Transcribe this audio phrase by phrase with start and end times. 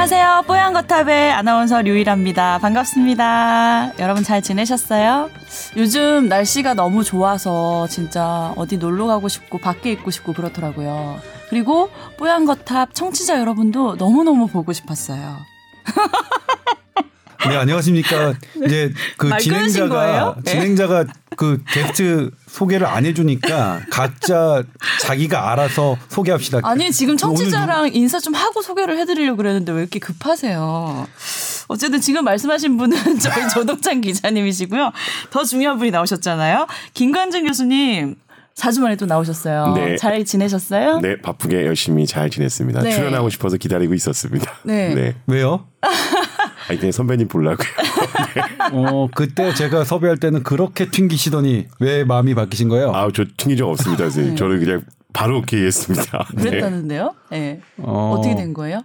[0.00, 0.44] 안녕하세요.
[0.46, 2.56] 뽀얀 거탑의 아나운서 류일합니다.
[2.60, 3.92] 반갑습니다.
[3.98, 5.28] 여러분 잘 지내셨어요?
[5.76, 11.20] 요즘 날씨가 너무 좋아서 진짜 어디 놀러 가고 싶고 밖에 있고 싶고 그렇더라고요.
[11.50, 15.36] 그리고 뽀얀 거탑 청취자 여러분도 너무너무 보고 싶었어요.
[17.48, 18.34] 네, 안녕하십니까.
[18.64, 19.30] 이제 그?
[19.38, 20.50] 진행자가 네.
[20.50, 21.04] 진행자가
[21.36, 24.62] 그 게스트 소개를 안 해주니까 각자
[25.00, 26.60] 자기가 알아서 소개합시다.
[26.62, 31.06] 아니 지금 오늘 청취자랑 인사 좀 하고 소개를 해드리려고 그랬는데 왜 이렇게 급하세요?
[31.68, 34.92] 어쨌든 지금 말씀하신 분은 저희 조동찬 기자님이시고요.
[35.30, 36.66] 더 중요한 분이 나오셨잖아요.
[36.94, 38.16] 김관정 교수님
[38.56, 39.72] 4주 만에 또 나오셨어요.
[39.74, 39.96] 네.
[39.96, 41.00] 잘 지내셨어요?
[41.00, 42.82] 네, 바쁘게 열심히 잘 지냈습니다.
[42.82, 42.90] 네.
[42.90, 44.52] 출연하고 싶어서 기다리고 있었습니다.
[44.64, 45.14] 네.
[45.26, 45.66] 왜요?
[46.68, 47.68] 아니, 그냥 선배님 보려고요.
[48.72, 52.92] 어 그때 제가 섭외할 때는 그렇게 튕기시더니 왜 마음이 바뀌신 거예요?
[52.94, 54.10] 아우, 저 튕긴 적 없습니다, 네.
[54.10, 54.36] 선생님.
[54.36, 56.26] 저는 그냥 바로 오케이 했습니다.
[56.34, 56.42] 네.
[56.44, 57.14] 그랬다는데요?
[57.30, 57.60] 네.
[57.78, 58.16] 어.
[58.18, 58.20] 어...
[58.22, 58.82] 떻게 된 거예요?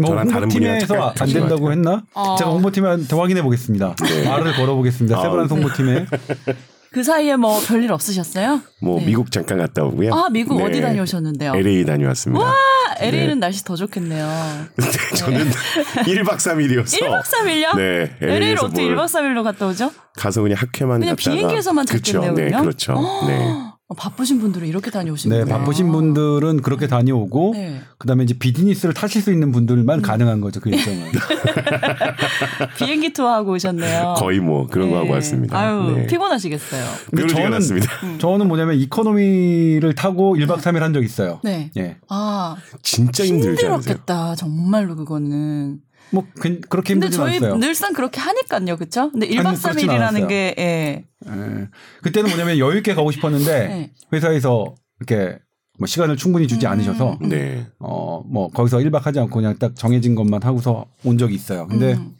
[0.00, 2.02] 뭐 홍보팀에서 안 된다고 했나?
[2.14, 2.36] 어.
[2.36, 3.94] 제가 홍보팀한테 확인해 보겠습니다.
[4.26, 5.18] 말을 걸어 보겠습니다.
[5.18, 5.60] 아, 세브란스 네.
[5.60, 6.06] 홍보팀에
[6.90, 8.62] 그 사이에 뭐 별일 없으셨어요?
[8.80, 9.06] 뭐 네.
[9.06, 10.14] 미국 잠깐 갔다 오고요.
[10.14, 10.64] 아 미국 네.
[10.64, 11.54] 어디 다녀오셨는데요?
[11.54, 12.44] LA 다녀왔습니다.
[12.44, 12.54] 아,
[12.98, 14.26] LA는 날씨 더 좋겠네요.
[14.74, 17.76] 근데 저는 1박 3일이어서 1박 3일요?
[17.76, 19.92] 네, LA를 LA에서 어떻게 뭘 1박 3일로 갔다 오죠?
[20.16, 22.12] 가서 그냥 학회만 그냥 갔다가 비행기에서만 그렇죠.
[22.20, 22.50] 잤겠네요, 네?
[22.58, 22.94] 그렇죠.
[23.26, 23.67] 네.
[23.90, 25.58] 어, 바쁘신 분들은 이렇게 네 다녀오시는구나.
[25.58, 27.80] 바쁘신 분들은 그렇게 다녀오고 네.
[27.96, 31.10] 그다음에 이제 비즈니스를 타실 수 있는 분들만 가능한 거죠 그 일정은.
[32.76, 34.14] 비행기 투어하고 오셨네요.
[34.18, 35.02] 거의 뭐 그런 거 네.
[35.02, 35.58] 하고 왔습니다.
[35.58, 36.06] 아유 네.
[36.06, 36.84] 피곤하시겠어요.
[37.10, 37.90] 근데 저는 났습니다.
[38.20, 41.38] 저는 뭐냐면 이코노미를 타고 1박 3일 한 적 있어요.
[41.44, 41.70] 네.
[41.76, 41.96] 예.
[42.08, 43.74] 아 진짜 힘들지 않으세요?
[43.76, 44.34] 힘들었겠다.
[44.36, 45.80] 정말로 그거는.
[46.10, 47.56] 뭐 그, 그렇게 근데 힘들진 저희 않았어요.
[47.58, 49.10] 늘상 그렇게 하니까요, 그렇죠?
[49.10, 50.26] 근데 1박 아니, 그렇진 3일이라는 않았어요.
[50.28, 51.04] 게 예.
[51.26, 51.68] 예.
[52.02, 53.92] 그때는 뭐냐면 여유 있게 가고 싶었는데 네.
[54.12, 55.38] 회사에서 이렇게
[55.78, 56.72] 뭐 시간을 충분히 주지 음.
[56.72, 57.66] 않으셔서 네.
[57.78, 61.66] 어뭐 거기서 1박 하지 않고 그냥 딱 정해진 것만 하고서 온 적이 있어요.
[61.66, 62.14] 근데 음.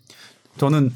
[0.59, 0.91] 저는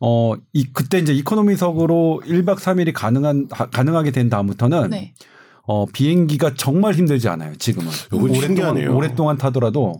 [0.00, 5.12] 어 이 그때 이제 이코노미석으로 1박 3일이 가능한 하- 가능하게 된 다음부터는 네.
[5.64, 7.54] 어 비행기가 정말 힘들지 않아요.
[7.56, 8.96] 지금은 오랫동안 신기하네요.
[8.96, 9.96] 오랫동안 타더라도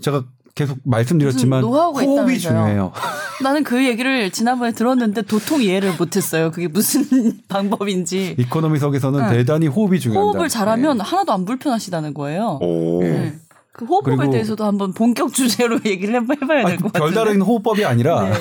[0.00, 0.24] 제가
[0.56, 2.38] 계속 말씀드렸지만 호흡이?
[2.38, 2.90] 중요해요.
[3.44, 6.50] 나는 그 얘기를 지난번에 들었는데 도통 이해를 못했어요.
[6.50, 7.04] 그게 무슨
[7.48, 8.36] 방법인지.
[8.38, 9.28] 이코노미석에서는 응.
[9.30, 10.32] 대단히 호흡이 중요합니다.
[10.32, 12.58] 호흡을 잘하면 하나도 안 불편하시다는 거예요.
[12.62, 13.00] 오.
[13.02, 13.10] 네.
[13.10, 13.34] 네.
[13.72, 17.04] 그 호흡법에 대해서도 한번 본격 주제로 얘기를 해봐- 해봐야 될 것 같아요.
[17.10, 18.32] 별다른 호흡법이 아니라 네.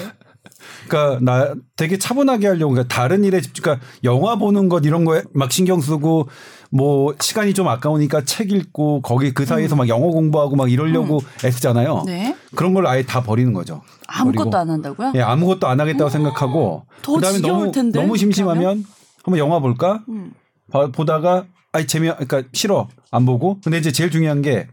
[0.88, 5.24] 그러니까 나 되게 차분하게 하려고 그러니까 다른 일에 집중 그러니까 영화 보는 것 이런 거에
[5.34, 6.30] 막 신경 쓰고
[6.72, 12.00] 뭐 시간이 좀 아까우니까 책 읽고 거기 그 사이에서 막 영어 공부하고 막 이러려고 애쓰잖아요.
[12.02, 12.06] 음.
[12.06, 12.36] 네.
[12.56, 13.82] 그런 걸 아예 다 버리는 거죠.
[14.08, 14.58] 아무것도 버리고.
[14.58, 15.12] 안 한다고요?
[15.16, 18.84] 예, 아무것도 안 하겠다고 생각하고 더 그다음에 너무 텐데, 너무 심심하면
[19.24, 20.04] 한번 영화 볼까?
[20.10, 20.34] 음.
[20.72, 24.68] 봐- 보다가 아니 재미 그러니까 싫어 안 보고 근데 이제 제일 중요한 게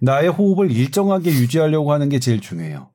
[0.00, 2.88] 나의 호흡을 일정하게 유지하려고 하는 게 제일 중요해요.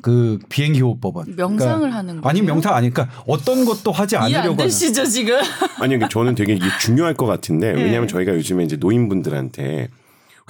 [0.00, 2.28] 그 비행기 호흡법은 명상을 그러니까 하는 거예요?
[2.28, 5.40] 아니 명상 아니니까 어떤 것도 하지 않으려고 하는 되시죠 지금?
[5.80, 7.82] 아니, 저는 되게 이게 중요할 것 같은데, 네.
[7.82, 9.88] 왜냐하면 저희가 요즘에 이제 노인분들한테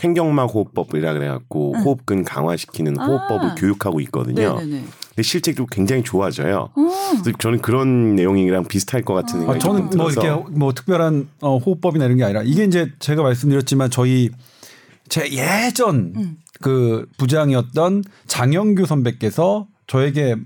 [0.02, 3.06] 횡격막 호흡법이라 그래갖고 호흡근 강화시키는 아.
[3.06, 4.56] 호흡법을 교육하고 있거든요.
[4.58, 4.84] 네네네.
[5.08, 6.70] 근데 실제로 굉장히 좋아져요.
[6.78, 6.88] 음.
[7.22, 10.26] 그래서 저는 그런 내용이랑 비슷할 것 같은 아, 생각이 저는 조금 뭐 들어서.
[10.26, 14.30] 이렇게 뭐 특별한 어, 호흡법이나 이런 게 아니라 이게 이제 제가 말씀드렸지만 저희
[15.08, 16.36] 제 예전 음.
[16.62, 20.36] 그 부장이었던 장영규 선배께서 저에게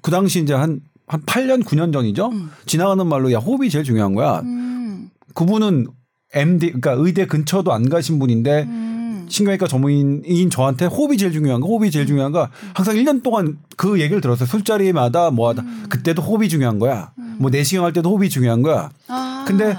[0.00, 2.30] 그 당시 이제 한 한 8년 9년 전이죠.
[2.66, 4.40] 지나가는 말로 야 호흡이 제일 중요한 거야.
[4.40, 5.10] 음.
[5.34, 5.86] 그분은
[6.32, 9.26] MD 그러니까 의대 근처도 안 가신 분인데 음.
[9.28, 14.00] 신경외과 전문의인 저한테 호흡이 제일 중요한 거, 호흡이 제일 중요한 거 항상 1년 동안 그
[14.00, 14.46] 얘기를 들었어요.
[14.46, 15.64] 술자리마다 뭐 하다.
[15.88, 17.12] 그때도 호흡이 중요한 거야.
[17.38, 18.90] 뭐 내시경 할 때도 호흡이 중요한 거야.
[19.08, 19.44] 아.
[19.46, 19.76] 근데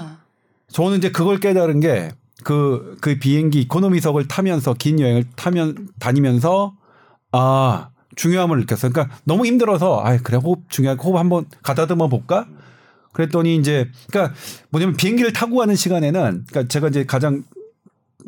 [0.68, 2.10] 저는 이제 그걸 깨달은 게
[2.46, 6.76] 그, 그 비행기 이코노미석을 타면서 긴 여행을 타면, 다니면서
[7.32, 8.92] 아, 중요함을 느꼈어요.
[8.92, 12.46] 그러니까 너무 힘들어서 아, 그래, 호흡 중요하고 호흡 한번 가다듬어 볼까?
[13.12, 14.32] 그랬더니 이제, 그러니까
[14.70, 17.42] 뭐냐면 비행기를 타고 가는 시간에는 그러니까 제가 이제 가장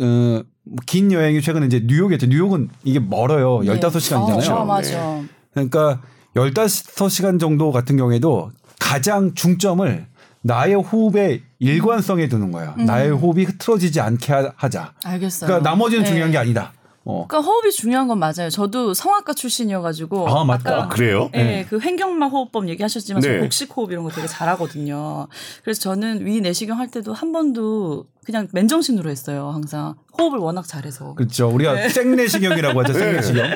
[0.02, 0.42] 어,
[0.86, 2.26] 긴 여행이 최근에 이제 뉴욕이었죠.
[2.26, 3.60] 뉴욕은 이게 멀어요.
[3.62, 3.78] 네.
[3.78, 4.50] 15시간이잖아요.
[4.50, 5.22] 어, 맞아.
[5.52, 6.02] 그러니까
[6.34, 8.50] 15시간 정도 같은 경우에도
[8.80, 10.08] 가장 중점을
[10.42, 12.74] 나의 호흡의 일관성에 두는 거예요.
[12.78, 12.84] 음.
[12.84, 14.92] 나의 호흡이 흐트러지지 않게 하- 하자.
[15.04, 15.48] 알겠어요.
[15.48, 16.08] 그러니까 나머지는 네.
[16.10, 16.72] 중요한 게 아니다.
[17.04, 17.26] 어.
[17.26, 18.50] 그러니까 호흡이 중요한 건 맞아요.
[18.50, 20.82] 저도 성악가 출신이어가지고 아, 맞다.
[20.84, 21.30] 아, 그래요?
[21.34, 21.66] 예, 네.
[21.66, 23.40] 그 횡격막 호흡법 얘기하셨지만 저 네.
[23.40, 25.26] 복식 호흡 이런 거 되게 잘하거든요.
[25.64, 29.48] 그래서 저는 위 내시경 할 때도 한 번도 그냥 맨정신으로 했어요.
[29.54, 31.14] 항상 호흡을 워낙 잘해서.
[31.14, 31.48] 그렇죠.
[31.48, 31.88] 우리가 네.
[31.88, 32.92] 생내시경이라고 하죠.
[32.98, 33.52] 생내시경.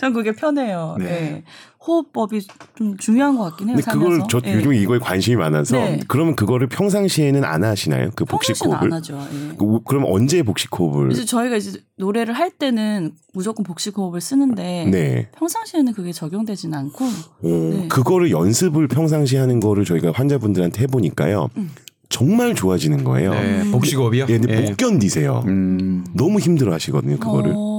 [0.00, 0.96] 전 그게 편해요.
[0.98, 1.44] 네.
[1.80, 1.84] 네.
[1.86, 2.40] 호흡법이
[2.74, 3.76] 좀 중요한 것 같긴 해요.
[3.82, 4.20] 근데 그걸.
[4.28, 4.54] 저 예.
[4.54, 6.00] 요즘 이거에 관심이 많아서 네.
[6.08, 8.10] 그러면 그거를 평상시에는 안 하시나요?
[8.14, 8.96] 그 복식 평소에는 안 호흡을?
[8.96, 9.28] 하죠.
[9.32, 9.56] 예.
[9.56, 11.12] 그- 그럼 언제 복식 호흡을?
[11.12, 15.28] 이제 저희가 이제 노래를 할 때는 무조건 복식 호흡을 쓰는데 네.
[15.38, 17.10] 평상시에는 그게 적용되진 않고 어,
[17.42, 17.86] 네.
[17.88, 21.48] 그거를 연습을 평상시 하는 거를 저희가 환자분들한테 해보니까요.
[21.56, 21.70] 음.
[22.10, 23.32] 정말 좋아지는 거예요.
[23.34, 24.26] 네, 복식호흡이요?
[24.30, 24.68] 예, 근데 예.
[24.70, 25.44] 못 견디세요.
[25.46, 26.06] 음.
[26.14, 27.52] 너무 힘들어 하시거든요, 그거를.
[27.54, 27.77] 어.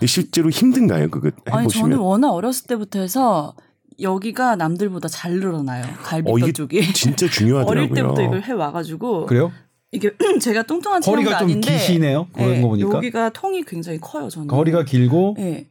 [0.00, 1.90] 근데 실제로 힘든가요, 그거 아니 해보시면?
[1.90, 3.54] 저는 워낙 어렸을 때부터 해서
[4.00, 5.84] 여기가 남들보다 잘 늘어나요.
[6.02, 6.94] 갈비뼈 어, 쪽이.
[6.94, 7.84] 진짜 중요하더라고요.
[7.84, 9.52] 어릴 때부터 이걸 해 와가지고 그래요?
[9.92, 10.10] 이게
[10.40, 12.28] 제가 뚱뚱한 체형도 허리가 좀 아닌데 기시네요.
[12.32, 12.96] 그런 네, 거 보니까.
[12.96, 14.28] 여기가 통이 굉장히 커요.
[14.30, 14.48] 저는.
[14.48, 15.68] 허리가 길고 네.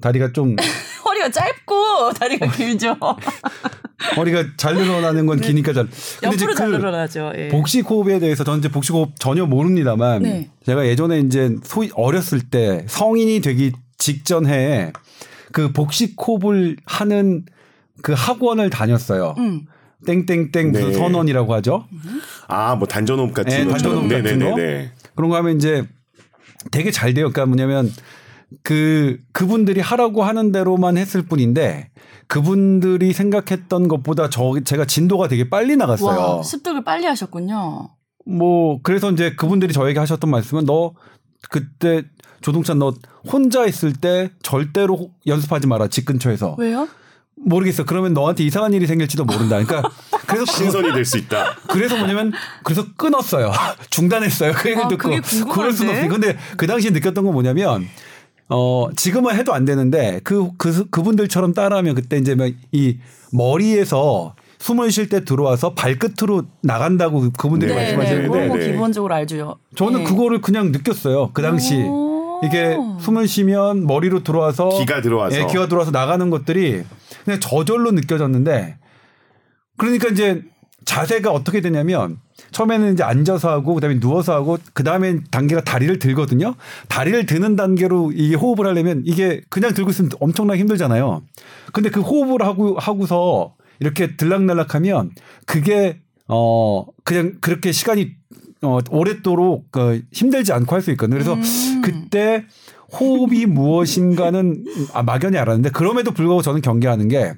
[0.00, 0.56] 다리가 좀
[1.18, 2.96] 허리가 짧고 다리가 길죠.
[4.16, 5.88] 허리가 잘 늘어나는 건 기니까 잘.
[6.20, 7.32] 근데 이제 옆으로 잘 그 늘어나죠.
[7.36, 7.48] 예.
[7.48, 10.50] 복식호흡에 대해서 저는 이제 복식호흡 전혀 모릅니다만 네.
[10.64, 14.92] 제가 예전에 이제 소위 어렸을 때 성인이 되기 직전 해에
[15.52, 17.44] 그 복식호흡을 하는
[18.02, 19.34] 그 학원을 다녔어요.
[19.38, 19.62] 음.
[20.06, 20.92] 땡땡땡 무슨 네.
[20.94, 21.86] 선원이라고 하죠.
[22.46, 23.68] 아, 뭐 단전호흡 같은 네.
[23.68, 24.56] 단전호흡 같은 거?
[24.56, 24.92] 네네네.
[25.16, 25.84] 그런 거 하면 이제
[26.70, 27.30] 되게 잘 돼요.
[27.32, 27.92] 그러니까 뭐냐면
[28.62, 31.90] 그 그분들이 하라고 하는 대로만 했을 뿐인데
[32.26, 36.36] 그분들이 생각했던 것보다 저 제가 진도가 되게 빨리 나갔어요.
[36.36, 37.90] 와 습득을 빨리 하셨군요.
[38.26, 40.92] 뭐 그래서 이제 그분들이 저에게 하셨던 말씀은 너
[41.50, 42.02] 그때
[42.40, 42.94] 조동찬 너
[43.30, 46.88] 혼자 있을 때 절대로 연습하지 마라 집 근처에서 왜요?
[47.36, 49.88] 모르겠어 그러면 너한테 이상한 일이 생길지도 모른다 그러니까
[50.26, 51.54] 그래서 그- 신선이 될 수 있다.
[51.68, 52.32] 그래서 뭐냐면
[52.64, 53.52] 그래서 끊었어요
[53.90, 55.08] 중단했어요 그 얘기를 아, 듣고?
[55.52, 57.86] 그럴 수는 없어요 근데 그 당시에 느꼈던 건 뭐냐면
[58.50, 62.98] 어 지금은 해도 안 되는데 그 그 그분들처럼 따라하면 그때 이제 막이
[63.32, 68.72] 머리에서 숨을 쉴 때 들어와서 발끝으로 나간다고 그- 그분들이 네, 말씀하시는데 그런 거 네, 네.
[68.72, 69.56] 기본적으로 알죠.
[69.76, 70.04] 저는 예.
[70.04, 71.30] 그거를 그냥 느꼈어요.
[71.32, 71.76] 그 당시.
[71.76, 72.40] 오.
[72.44, 75.36] 이게 숨을 쉬면 머리로 들어와서 기가 들어와서.
[75.36, 76.84] 예, 기가 들어와서 나가는 것들이
[77.24, 78.76] 그냥 저절로 느껴졌는데
[79.76, 80.42] 그러니까 이제
[80.88, 82.16] 자세가 어떻게 되냐면
[82.50, 86.54] 처음에는 이제 앉아서 하고 그다음에 누워서 하고 그다음에 단계가 다리를 들거든요.
[86.88, 91.22] 다리를 드는 단계로 이게 호흡을 하려면 이게 그냥 들고 있으면 엄청나게 힘들잖아요.
[91.74, 95.10] 근데 그 호흡을 하고 하고서 이렇게 들락날락하면
[95.44, 98.12] 그게 어 그냥 그렇게 시간이
[98.62, 101.16] 어 오랫도록 그 힘들지 않고 할 수 있거든요.
[101.16, 101.82] 그래서 음.
[101.82, 102.46] 그때
[102.98, 104.64] 호흡이 무엇인가는
[104.94, 107.34] 아, 막연히 알았는데 그럼에도 불구하고 저는 경계하는 게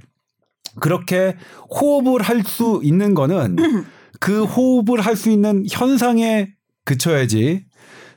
[0.78, 1.36] 그렇게
[1.70, 3.56] 호흡을 할 수 있는 거는
[4.20, 6.50] 그 호흡을 할 수 있는 현상에
[6.84, 7.64] 그쳐야지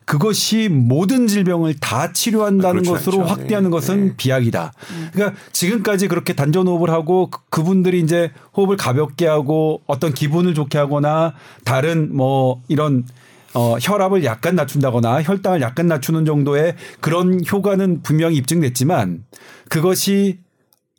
[0.05, 3.29] 그것이 모든 질병을 다 치료한다는 그렇지 것으로 않죠.
[3.33, 3.73] 확대하는 네.
[3.73, 4.13] 것은 네.
[4.17, 4.73] 비약이다.
[5.13, 10.77] 그러니까 지금까지 그렇게 단전 호흡을 하고 그- 그분들이 이제 호흡을 가볍게 하고 어떤 기분을 좋게
[10.77, 11.33] 하거나
[11.63, 13.05] 다른 뭐 이런
[13.53, 19.23] 어, 혈압을 약간 낮춘다거나 혈당을 약간 낮추는 정도의 그런 효과는 분명히 입증됐지만
[19.69, 20.39] 그것이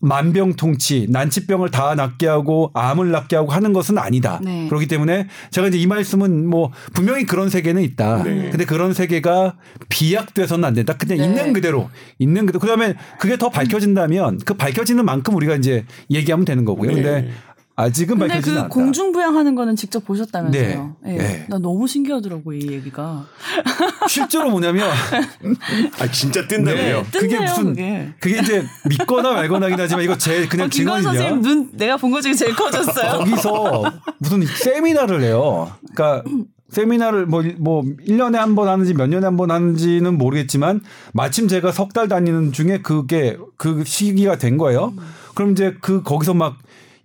[0.00, 4.41] 만병통치, 난치병을 다 낫게 하고 암을 낫게 하고 하는 것은 아니다.
[4.43, 4.69] 네.
[4.69, 8.23] 그렇기 때문에 제가 이제 이 말씀은 뭐 분명히 그런 세계는 있다.
[8.23, 8.50] 네.
[8.50, 9.56] 근데 그런 세계가
[9.88, 10.94] 비약돼서는 안 된다.
[10.99, 11.25] 그냥 네.
[11.25, 12.61] 있는 그대로 있는 그대로.
[12.61, 16.91] 그다음에 그게 더 밝혀진다면 그 밝혀지는 만큼 우리가 이제 얘기하면 되는 거고요.
[16.91, 16.94] 네.
[16.94, 17.31] 근데
[17.76, 18.68] 아직은 근데 밝혀지지 그 않았다.
[18.72, 20.96] 공중부양하는 거는 직접 보셨다면서요?
[21.02, 21.12] 네.
[21.12, 21.18] 예.
[21.18, 21.46] 네.
[21.48, 23.26] 나 너무 신기하더라고 이 얘기가.
[24.08, 24.88] 실제로 뭐냐면
[26.00, 27.02] 아, 진짜 뜬다고요?
[27.02, 27.18] 네.
[27.18, 28.08] 그게 무슨 그게.
[28.20, 31.02] 그게 이제 믿거나 말거나긴 하지만 이거 제 그냥 어, 증언이냐?
[31.02, 33.19] 선생님 눈 내가 본것 중에 제일 커졌어요.
[33.19, 35.72] 거기서 무슨 세미나를 해요.
[35.94, 36.22] 그러니까
[36.70, 40.81] 세미나를 뭐, 뭐, 1년에 한 번 하는지 몇 년에 한 번 하는지는 모르겠지만
[41.12, 44.93] 마침 제가 석 달 다니는 중에 그게 그 시기가 된 거예요.
[45.34, 46.56] 그럼 이제 그 거기서 막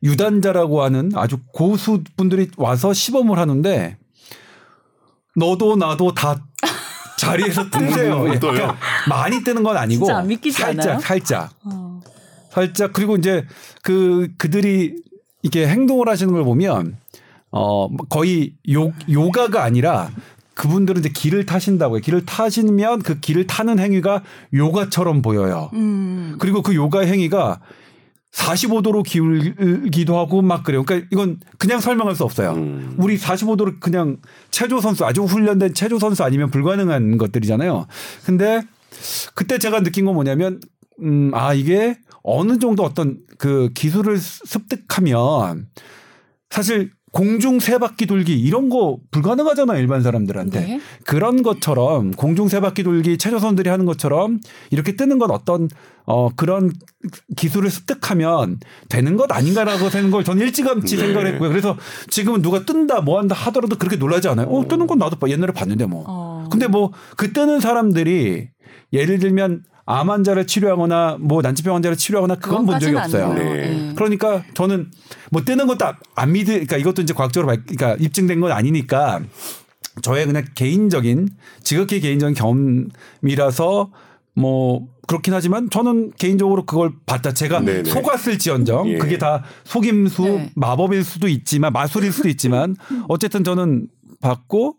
[0.03, 3.97] 유단자라고 하는 아주 고수 분들이 와서 시범을 하는데
[5.35, 6.39] 너도 나도 다
[7.17, 8.25] 자리에서 뜨세요.
[8.33, 8.39] 예.
[8.39, 8.77] 그러니까
[9.09, 10.05] 많이 뜨는 건 아니고
[10.51, 10.99] 살짝 않아요?
[10.99, 11.99] 살짝 어.
[12.51, 13.45] 살짝 그리고 이제
[13.83, 14.95] 그 그들이
[15.41, 16.97] 이렇게 행동을 하시는 걸 보면
[17.51, 20.09] 어 거의 요 요가가 아니라
[20.53, 22.01] 그분들은 이제 길을 타신다고요.
[22.01, 25.69] 길을 타시면 그 길을 타는 행위가 요가처럼 보여요.
[25.73, 26.35] 음.
[26.39, 27.59] 그리고 그 요가 행위가
[28.31, 30.83] 45도로 기울기도 하고 막 그래요.
[30.83, 32.51] 그러니까 이건 그냥 설명할 수 없어요.
[32.51, 32.95] 음.
[32.97, 34.17] 우리 45도를 그냥
[34.51, 37.87] 체조 선수 아주 훈련된 체조 선수 아니면 불가능한 것들이잖아요.
[38.25, 38.61] 근데
[39.33, 40.59] 그때 제가 느낀 건 뭐냐면
[41.01, 45.67] 음, 아 이게 어느 정도 어떤 그 기술을 습득하면
[46.49, 50.81] 사실 공중 세 바퀴 돌기 이런 거 불가능하잖아요 일반 사람들한테 네.
[51.05, 54.39] 그런 것처럼 공중 세 바퀴 돌기 체조선들이 하는 것처럼
[54.69, 55.69] 이렇게 뜨는 건 어떤
[56.05, 56.71] 어 그런
[57.35, 61.01] 기술을 습득하면 되는 것 아닌가라고 하는 걸 저는 일찌감치 네.
[61.03, 61.49] 생각을 했고요.
[61.49, 61.77] 그래서
[62.09, 64.47] 지금은 누가 뜬다 뭐 한다 하더라도 그렇게 놀라지 않아요.
[64.47, 65.29] 어 뜨는 건 나도 봐.
[65.29, 66.05] 옛날에 봤는데 뭐.
[66.07, 66.47] 어.
[66.51, 68.49] 근데 뭐 그 뜨는 사람들이
[68.93, 73.33] 예를 들면 암 환자를 치료하거나 뭐 난치병 환자를 치료하거나 그건 본 적이 없어요.
[73.33, 73.41] 네.
[73.89, 73.93] 예.
[73.95, 74.91] 그러니까 저는
[75.31, 75.83] 뭐 뜨는 것도
[76.15, 79.19] 안 믿으, 그러니까 이것도 이제 과학적으로 발- 그러니까 입증된 건 아니니까
[80.03, 81.29] 저의 그냥 개인적인
[81.63, 83.89] 지극히 개인적인 경험이라서
[84.35, 87.33] 뭐 그렇긴 하지만 저는 개인적으로 그걸 봤다.
[87.33, 87.89] 제가 네네.
[87.89, 88.97] 속았을지언정 예.
[88.99, 90.51] 그게 다 속임수 네.
[90.55, 92.75] 마법일 수도 있지만 마술일 수도 있지만
[93.07, 93.87] 어쨌든 저는
[94.21, 94.75] 봤고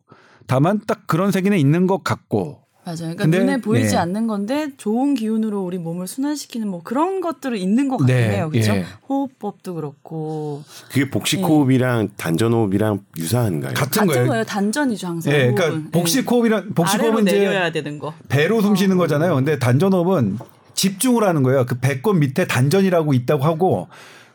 [0.46, 3.14] 다만 딱 그런 세계는 있는 것 같고 맞아요.
[3.14, 3.96] 그러니까 근데, 눈에 보이지 네.
[3.96, 8.50] 않는 건데 좋은 기운으로 우리 몸을 순환시키는 뭐 그런 것들은 있는 것 같긴 네, 해요.
[8.50, 8.72] 그렇죠?
[8.72, 8.84] 예.
[9.08, 13.74] 호흡법도 그렇고 그게 복식호흡이랑 단전호흡이랑 유사한가요?
[13.74, 14.26] 같은, 같은 거예요.
[14.26, 14.44] 거예요.
[14.44, 15.32] 단전이죠 항상.
[15.32, 15.52] 예.
[15.52, 18.14] 그러니까 복식호흡이란 아래로 복식호흡은 이제 내려야 되는 거.
[18.28, 19.34] 배로 숨 쉬는 거잖아요.
[19.34, 20.38] 근데 단전호흡은
[20.74, 21.66] 집중을 하는 거예요.
[21.66, 23.88] 그 배꼽 밑에 단전이라고 있다고 하고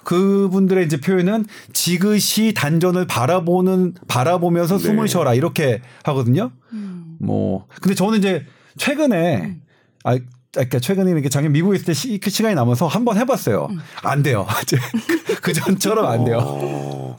[0.03, 4.83] 그분들의 이제 표현은 지그시 단전을 바라보는 바라보면서 네.
[4.83, 6.51] 숨을 쉬어라 이렇게 하거든요.
[6.73, 7.04] 음.
[7.25, 8.45] 뭐 근데 저는 이제
[8.77, 9.57] 최근에
[10.03, 10.17] 아
[10.51, 13.67] 그러니까 최근에 이렇게 작년 미국에 있을 때 시, 그 시간이 남아서 한번 해봤어요.
[14.03, 14.47] 안 돼요.
[15.41, 16.37] 그 전처럼 안 돼요.
[16.39, 17.17] 어,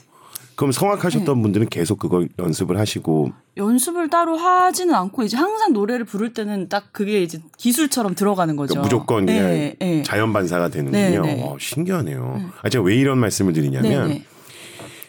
[0.56, 6.32] 그럼 성악하셨던 분들은 계속 그걸 연습을 하시고 연습을 따로 하지는 않고 이제 항상 노래를 부를
[6.32, 8.72] 때는 딱 그게 이제 기술처럼 들어가는 거죠.
[8.74, 10.02] 그러니까 무조건 그냥 예, 예.
[10.02, 11.22] 자연 반사가 되는군요.
[11.22, 11.42] 네, 네.
[11.42, 12.52] 어, 신기하네요.
[12.62, 14.24] 아, 제가 왜 이런 말씀을 드리냐면 네, 네.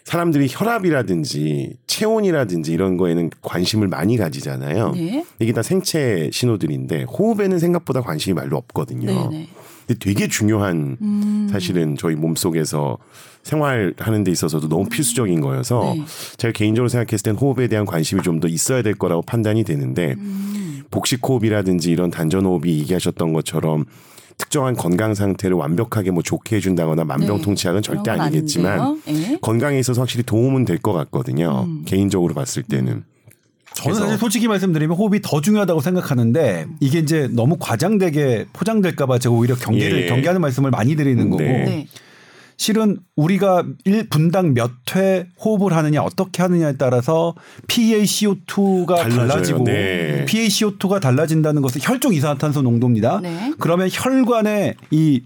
[0.08, 4.92] 사람들이 혈압이라든지 체온이라든지 이런 거에는 관심을 많이 가지잖아요.
[4.94, 5.26] 네.
[5.40, 9.06] 이게 다 생체 신호들인데 호흡에는 생각보다 관심이 별로 없거든요.
[9.06, 9.50] 네, 네.
[9.86, 11.50] 근데 되게 중요한 음.
[11.52, 12.98] 사실은 저희 몸 속에서
[13.44, 16.06] 생활하는 데 있어서도 너무 필수적인 거여서 네.
[16.38, 20.84] 제가 개인적으로 생각했을 땐 호흡에 대한 관심이 좀 더 있어야 될 거라고 판단이 되는데 음.
[20.90, 23.84] 복식 호흡이라든지 이런 단전 호흡이 얘기하셨던 것처럼
[24.38, 28.18] 특정한 건강 상태를 완벽하게 뭐 좋게 해준다거나 만병통치약은 절대 네.
[28.18, 29.02] 건 아니겠지만.
[29.08, 29.38] 예.
[29.42, 31.64] 건강에 있어서 확실히 도움은 될 것 같거든요.
[31.68, 31.84] 음.
[31.86, 33.04] 개인적으로 봤을 때는.
[33.74, 39.56] 저는 사실 솔직히 말씀드리면 호흡이 더 중요하다고 생각하는데 이게 이제 너무 과장되게 포장될까봐 제가 오히려
[39.56, 40.08] 경계를 예, 예.
[40.08, 41.88] 경계하는 말씀을 많이 드리는 거고 네.
[42.58, 42.64] 네.
[42.64, 47.36] 실은 우리가 1분당 몇 회 호흡을 하느냐 어떻게 하느냐에 따라서
[47.68, 49.28] PaCO2가 달라져요.
[49.28, 50.26] 달라지고 네.
[50.28, 53.20] PaCO2가 달라진다는 것은 혈중 이산화탄소 농도입니다.
[53.22, 53.54] 네.
[53.60, 55.22] 그러면 혈관의 이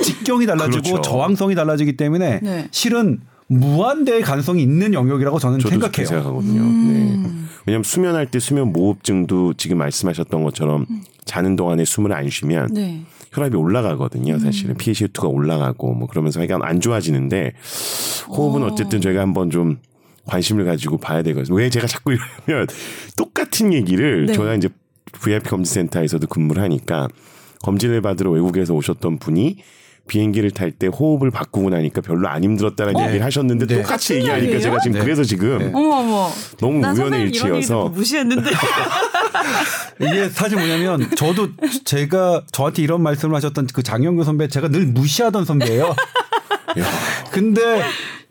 [0.00, 1.00] 직경이 달라지고 그렇죠.
[1.02, 2.68] 저항성이 달라지기 때문에 네.
[2.70, 6.06] 실은 무한대의 가능성이 있는 영역이라고 저는 생각해요.
[6.06, 6.60] 생각하거든요.
[6.60, 6.88] 음.
[6.88, 7.30] 네.
[7.66, 10.86] 왜냐하면 수면할 때 수면 모흡증도 지금 말씀하셨던 것처럼
[11.24, 13.02] 자는 동안에 숨을 안 쉬면 네.
[13.36, 14.38] 혈압이 올라가거든요.
[14.38, 17.52] 사실은 PaCO2가 올라가고 뭐 그러면서 약간 안 좋아지는데
[18.28, 18.66] 호흡은 어.
[18.66, 19.78] 어쨌든 저희가 한번 좀
[20.26, 21.54] 관심을 가지고 봐야 되거든요.
[21.54, 22.12] 왜 제가 자꾸
[22.48, 22.66] 이러면
[23.16, 24.32] 똑같은 얘기를 네.
[24.32, 24.68] 저희가 이제
[25.12, 27.08] VIP 검진센터에서도 근무를 하니까
[27.62, 29.58] 검진을 받으러 외국에서 오셨던 분이
[30.08, 33.82] 비행기를 탈 때 호흡을 바꾸고 나니까 별로 안 힘들었다는 얘기를 하셨는데 네.
[33.82, 34.60] 똑같이 얘기하니까?
[34.60, 35.04] 제가 지금 네.
[35.04, 35.70] 그래서 지금 네.
[35.74, 36.30] 어머 어머.
[36.58, 38.50] 너무 난 우연의 일치여서 무시했는데.
[40.00, 41.48] 이게 사실 뭐냐면 저도
[41.84, 45.94] 제가 저한테 이런 말씀을 하셨던 그 장영규 선배 제가 늘 무시하던 선배예요.
[47.30, 47.82] 근데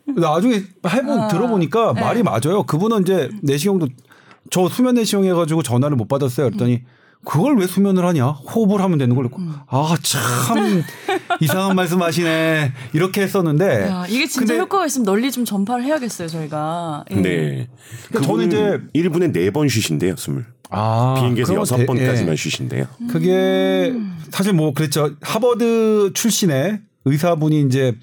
[0.06, 2.00] 나중에 해본 아, 들어보니까 네.
[2.00, 2.62] 말이 맞아요.
[2.64, 3.88] 그분은 이제 내시경도
[4.50, 6.46] 저 수면 내시경 해가지고 전화를 못 받았어요.
[6.48, 6.82] 그랬더니
[7.24, 8.26] 그걸 왜 수면을 하냐?
[8.28, 9.24] 호흡을 하면 되는 걸.
[9.36, 9.54] 음.
[9.66, 10.84] 아 참
[11.40, 12.72] 이상한 말씀 하시네.
[12.92, 13.88] 이렇게 했었는데.
[13.88, 17.04] 야, 이게 진짜 근데 효과가 있으면 널리 좀 전파를 해야겠어요 저희가.
[17.10, 17.14] 예.
[17.16, 17.68] 네.
[18.08, 20.46] 그러니까 저는 이제 1분에 4번 쉬신대요, 숨을.
[20.70, 22.36] 아, 비행기에서 여섯 대- 번까지만 예.
[22.36, 22.86] 쉬신대요.
[23.10, 23.94] 그게
[24.30, 25.14] 사실 뭐 그랬죠.
[25.20, 27.94] 하버드 출신의 의사분이 이제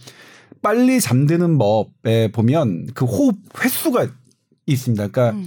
[0.61, 4.07] 빨리 잠드는 법에 보면 그 호흡 횟수가
[4.65, 5.07] 있습니다.
[5.07, 5.45] 그러니까 음.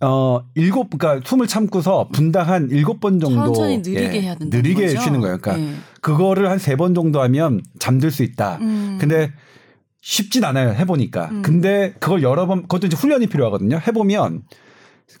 [0.00, 4.54] 어 일곱 그러니까 숨을 참고서 분당 한 일곱 번 정도 천천히 느리게 예, 해야 된다.
[4.56, 5.00] 느리게 거죠?
[5.00, 5.38] 쉬는 거예요.
[5.38, 5.74] 그러니까 예.
[6.02, 8.58] 그거를 한 세 번 정도 하면 잠들 수 있다.
[8.60, 8.98] 음.
[9.00, 9.32] 근데
[10.02, 10.70] 쉽진 않아요.
[10.74, 11.30] 해보니까.
[11.30, 11.40] 음.
[11.40, 13.80] 근데 그걸 여러 번, 그것도 이제 훈련이 필요하거든요.
[13.86, 14.42] 해보면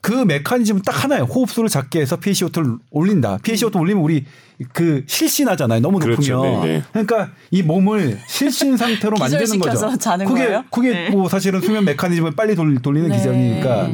[0.00, 1.24] 그 메커니즘은 딱 하나예요.
[1.24, 3.38] 호흡수를 작게 해서 PaCO2를 올린다.
[3.38, 4.24] PaCO2 올리면 우리
[4.72, 5.80] 그 실신하잖아요.
[5.80, 6.36] 너무 그렇죠.
[6.36, 6.62] 높으면.
[6.62, 6.82] 네, 네.
[6.92, 9.96] 그러니까 이 몸을 실신 상태로 만드는 거죠.
[9.96, 10.64] 자는 그게, 거예요?
[10.70, 11.10] 그게 네.
[11.10, 13.16] 뭐 사실은 수면 메커니즘을 빨리 돌, 돌리는 네.
[13.16, 13.90] 기전이니까.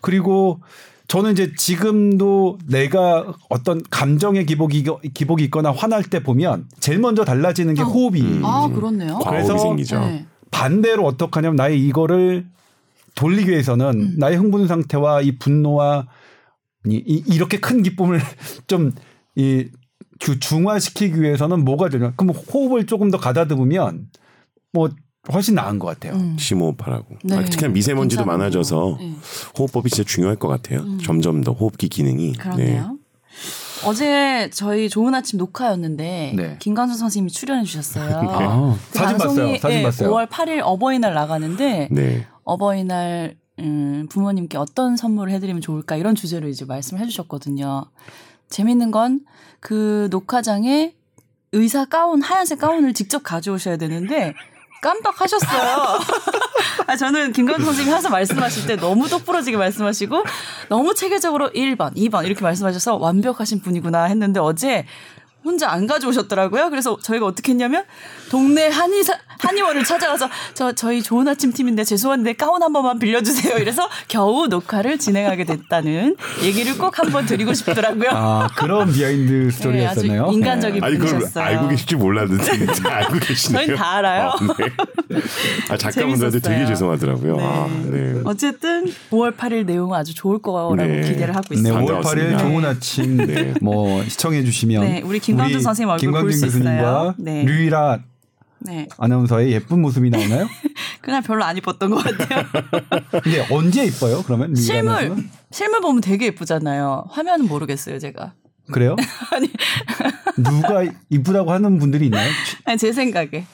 [0.00, 0.60] 그리고
[1.08, 7.74] 저는 이제 지금도 내가 어떤 감정의 기복이, 기복이 있거나 화날 때 보면 제일 먼저 달라지는
[7.74, 7.84] 게 어.
[7.86, 8.40] 호흡이.
[8.42, 9.18] 아 그렇네요.
[9.18, 10.00] 그래서- 생기죠.
[10.00, 10.26] 네.
[10.50, 12.46] 반대로 어떻게 하냐면 나의 이거를
[13.14, 14.14] 돌리기 위해서는 음.
[14.18, 16.06] 나의 흥분 상태와 이 분노와
[16.86, 18.20] 이, 이, 이렇게 큰 기쁨을
[18.66, 19.70] 좀이
[20.40, 22.12] 중화시키기 위해서는 뭐가 되냐?
[22.16, 24.08] 그럼 호흡을 조금 더 가다듬으면
[24.72, 24.90] 뭐
[25.32, 26.14] 훨씬 나은 것 같아요.
[26.14, 26.36] 음.
[26.38, 27.16] 심호흡하라고.
[27.24, 27.36] 네.
[27.36, 28.38] 아, 특히나 미세먼지도 괜찮아요.
[28.38, 29.14] 많아져서 네.
[29.58, 30.98] 호흡법이 진짜 중요할 것 같아요.
[30.98, 32.32] 점점 더 호흡기 기능이.
[32.32, 32.38] 네.
[32.38, 32.98] 그렇네요.
[33.86, 36.56] 어제 저희 좋은 아침 녹화였는데 네.
[36.58, 38.16] 김광수 선생님이 출연해 주셨어요.
[38.30, 39.58] 아, 그 사진 방송이, 봤어요.
[39.60, 40.10] 사진 예, 봤어요.
[40.10, 42.26] 5월 8일 어버이날 나가는데 네.
[42.44, 47.86] 어버이날 음, 부모님께 어떤 선물을 해드리면 좋을까 이런 주제로 이제 말씀을 해주셨거든요.
[48.48, 49.20] 재밌는 건
[49.64, 50.94] 그 녹화장에
[51.52, 54.34] 의사 가운 하얀색 가운을 직접 가져오셔야 되는데
[54.82, 55.98] 깜빡하셨어요.
[56.86, 60.22] 아, 저는 김광준 선생님이 항상 말씀하실 때 너무 똑부러지게 말씀하시고
[60.68, 64.84] 너무 체계적으로 1번, 2번 이렇게 말씀하셔서 완벽하신 분이구나 했는데 어제
[65.42, 66.68] 혼자 안 가져오셨더라고요.
[66.68, 67.84] 그래서 저희가 어떻게 했냐면
[68.30, 73.58] 동네 한의사 한의원을 찾아가서 저 저희 좋은 아침 팀인데 죄송한데 가운 한 번만 빌려주세요.
[73.58, 78.10] 이래서 겨우 녹화를 진행하게 됐다는 얘기를 꼭 한번 드리고 싶더라고요.
[78.12, 80.30] 아 그런 비하인드 스토리가 아주 있었나요?
[80.32, 81.44] 인간적인 아니 그걸 분이셨어요.
[81.44, 83.58] 알고 계실 줄 몰랐는데 진짜 알고 계시네요.
[83.58, 84.28] 저희는 다 알아요.
[84.30, 84.66] 아, 네.
[85.70, 86.64] 아 작가분들한테 되게.
[86.64, 87.36] 죄송하더라고요.
[87.36, 87.44] 네.
[87.44, 88.20] 아, 네.
[88.24, 91.02] 어쨌든 5월 8일 내용은 아주 좋을 거라고 네.
[91.02, 91.80] 기대를 하고 네, 있습니다.
[91.80, 92.38] 5월 8일 반가웠습니다.
[92.38, 93.54] 좋은 아침 네.
[93.60, 97.14] 뭐 시청해 주시면 네, 우리 김광준 선생님 얼굴 김광준 볼수 교수님과 있어요.
[97.18, 97.44] 네.
[97.44, 97.98] 류일아
[98.64, 98.88] 네.
[98.98, 100.48] 아나운서의 예쁜 모습이 나오나요?
[101.02, 102.44] 그날 별로 안 이뻤던 것 같아요.
[103.22, 104.22] 근데 언제 이뻐요?
[104.22, 105.30] 그러면 실물 아나운서는?
[105.50, 107.04] 실물 보면 되게 예쁘잖아요.
[107.10, 108.32] 화면은 모르겠어요, 제가.
[108.72, 108.96] 그래요?
[109.32, 109.50] 아니,
[110.38, 112.30] 누가 이쁘다고 하는 분들이 있나요?
[112.64, 113.44] 아니 제 생각에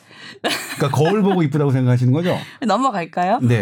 [0.43, 2.39] 그러니까 거울 보고 이쁘다고 생각하시는 거죠?
[2.67, 3.41] 넘어갈까요?
[3.43, 3.61] 네.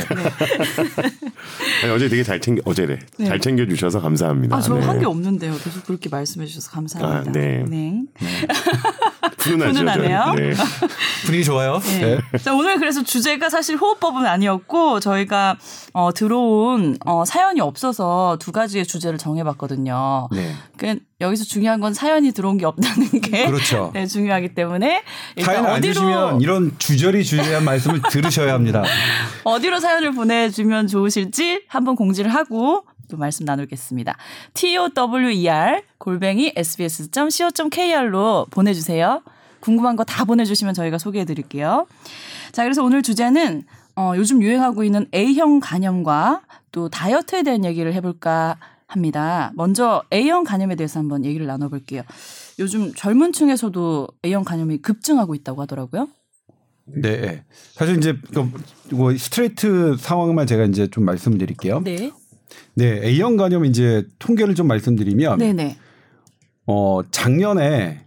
[1.83, 3.27] 아니, 어제 되게 잘 챙겨 어제래 네.
[3.27, 4.57] 잘 챙겨 주셔서 감사합니다.
[4.57, 4.87] 아, 저 네.
[4.87, 5.53] 한게 없는데요.
[5.53, 7.31] 계속 그렇게 말씀해 주셔서 감사합니다.
[7.31, 7.65] 아, 네.
[7.69, 8.03] 네.
[9.39, 9.79] 훈훈하죠.
[9.79, 10.35] 훈훈하네요.
[10.35, 10.53] 네.
[11.25, 11.81] 분위기 좋아요.
[12.01, 12.19] 네.
[12.43, 15.57] 자, 오늘 그래서 주제가 사실 호흡법은 아니었고 저희가
[15.93, 20.29] 어, 들어온 어, 사연이 없어서 두 가지의 주제를 정해봤거든요.
[20.33, 20.53] 네.
[20.77, 23.91] 그 여기서 중요한 건 사연이 들어온 게 없다는 게 그렇죠.
[23.95, 25.03] 네, 중요하기 때문에
[25.37, 28.83] 일단 사연 안 어디로 주시면 이런 주저리 주저리한 말씀을 들으셔야 합니다.
[29.45, 34.17] 어디로 사연을 보내주면 좋으실지 한번 공지를 하고 또 말씀 나누겠습니다.
[34.55, 39.23] tower 골뱅이 sbs.co.kr로 보내주세요.
[39.61, 41.87] 궁금한 거 다 보내주시면 저희가 소개해드릴게요.
[42.53, 43.65] 자, 그래서 오늘 주제는
[43.97, 48.57] 어, 요즘 유행하고 있는 A형 간염과 또 다이어트에 대한 얘기를 해볼까
[48.87, 49.51] 합니다.
[49.55, 52.03] 먼저 A형 간염에 대해서 한번 얘기를 나눠볼게요.
[52.59, 56.09] 요즘 젊은 층에서도 A형 간염이 급증하고 있다고 하더라고요.
[56.95, 57.45] 네.
[57.75, 58.51] 사실 이제 그
[58.93, 61.83] 이거 스트레이트 상황만 제가 이제 좀 말씀드릴게요.
[61.85, 62.11] 네.
[62.75, 65.77] 네, A형 간염 이제 통계를 좀 말씀드리면 네네.
[66.67, 68.05] 어 작년에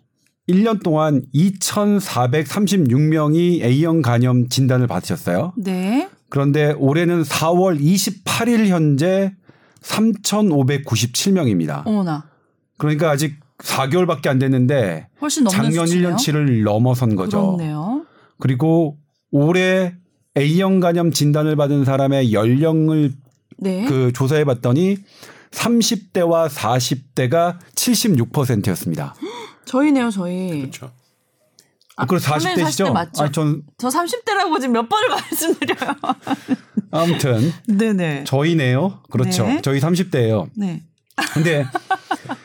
[0.48, 5.54] 1년 동안 2,436명이 A형 간염 진단을 받으셨어요.
[5.58, 6.10] 네.
[6.30, 9.34] 그런데 올해는 4월 28일 현재
[9.82, 11.86] 3,597명입니다.
[11.86, 12.30] 어머나.
[12.78, 16.16] 그러니까 아직 4개월밖에 안 됐는데 훨씬 작년 수치네요.
[16.16, 17.58] 1년치를 넘어선 거죠.
[17.58, 18.01] 그렇네요.
[18.42, 18.98] 그리고
[19.32, 19.96] 올해
[20.38, 23.14] A형 간염 진단을 받은 사람의 연령을
[23.58, 23.86] 네.
[23.86, 24.98] 그 조사해 봤더니
[25.52, 29.14] 30대와 40대가 76%였습니다.
[29.66, 30.60] 저희네요, 저희.
[30.62, 30.92] 그렇죠.
[31.98, 32.94] 아, 그리고 40대 40대시죠?
[32.94, 33.24] 맞죠?
[33.24, 35.96] 아니, 전저 30대라고 지금 몇 번을 말씀드려요.
[36.92, 38.24] 아무튼 네네.
[38.24, 39.04] 저희네요.
[39.12, 39.46] 그렇죠.
[39.46, 39.62] 네.
[39.62, 40.50] 저희 30대예요.
[40.56, 40.82] 네.
[41.34, 41.66] 근데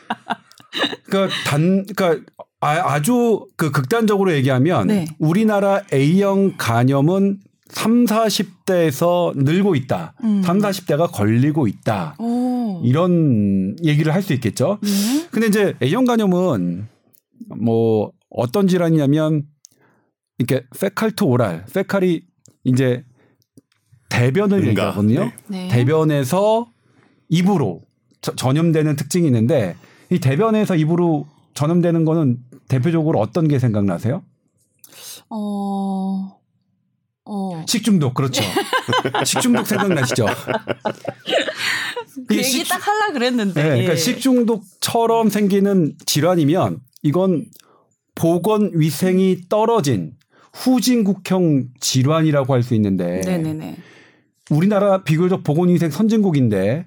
[1.05, 5.05] 그러니까 단 그러니까 아, 아주 그 극단적으로 얘기하면 네.
[5.19, 7.39] 우리나라 A형 간염은
[7.69, 10.13] 3, 40대에서 늘고 있다.
[10.23, 10.41] 음.
[10.41, 12.15] 3, 40대가 걸리고 있다.
[12.19, 12.81] 오.
[12.83, 14.79] 이런 얘기를 할 수 있겠죠.
[14.81, 15.27] 네.
[15.31, 16.87] 근데 이제 A형 간염은
[17.59, 19.43] 뭐 어떤 질환이냐면
[20.39, 22.21] 이렇게 페칼 투 오랄, 페칼이
[22.63, 23.03] 이제
[24.09, 24.69] 대변을 응가.
[24.69, 25.19] 얘기하거든요.
[25.25, 25.33] 네.
[25.47, 25.67] 네.
[25.67, 26.67] 대변에서
[27.29, 27.81] 입으로
[28.21, 29.75] 저- 전염되는 특징이 있는데
[30.09, 31.27] 이 대변에서 입으로
[31.61, 34.23] 전염되는 거는 대표적으로 어떤 게 생각나세요?
[35.29, 36.37] 어.
[37.25, 37.65] 어.
[37.67, 38.43] 식중독 그렇죠.
[39.25, 40.27] 식중독 생각나시죠?
[42.27, 43.61] 그 얘기 식- 딱 하려 그랬는데.
[43.61, 43.95] 네, 그러니까 예.
[43.95, 47.45] 식중독처럼 생기는 질환이면 이건
[48.13, 50.13] 보건 위생이 떨어진
[50.53, 53.77] 후진국형 질환이라고 할 수 있는데 네네네.
[54.51, 56.85] 우리나라 비교적 보건 위생 선진국인데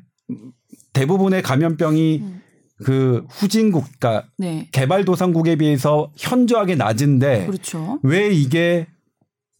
[0.92, 2.40] 대부분의 감염병이 음.
[2.84, 4.68] 그 후진국, 그러니까 네.
[4.72, 8.00] 개발도상국에 비해서 현저하게 낮은데 그렇죠.
[8.02, 8.86] 왜 이게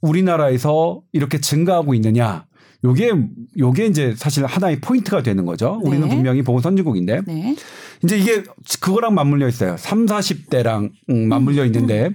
[0.01, 2.47] 우리나라에서 이렇게 증가하고 있느냐?
[2.83, 3.13] 요게
[3.59, 5.79] 요게 이제 사실 하나의 포인트가 되는 거죠.
[5.83, 6.15] 우리는 네.
[6.15, 7.55] 분명히 보건 선진국인데 네.
[8.03, 8.43] 이제 이게
[8.81, 9.77] 그거랑 맞물려 있어요.
[9.77, 12.11] 3, 40대랑 음, 맞물려 있는데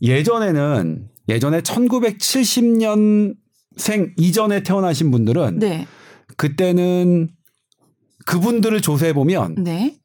[0.00, 3.34] 예전에는 예전에 1970년생
[4.16, 5.86] 이전에 태어나신 분들은 네.
[6.38, 7.28] 그때는
[8.26, 9.96] 그분들을 조사해 보면 네.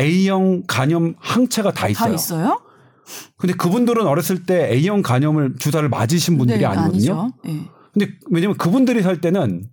[0.00, 2.14] A형 간염 항체가 다다 있어요.
[2.14, 2.60] 있어요?
[3.36, 7.32] 근데 그분들은 어렸을 때 A형 간염을 주사를 맞으신 분들이 네, 아니거든요.
[7.44, 7.60] 네.
[7.92, 9.64] 근데 왜냐면 그분들이 살 때는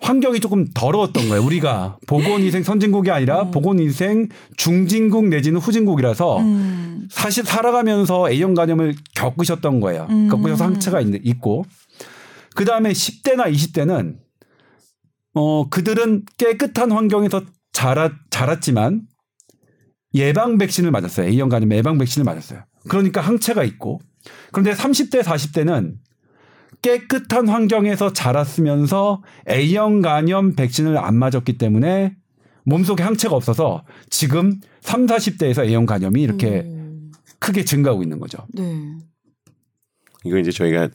[0.00, 1.44] 환경이 조금 더러웠던 거예요.
[1.44, 3.50] 우리가 보건위생 선진국이 아니라 음.
[3.50, 7.08] 보건위생 중진국 내지는 후진국이라서 음.
[7.10, 10.06] 사실 살아가면서 A형 간염을 겪으셨던 거예요.
[10.10, 10.28] 음.
[10.28, 11.64] 겪으셔서 상처가 있, 있고
[12.54, 14.16] 그 다음에 10대나 20대는
[15.34, 19.02] 어 그들은 깨끗한 환경에서 자랐 자랐지만
[20.14, 21.26] 예방 백신을 맞았어요.
[21.26, 22.64] A형 간염 예방 백신을 맞았어요.
[22.88, 24.00] 그러니까 항체가 있고
[24.52, 25.96] 그런데 30대 40대는
[26.82, 32.16] 깨끗한 환경에서 자랐으면서 A형 간염 백신을 안 맞았기 때문에
[32.64, 37.10] 몸속에 항체가 없어서 지금 3, 40대에서 A형 간염이 이렇게 음.
[37.38, 38.38] 크게 증가하고 있는 거죠.
[38.52, 38.96] 네.
[40.24, 40.88] 이거 이제 저희가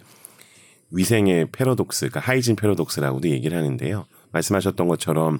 [0.91, 4.05] 위생의 패러독스, 그러니까 하이진 패러독스라고도 얘기를 하는데요.
[4.33, 5.39] 말씀하셨던 것처럼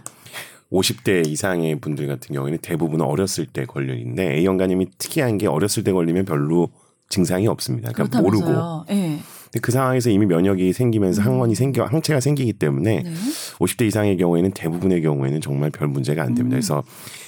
[0.72, 5.92] 50대 이상의 분들 같은 경우에는 대부분은 어렸을 때 걸리는데 A형 간염이 특이한 게 어렸을 때
[5.92, 6.70] 걸리면 별로
[7.10, 7.92] 증상이 없습니다.
[7.92, 8.46] 그러니까 모르고.
[8.46, 8.86] 그렇다면서요.
[8.90, 9.20] 네.
[9.44, 13.14] 근데 그 상황에서 이미 면역이 생기면서 항원이 생겨 항체가 생기기 때문에 네.
[13.60, 16.56] 50대 이상의 경우에는 대부분의 경우에는 정말 별 문제가 안 됩니다.
[16.56, 16.82] 그래서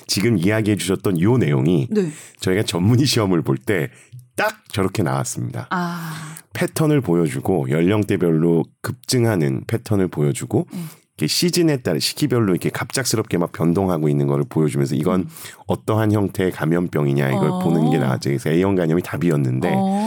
[0.08, 2.10] 지금 이야기해 주셨던 이 내용이 네.
[2.40, 3.90] 저희가 전문의 시험을 볼 때
[4.36, 5.68] 딱 저렇게 나왔습니다.
[5.72, 6.36] 아.
[6.54, 10.88] 패턴을 보여주고 연령대별로 급증하는 패턴을 보여주고 음.
[11.18, 15.28] 이렇게 시즌에 따라 시기별로 이렇게 갑작스럽게 막 변동하고 있는 거를 보여주면서 이건
[15.68, 17.52] 어떠한 형태의 감염병이냐 이걸 음.
[17.54, 17.60] 어.
[17.60, 18.30] 보는 게 나왔죠.
[18.30, 20.00] 그래서 A형 간염이 답이었는데 어.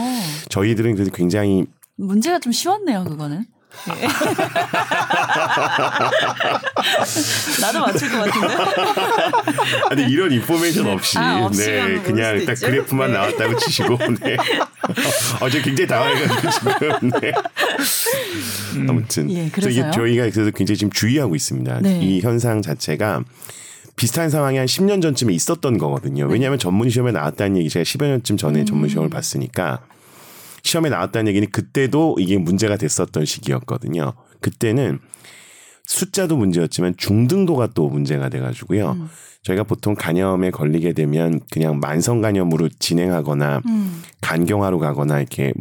[0.49, 1.65] 저희들은 그래서 굉장히
[1.97, 3.45] 문제가 좀 쉬웠네요, 그거는.
[3.95, 4.01] 예.
[7.61, 8.55] 나도 맞출 것 같은데.
[9.89, 12.67] 아니 이런 인포메이션 없이 아, 없이 네 그냥 딱 있죠.
[12.67, 13.17] 그래프만 네.
[13.17, 14.37] 나왔다고 치시고 네.
[15.41, 17.31] 어제 굉장히 당황해가지고 지금 네.
[18.87, 19.91] 아무튼 예, 그래서 이게?
[19.91, 21.79] 저희가 그래서 굉장히 지금 주의하고 있습니다.
[21.81, 21.99] 네.
[22.01, 23.23] 이 현상 자체가
[23.95, 26.27] 비슷한 상황이 한 10년 전쯤에 있었던 거거든요.
[26.27, 26.33] 네.
[26.33, 28.89] 왜냐하면 전문 시험에 나왔다는 얘기 제가 10여 년쯤 전에 전문 음.
[28.89, 29.79] 시험을 봤으니까
[30.69, 34.13] 시험에 나왔다는 얘기는 그때도 이게 문제가 됐었던 시기였거든요.
[34.39, 34.99] 그때는
[35.85, 38.91] 숫자도 문제였지만 중등도가 또 문제가 돼가지고요.
[38.91, 39.07] 음.
[39.41, 44.01] 저희가 보통 간염에 걸리게 되면 그냥 만성 간염으로 진행하거나 음.
[44.21, 45.53] 간경화로 가거나 이렇게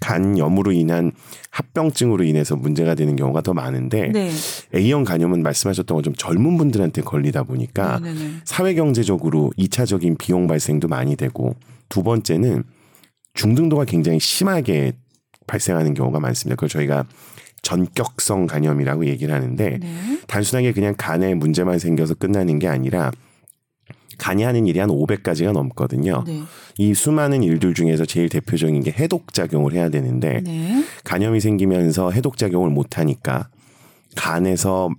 [0.00, 1.12] 간염으로 인한
[1.50, 4.30] 합병증으로 인해서 문제가 되는 경우가 더 많은데 네.
[4.74, 8.30] A형 간염은 말씀하셨던 것좀 젊은 분들한테 걸리다 보니까 네네네.
[8.44, 11.54] 사회 경제적으로 이차적인 비용 발생도 많이 되고
[11.88, 12.64] 두 번째는
[13.40, 14.92] 중등도가 굉장히 심하게
[15.46, 16.56] 발생하는 경우가 많습니다.
[16.56, 17.06] 그걸 저희가
[17.62, 20.20] 전격성 간염이라고 얘기를 하는데 네.
[20.26, 23.10] 단순하게 그냥 간에 문제만 생겨서 끝나는 게 아니라
[24.18, 26.22] 간이 하는 일이 한 500가지가 넘거든요.
[26.26, 26.42] 네.
[26.76, 30.84] 이 수많은 일들 중에서 제일 대표적인 게 해독 작용을 해야 되는데 네.
[31.04, 33.48] 간염이 생기면서 해독 작용을 못 하니까
[34.16, 34.90] 간에서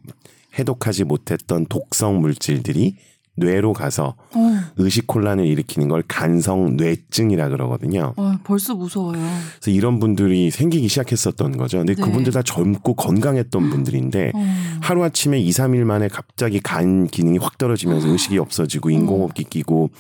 [0.58, 2.96] 해독하지 못했던 독성 물질들이
[3.38, 8.14] 뇌로 가서 어, 의식 혼란을 일으키는 걸 간성 뇌증이라 그러거든요.
[8.18, 9.20] 어, 벌써 무서워요.
[9.60, 11.78] 그래서 이런 분들이 생기기 시작했었던 거죠.
[11.78, 12.02] 근데 네.
[12.02, 14.46] 그분들 다 젊고 건강했던 분들인데 어.
[14.82, 19.92] 하루 아침에 2, 3일 만에 갑자기 간 기능이 확 떨어지면서 의식이 없어지고 인공호흡기 끼고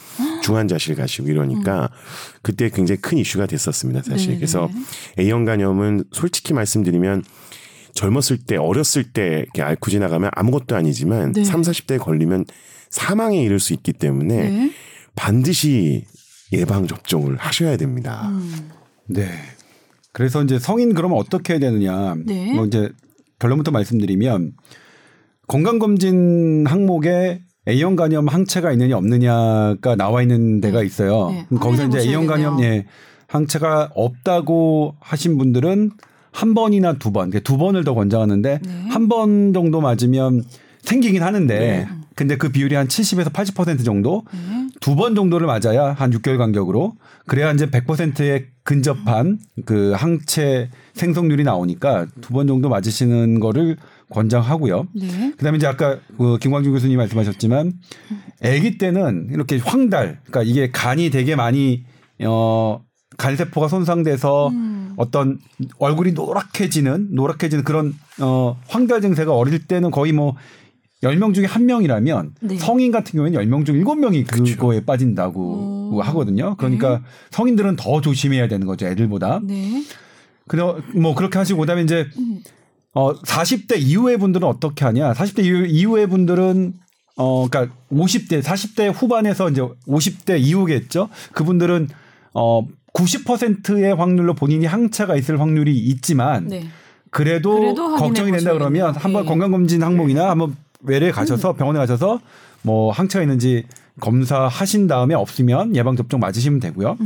[0.44, 1.90] 중환자실 가시고 이러니까
[2.42, 4.04] 그때 굉장히 큰 이슈가 됐었습니다.
[4.04, 4.28] 사실.
[4.28, 4.38] 네네.
[4.40, 4.70] 그래서
[5.18, 7.24] A형 간염은 솔직히 말씀드리면
[7.94, 11.44] 젊었을 때 어렸을 때 이렇게 앓고 지나가면 아무것도 아니지만 네.
[11.44, 12.46] 3, 40대에 걸리면
[12.90, 14.72] 사망에 이를 수 있기 때문에 네.
[15.16, 16.06] 반드시
[16.54, 18.28] 예방 접종을 하셔야 됩니다.
[18.30, 18.70] 음.
[19.08, 19.30] 네.
[20.12, 22.16] 그래서 이제 성인 그러면 어떻게 해야 되느냐.
[22.26, 22.54] 네.
[22.54, 22.90] 뭐 이제
[23.40, 24.54] 결론부터 말씀드리면
[25.48, 31.30] 건강검진 항목에 A형 간염 항체가 있느냐 없느냐가 나와 있는 데가 있어요.
[31.30, 31.46] 네.
[31.58, 32.62] 거기서 이제 A형 간염.
[32.64, 32.86] 예,
[33.28, 35.92] 항체가 없다고 하신 분들은
[36.32, 38.86] 한 번이나 두 번, 두 번을 더 권장하는데 네.
[38.90, 40.44] 한번 정도 맞으면
[40.82, 41.88] 생기긴 하는데 네.
[42.16, 44.68] 근데 그 비율이 한 70에서 80% 정도 네.
[44.80, 46.94] 두번 정도를 맞아야 한 6개월 간격으로
[47.28, 53.78] 그래야 이제 100%에 근접한 그 항체 생성률이 나오니까 두 번 정도 맞으시는 거를
[54.10, 54.88] 권장하고요.
[54.94, 55.32] 네.
[55.38, 57.74] 그다음에 이제 아까 그 김광준 교수님 말씀하셨지만
[58.44, 61.86] 아기 때는 이렇게 황달 그러니까 이게 간이 되게 많이
[62.26, 62.82] 어
[63.18, 64.94] 간세포가 손상돼서 음.
[64.98, 65.40] 어떤
[65.78, 70.36] 얼굴이 노랗게지는 노랗게지는 그런 어 황달 증세가 어릴 때는 거의 뭐
[71.04, 72.58] 10명 중에 한 명이라면 네.
[72.58, 76.02] 성인 같은 경우에는 10명 중 7명이 그거에 빠진다고 오.
[76.02, 76.56] 하거든요.
[76.58, 79.42] 그러니까 성인들은 더 조심해야 되는 거죠, 애들보다.
[79.44, 79.84] 네.
[80.48, 80.64] 그래
[80.96, 82.08] 뭐 그렇게 하시고 그다음에 이제
[82.94, 85.14] 어 40대 이후의 분들은 어떻게 하냐?
[85.14, 86.74] 40대 이후, 이후의 분들은
[87.18, 91.10] 어 그러니까 50대 40대 후반에서 이제 50대 이후겠죠.
[91.34, 91.88] 그분들은
[92.34, 96.68] 어 90%의 확률로 본인이 항체가 있을 확률이 있지만 네.
[97.10, 98.96] 그래도, 그래도 걱정이 된다 그러면.
[98.96, 99.28] 한번 예.
[99.28, 102.20] 건강검진 항목이나 한번 외래 가셔서 병원에 가셔서
[102.62, 103.66] 뭐 항체가 있는지
[104.00, 106.98] 검사하신 다음에 없으면 예방 접종 맞으시면 되고요.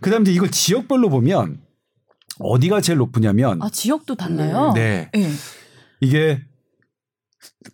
[0.00, 1.60] 그다음에 이제 이걸 지역별로 보면
[2.40, 4.72] 어디가 제일 높으냐면 아 지역도 달라요.
[4.74, 5.10] 네.
[5.12, 5.30] 네.
[6.00, 6.40] 이게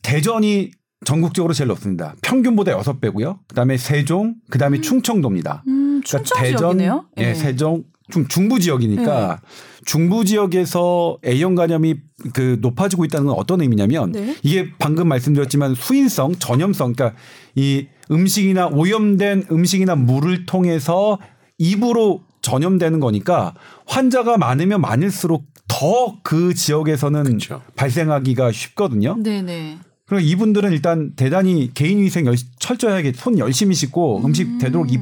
[0.03, 0.71] 대전이
[1.05, 2.15] 전국적으로 제일 높습니다.
[2.23, 3.39] 평균보다 6배고요.
[3.49, 5.65] 그다음에 세종, 그다음에 충청도입니다.
[5.69, 7.07] 음, 충청 지역이네요.
[7.19, 7.35] 예, 네.
[7.35, 9.41] 세종 중, 중부 지역이니까
[9.85, 11.97] 중부 지역에서 A형 간염이
[12.33, 14.37] 그 높아지고 있다는 건 어떤 의미냐면 네.
[14.43, 17.19] 이게 방금 말씀드렸지만 수인성, 전염성, 그러니까
[17.55, 21.19] 이 음식이나 오염된 음식이나 물을 통해서
[21.59, 23.55] 입으로 전염되는 거니까
[23.87, 27.63] 환자가 많으면 많을수록 더 그 지역에서는 그렇죠.
[27.77, 29.17] 발생하기가 쉽거든요.
[29.23, 29.79] 네네.
[30.07, 35.01] 그리고 이분들은 일단 대단히 개인 위생 열, 철저하게 손 열심히 씻고 음식 되도록 입,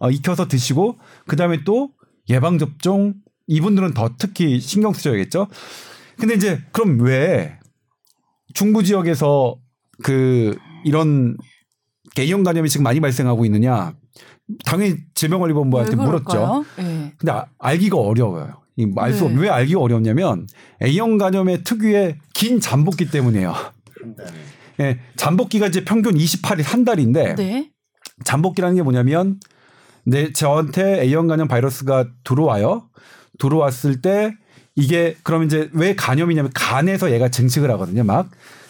[0.00, 1.90] 어, 익혀서 드시고 그다음에 또
[2.28, 3.14] 예방 접종
[3.46, 5.46] 이분들은 더 특히 신경 쓰셔야겠죠.
[6.18, 7.58] 근데 이제 그럼 왜
[8.54, 9.56] 중부 지역에서
[10.02, 11.36] 그 이런
[12.14, 13.94] 개형 감염이 지금 많이 발생하고 있느냐?
[14.64, 16.64] 당연히 질병관리본부한테 물었죠.
[16.78, 17.12] 네.
[17.16, 18.60] 근데 아- 알기가 어려워요.
[18.76, 19.34] 이알수 네.
[19.36, 20.46] 왜 알기가 어렵냐면
[20.82, 23.54] A형 간염의 특유의 긴 잠복기 때문이에요.
[24.80, 27.70] 예, 잠복기가 이제 평균 28일 한 달인데 네.
[28.24, 29.38] 잠복기라는 게 뭐냐면
[30.04, 32.84] 내 저한테 A형 간염 바이러스가 들어와요.
[33.38, 34.34] 들어왔을 때
[34.76, 38.04] 이게 그럼 이제 왜 간염이냐면 간에서 얘가 증식을 하거든요.
[38.04, 38.28] 막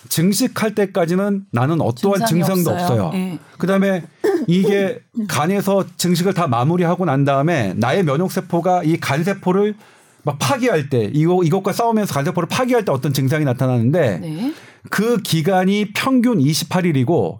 [0.08, 3.04] 증식할 때까지는 나는 어떠한 증상도 없어요.
[3.04, 3.10] 없어요.
[3.14, 3.38] 예.
[3.58, 4.02] 그다음에
[4.48, 9.74] 이게 간에서 증식을 다 마무리하고 난 다음에 나의 면역 세포가 이 간 세포를
[10.22, 14.52] 막 파괴할 때 이거 이것과 싸우면서 간 세포를 파괴할 때 어떤 증상이 나타나는데 네.
[14.90, 17.38] 그 기간이 평균 28일이고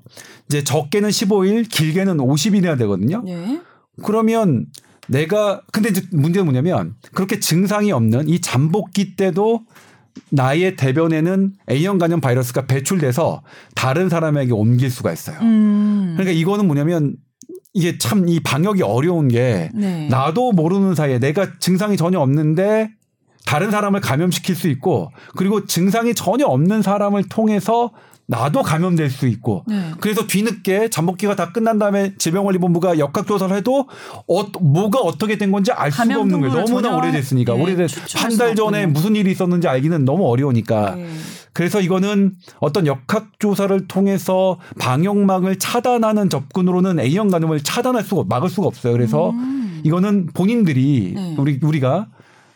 [0.48, 3.22] 이제 적게는 15일, 길게는 50일이나 되거든요.
[3.24, 3.60] 네.
[4.02, 4.66] 그러면
[5.08, 9.62] 내가 근데 이제 문제는 뭐냐면 그렇게 증상이 없는 이 잠복기 때도
[10.30, 13.42] 나의 대변에는 A형 간염 바이러스가 배출돼서
[13.74, 15.38] 다른 사람에게 옮길 수가 있어요.
[15.40, 16.14] 음.
[16.16, 17.16] 그러니까 이거는 뭐냐면
[17.72, 20.08] 이게 참 이 방역이 어려운 게 네.
[20.08, 22.90] 나도 모르는 사이에 내가 증상이 전혀 없는데
[23.46, 27.90] 다른 사람을 감염시킬 수 있고 그리고 증상이 전혀 없는 사람을 통해서
[28.30, 29.90] 나도 감염될 수 있고 네.
[29.98, 33.88] 그래서 뒤늦게 잠복기가 다 끝난 다음에 질병관리본부가 역학조사를 해도
[34.28, 36.54] 어, 뭐가 어떻게 된 건지 알 수가 없는 거예요.
[36.64, 37.54] 너무나 오래됐으니까.
[37.54, 38.86] 네, 오래된 한 달 전에.
[38.86, 41.08] 무슨 일이 있었는지 알기는 너무 어려우니까 네.
[41.52, 48.92] 그래서 이거는 어떤 역학조사를 통해서 방역망을 차단하는 접근으로는 A형 간염을 차단할 수가 막을 수가 없어요.
[48.92, 49.80] 그래서 음.
[49.82, 51.34] 이거는 본인들이 네.
[51.36, 52.06] 우리 우리가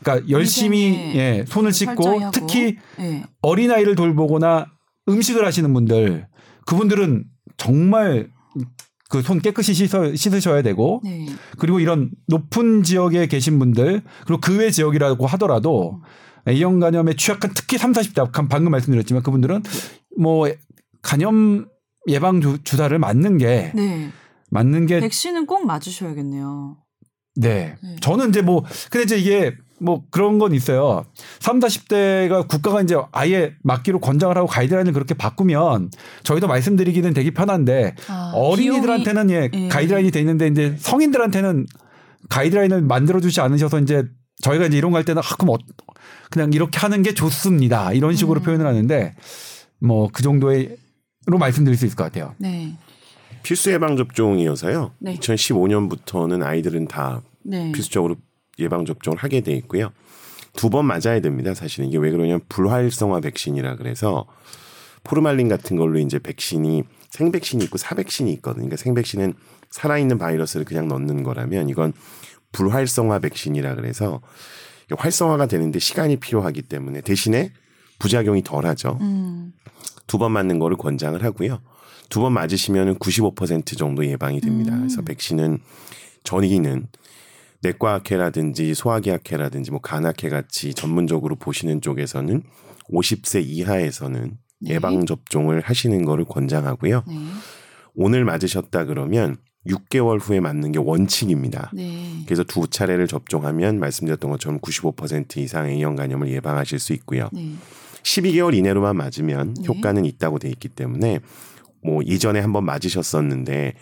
[0.03, 2.31] 그러니까 열심히 예, 손을 씻고.
[2.33, 3.25] 특히 네.
[3.43, 4.67] 어린아이를 돌보거나
[5.09, 6.27] 음식을 하시는 분들
[6.67, 7.25] 그분들은
[7.57, 8.31] 정말
[9.11, 11.27] 그 손 깨끗이 씻어, 씻으셔야 되고 네.
[11.59, 16.03] 그리고 이런 높은 지역에 계신 분들 그리고 그 외 지역이라고 하더라도
[16.49, 19.63] A형 간염에 취약한 특히 3, 40대 방금 말씀드렸지만 그분들은
[20.19, 20.49] 뭐
[21.03, 21.67] 간염
[22.09, 24.11] 예방 주, 주사를 맞는 게 네.
[24.51, 26.77] 맞는 게 백신은 꼭 맞으셔야겠네요.
[27.37, 27.77] 네.
[27.83, 27.97] 네.
[28.01, 31.05] 저는 이제 뭐, 근데 이제 이게 뭐 그런 건 있어요.
[31.41, 35.91] 3, 40대가 국가가 이제 아예 맞기로 권장을 하고 가이드라인을 그렇게 바꾸면
[36.23, 39.69] 저희도 말씀드리기는 되게 편한데 아, 어린이들한테는 예, 예.
[39.69, 41.67] 가이드라인이 돼 있는데 이제 성인들한테는
[42.31, 44.05] 가이드라인을 만들어 주지 않으셔서 이제
[44.43, 45.59] 저희가 이제 이런 거 할 때는 아, 그럼 어,
[46.31, 47.93] 그냥 이렇게 하는 게 좋습니다.
[47.93, 48.43] 이런 식으로 음.
[48.45, 49.15] 표현을 하는데
[49.81, 50.77] 뭐 그 정도의로
[51.39, 52.35] 말씀드릴 수 있을 것 같아요.
[52.39, 52.75] 네.
[53.43, 54.93] 필수 예방 접종이어서요.
[55.01, 55.17] 네.
[55.17, 57.73] 2015년부터는 아이들은 다 네.
[57.73, 58.17] 필수적으로
[58.59, 59.91] 예방 접종을 하게 돼 있고요.
[60.57, 61.53] 두 번 맞아야 됩니다.
[61.55, 64.27] 사실은 이게 왜 그러냐면 불활성화 백신이라 그래서
[65.03, 68.63] 포르말린 같은 걸로 이제 백신이 생백신이 있고 사백신이 있거든요.
[68.67, 69.35] 그러니까 생백신은
[69.71, 71.93] 살아있는 바이러스를 그냥 넣는 거라면 이건
[72.53, 74.21] 불활성화 백신이라 그래서
[74.97, 77.53] 활성화가 되는데 시간이 필요하기 때문에 대신에
[77.99, 78.99] 부작용이 덜하죠.
[79.01, 79.53] 음.
[80.07, 81.61] 두번 맞는 거를 권장을 하고요.
[82.11, 84.73] 두 번 맞으시면 95% 정도 예방이 됩니다.
[84.75, 84.81] 음.
[84.81, 85.59] 그래서 백신은
[86.23, 86.87] 전이는
[87.65, 92.43] 내과학회라든지 소화기학회라든지 뭐 간학회 같이 전문적으로 보시는 쪽에서는
[92.93, 94.75] 50세 이하에서는 네.
[94.75, 97.05] 예방 접종을 하시는 거를 권장하고요.
[97.07, 97.15] 네.
[97.95, 101.71] 오늘 맞으셨다 그러면 6개월 후에 맞는 게 원칙입니다.
[101.75, 102.23] 네.
[102.27, 107.29] 그래서 두 차례를 접종하면 말씀드렸던 것처럼 95% 이상 A형 간염을 예방하실 수 있고요.
[107.33, 107.55] 네.
[108.03, 109.65] 12개월 이내로만 맞으면 네.
[109.67, 111.21] 효과는 있다고 돼 있기 때문에
[111.83, 113.79] 뭐 이전에 한번 맞으셨었는데 그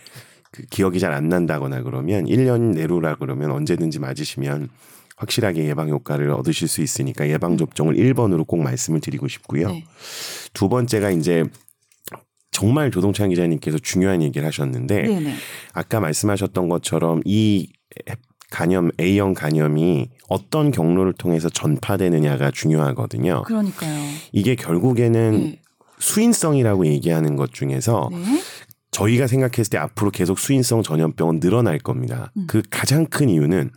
[0.69, 4.69] 기억이 잘 안 난다거나 그러면 1년 내로라 그러면 언제든지 맞으시면
[5.15, 9.69] 확실하게 예방 효과를 얻으실 수 있으니까 예방 접종을 1번으로 꼭 말씀을 드리고 싶고요.
[9.69, 9.85] 네.
[10.53, 11.45] 두 번째가 이제
[12.51, 15.19] 정말 조동찬 기자님께서 중요한 얘기를 하셨는데 네.
[15.19, 15.35] 네.
[15.73, 17.69] 아까 말씀하셨던 것처럼 이
[18.51, 23.43] 간염 A형 간염이 어떤 경로를 통해서 전파되느냐가 중요하거든요.
[23.43, 23.99] 그러니까요.
[24.31, 25.59] 이게 결국에는 네.
[25.99, 28.17] 수인성이라고 얘기하는 것 중에서 네.
[28.93, 32.31] 저희가 생각했을 때 앞으로 계속 수인성 전염병은 늘어날 겁니다.
[32.37, 32.45] 음.
[32.47, 33.71] 그 가장 큰 이유는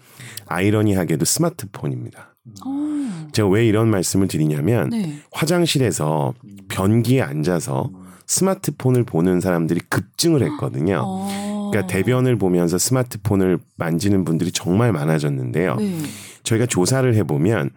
[0.46, 2.37] 아이러니하게도 스마트폰입니다.
[2.64, 3.29] 어.
[3.33, 5.18] 제가 왜 이런 말씀을 드리냐면 네.
[5.33, 6.35] 화장실에서
[6.68, 7.90] 변기에 앉아서
[8.26, 11.02] 스마트폰을 보는 사람들이 급증을 했거든요.
[11.05, 11.70] 어.
[11.70, 15.76] 그러니까 대변을 보면서 스마트폰을 만지는 분들이 정말 많아졌는데요.
[15.76, 15.98] 네.
[16.42, 17.70] 저희가 조사를 해보면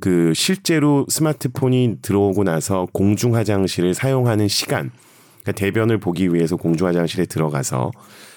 [0.00, 4.90] 그 실제로 스마트폰이 들어오고 나서 공중 화장실을 사용하는 시간
[5.48, 7.90] 그러니까 대변을 보기 위해서 공중 화장실에 들어가서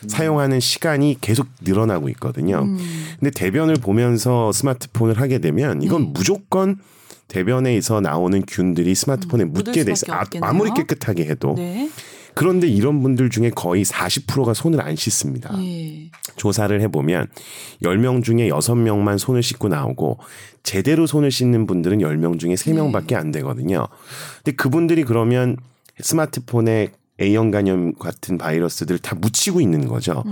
[0.08, 2.62] 사용하는 시간이 계속 늘어나고 있거든요.
[2.64, 2.78] 음.
[3.20, 6.12] 근데 대변을 보면서 스마트폰을 하게 되면 이건 네.
[6.14, 6.78] 무조건
[7.28, 10.12] 대변에서 나오는 균들이 스마트폰에 음, 묻게 돼 있어.
[10.14, 10.24] 아.
[10.42, 11.54] 아무리 깨끗하게 해도.
[11.56, 11.90] 네.
[12.34, 15.54] 그런데 이런 분들 중에 거의 40%가 손을 안 씻습니다.
[15.62, 16.10] 예.
[16.38, 17.28] 조사를 해보면
[17.84, 20.18] 10명 중에 6명만 손을 씻고 나오고
[20.64, 23.88] 제대로 손을 씻는 분들은 10명 중에 3명밖에 안 되거든요.
[24.44, 25.58] 근데 그분들이 그러면
[26.00, 26.92] 스마트폰에
[27.22, 30.24] A형 간염 같은 바이러스들 다 묻히고 있는 거죠.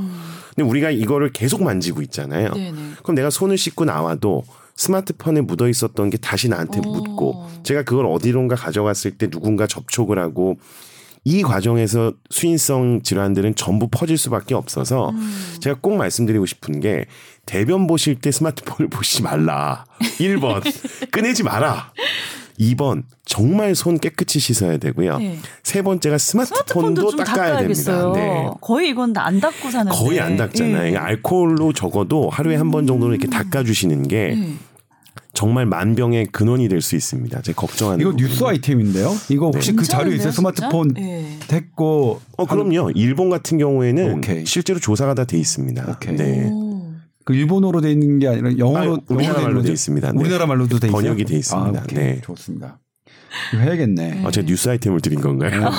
[0.56, 2.48] 근데 우리가 이거를 계속 만지고 있잖아요.
[2.48, 2.54] 음.
[2.54, 2.78] 네네.
[3.04, 4.44] 그럼 내가 손을 씻고 나와도
[4.76, 6.92] 스마트폰에 묻어 있었던 게 다시 나한테 오.
[6.94, 10.58] 묻고 제가 그걸 어디론가 가져갔을 때 누군가 접촉을 하고
[11.26, 15.34] 이 과정에서 수인성 질환들은 전부 퍼질 수밖에 없어서 음.
[15.60, 17.06] 제가 꼭 말씀드리고 싶은 게
[17.46, 19.86] 대변 보실 때 스마트폰을 보시지 말라.
[20.00, 20.62] 1번
[21.12, 21.92] 꺼내지 마라.
[22.60, 25.18] 2번 정말 손 깨끗이 씻어야 되고요.
[25.20, 25.38] 네.
[25.64, 28.14] 세 번째가 스마트폰도, 스마트폰도 좀 닦아야 닦아야겠어요.
[28.14, 28.20] 됩니다.
[28.20, 28.50] 네.
[28.62, 29.98] 거의 이건 안 닦고 사는데.
[29.98, 30.94] 거의 안 닦잖아요.
[30.94, 30.98] 예.
[30.98, 34.54] 알코올로 적어도 하루에 한 번 정도는 이렇게 닦아 주시는 게 예.
[35.34, 37.42] 정말 만병의 근원이 될 수 있습니다.
[37.42, 38.28] 제가 걱정하는 이거 부분이.
[38.30, 39.16] 뉴스 아이템인데요.
[39.30, 40.32] 이거 혹시 그 자료 있어요?
[40.32, 40.94] 스마트폰?
[40.98, 41.26] 예.
[41.48, 42.92] 됐고 어 그럼요.
[42.96, 44.46] 일본 같은 경우에는 오케이.
[44.46, 45.86] 실제로 조사가 다 돼 있습니다.
[45.96, 46.16] 오케이.
[46.16, 46.50] 네.
[46.52, 46.69] 오.
[47.30, 50.12] 그 일본어로 돼 있는 게 아니라 영어로 아, 우리나라 영어로 말로 돼 있습니다.
[50.14, 50.20] 네.
[50.20, 51.00] 우리나라 말로도 돼 있어요.
[51.00, 51.80] 번역이 돼 있습니다.
[51.80, 52.00] 아, 오케이.
[52.00, 52.22] 네.
[52.24, 52.80] 좋습니다.
[53.54, 54.24] 이거 해야겠네.
[54.26, 55.70] 아, 제가 뉴스 아이템을 드린 건가요?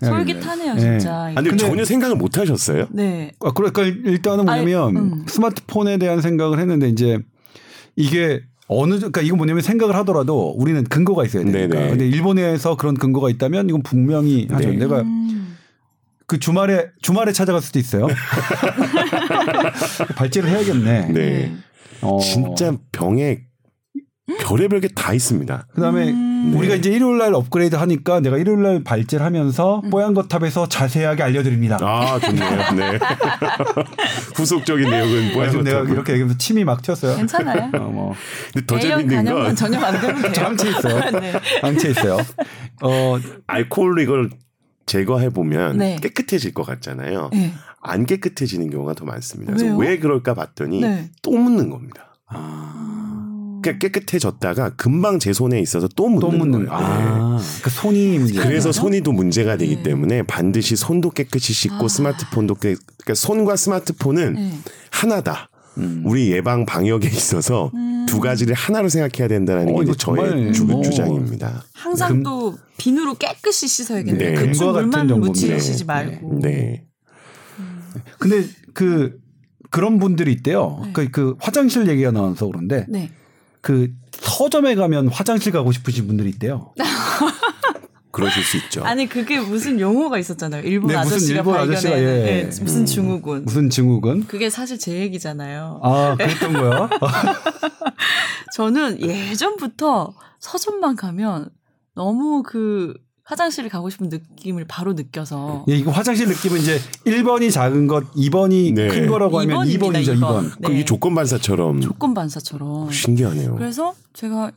[0.00, 0.06] 네.
[0.06, 0.80] 솔깃하네요, 네.
[0.80, 1.12] 진짜.
[1.12, 2.86] 아, 근데, 근데- 전혀 생각을 못 하셨어요?
[2.92, 3.32] 네.
[3.40, 5.24] 아, 그러니까 일단은 뭐냐면 아이, 음.
[5.26, 7.18] 스마트폰에 대한 생각을 했는데 이제
[7.96, 11.66] 이게 어느 정- 그러니까 이거 뭐냐면 생각을 하더라도 우리는 근거가 있어야 되니까.
[11.74, 11.88] 네네.
[11.90, 14.70] 근데 일본에서 그런 근거가 있다면 이건 분명히 하죠.
[14.70, 14.76] 네.
[14.76, 15.39] 내가 음.
[16.30, 18.06] 그 주말에 주말에 찾아갈 수도 있어요.
[20.14, 21.08] 발제를 해야겠네.
[21.08, 21.52] 네.
[22.02, 22.20] 어.
[22.20, 23.40] 진짜 병에
[24.46, 25.66] 별의별 게 다 있습니다.
[25.74, 26.54] 그다음에 음.
[26.56, 29.90] 우리가 이제 일요일 날 업그레이드 하니까 내가 일요일 날 발제를 하면서 음.
[29.90, 31.78] 뽀얀 거탑에서 자세하게 알려드립니다.
[31.80, 32.50] 아, 좋네요.
[32.76, 32.98] 네.
[34.36, 35.50] 후속적인 내용은 뭐야?
[35.50, 37.16] 지금 내가 이렇게 얘기하면서 침이 막 튀었어요.
[37.16, 37.70] 괜찮아요.
[37.74, 38.14] 어, 뭐
[38.52, 40.32] 근데 더 재밌는 건 전혀 안 되면 돼요.
[40.32, 41.10] 장치 있어.
[41.10, 41.32] 네.
[41.60, 42.18] 장치 있어요.
[42.82, 44.30] 어, 알코올로 이걸
[44.90, 45.96] 제거해 보면 네.
[46.02, 47.30] 깨끗해질 것 같잖아요.
[47.32, 47.52] 네.
[47.80, 49.52] 안 깨끗해지는 경우가 더 많습니다.
[49.52, 49.76] 그래서 왜요?
[49.76, 51.10] 왜 그럴까 봤더니 네.
[51.22, 52.16] 또 묻는 겁니다.
[52.34, 53.60] 음.
[53.62, 56.70] 그러니까 깨끗해졌다가 금방 제 손에 있어서 또 묻는, 또 묻는 거예요.
[56.72, 58.34] 아, 그 손이 문제.
[58.34, 58.42] 네.
[58.42, 59.82] 그래서 손이 또 문제가 되기 네.
[59.84, 61.88] 때문에 반드시 손도 깨끗이 씻고 아.
[61.88, 64.52] 스마트폰도 깨, 그러니까 손과 스마트폰은 네.
[64.90, 65.50] 하나다.
[65.78, 66.02] 음.
[66.04, 68.06] 우리 예방 방역에 있어서 음.
[68.08, 71.64] 두 가지를 하나로 생각해야 된다는 어, 게 저의 주, 뭐- 주장입니다.
[71.72, 74.30] 항상 금- 또 비누로 깨끗이 씻어야겠네요.
[74.30, 74.34] 네.
[74.52, 75.20] 금과 같은.
[75.20, 75.84] 묻히시지 네.
[75.84, 76.38] 말고.
[76.40, 76.84] 네.
[78.18, 79.18] 근데 그
[79.70, 80.80] 그런 분들이 있대요.
[80.86, 80.92] 네.
[80.92, 83.10] 그, 그 화장실 얘기가 나와서 그런데 네.
[83.60, 86.72] 그 서점에 가면 화장실 가고 싶으신 분들이 있대요.
[88.10, 88.82] 그러실 수 있죠.
[88.84, 90.62] 아니 그게 무슨 용어가 있었잖아요.
[90.64, 91.76] 일본 네, 무슨 아저씨가 일본 발견해.
[91.76, 92.04] 아저씨가, 예.
[92.04, 92.86] 네, 무슨 음.
[92.86, 93.44] 증후군.
[93.44, 94.26] 무슨 증후군?
[94.26, 95.80] 그게 사실 제 얘기잖아요.
[95.82, 96.88] 아, 그랬던 거야?
[98.54, 101.50] 저는 예전부터 서점만 가면
[101.94, 102.94] 너무 그
[103.24, 108.74] 화장실을 가고 싶은 느낌을 바로 느껴서 예, 이거 화장실 느낌은 이제 1번이 작은 것, 2번이
[108.74, 108.88] 네.
[108.88, 110.50] 큰 거라고 하면 2번입니다, 2번이죠, 2번.
[110.50, 110.66] 2번.
[110.66, 112.90] 그 이게 조건 반사처럼 조건 반사처럼.
[112.90, 113.54] 신기하네요.
[113.54, 114.50] 그래서 제가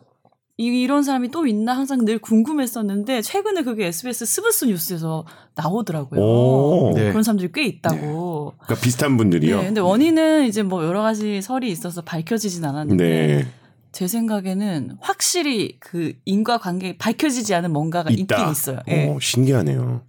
[0.66, 6.22] 이- 이런 사람이 또 있나 항상 늘 궁금했었는데 최근에 그게 SBS 스브스 뉴스에서 나오더라고요.
[6.22, 6.94] 오.
[6.96, 7.10] 네.
[7.10, 8.54] 그런 사람들이 꽤 있다고.
[8.60, 9.58] 그러니까 비슷한 분들이요.
[9.60, 13.48] 네, 근데 원인은 이제 뭐 여러 가지 설이 있어서 밝혀지진 않았는데 네.
[13.92, 18.36] 제 생각에는 확실히 그 인과 관계 밝혀지지 않은 뭔가가 있다.
[18.38, 18.80] 있긴 있어요.
[18.88, 19.08] 예.
[19.08, 20.02] 오, 신기하네요.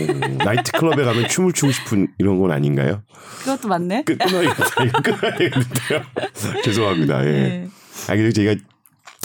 [0.00, 3.02] 오, 나이트 클럽에 가면 춤을 추고 싶은 이런 건 아닌가요?
[3.40, 4.02] 그것도 맞네.
[4.04, 4.84] 끝 끊어야겠다.
[4.84, 6.02] 이거 끊어야겠는데요.
[6.64, 7.24] 죄송합니다.
[7.26, 7.30] 예.
[7.32, 7.68] 네.
[8.08, 8.54] 아 그리고 제가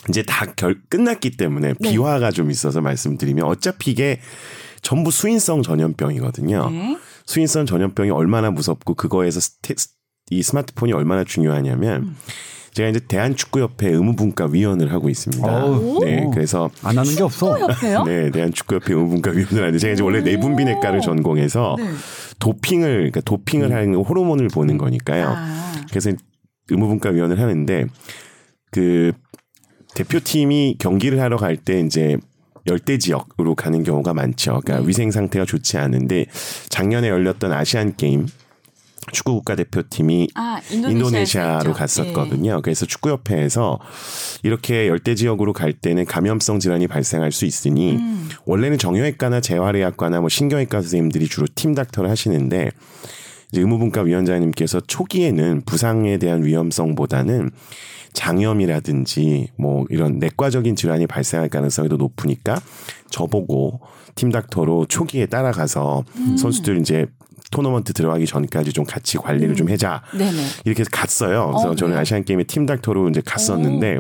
[0.09, 1.89] 이제 다 결, 끝났기 때문에 네.
[1.89, 4.19] 비화가 좀 있어서 말씀드리면 어차피 이게
[4.81, 6.69] 전부 수인성 전염병이거든요.
[6.69, 6.97] 네.
[7.25, 9.75] 수인성 전염병이 얼마나 무섭고 그거에서 스테,
[10.29, 12.17] 이 스마트폰이 얼마나 중요하냐면 음.
[12.73, 15.47] 제가 이제 대한축구협회 의무분과 위원을 하고 있습니다.
[16.03, 16.31] 네, 오.
[16.31, 17.59] 그래서 안 하는 게 없어.
[17.59, 18.03] 협회요?
[18.03, 20.21] 네, 대한축구협회 의무분과 위원을 하는데 제가 이제 원래 오.
[20.23, 21.87] 내분비내과를 전공해서 네.
[22.39, 25.33] 도핑을 그러니까 도핑을 하는 호르몬을 보는 거니까요.
[25.37, 25.71] 아.
[25.89, 26.11] 그래서
[26.69, 27.85] 의무분과 위원을 하는데
[28.71, 29.11] 그
[29.95, 32.17] 대표팀이 경기를 하러 갈 때 이제
[32.67, 34.61] 열대 지역으로 가는 경우가 많죠.
[34.63, 34.87] 그러니까 네.
[34.87, 36.25] 위생 상태가 좋지 않은데
[36.69, 38.27] 작년에 열렸던 아시안 게임
[39.11, 41.69] 축구 국가 대표팀이 아, 인도네시아로 있죠.
[41.69, 41.73] 예.
[41.73, 42.61] 갔었거든요.
[42.61, 43.79] 그래서 축구협회에서
[44.43, 48.29] 이렇게 열대 지역으로 갈 때는 감염성 질환이 발생할 수 있으니 음.
[48.45, 52.71] 원래는 정형외과나 재활의학과나 뭐 신경외과 선생님들이 주로 팀 닥터를 하시는데
[53.51, 57.51] 이제 의무분과 위원장님께서 초기에는 부상에 대한 위험성보다는
[58.13, 62.61] 장염이라든지 뭐 이런 내과적인 질환이 발생할 가능성이 더 높으니까
[63.09, 63.81] 저보고
[64.15, 66.03] 팀 닥터로 초기에 따라가서
[66.37, 67.07] 선수들 이제
[67.51, 70.43] 토너먼트 들어가기 전까지 좀 같이 관리를 좀 해자 네네.
[70.65, 71.47] 이렇게 해서 갔어요.
[71.51, 71.99] 그래서 어, 저는 그래요?
[71.99, 73.99] 아시안 게임에 팀 닥터로 이제 갔었는데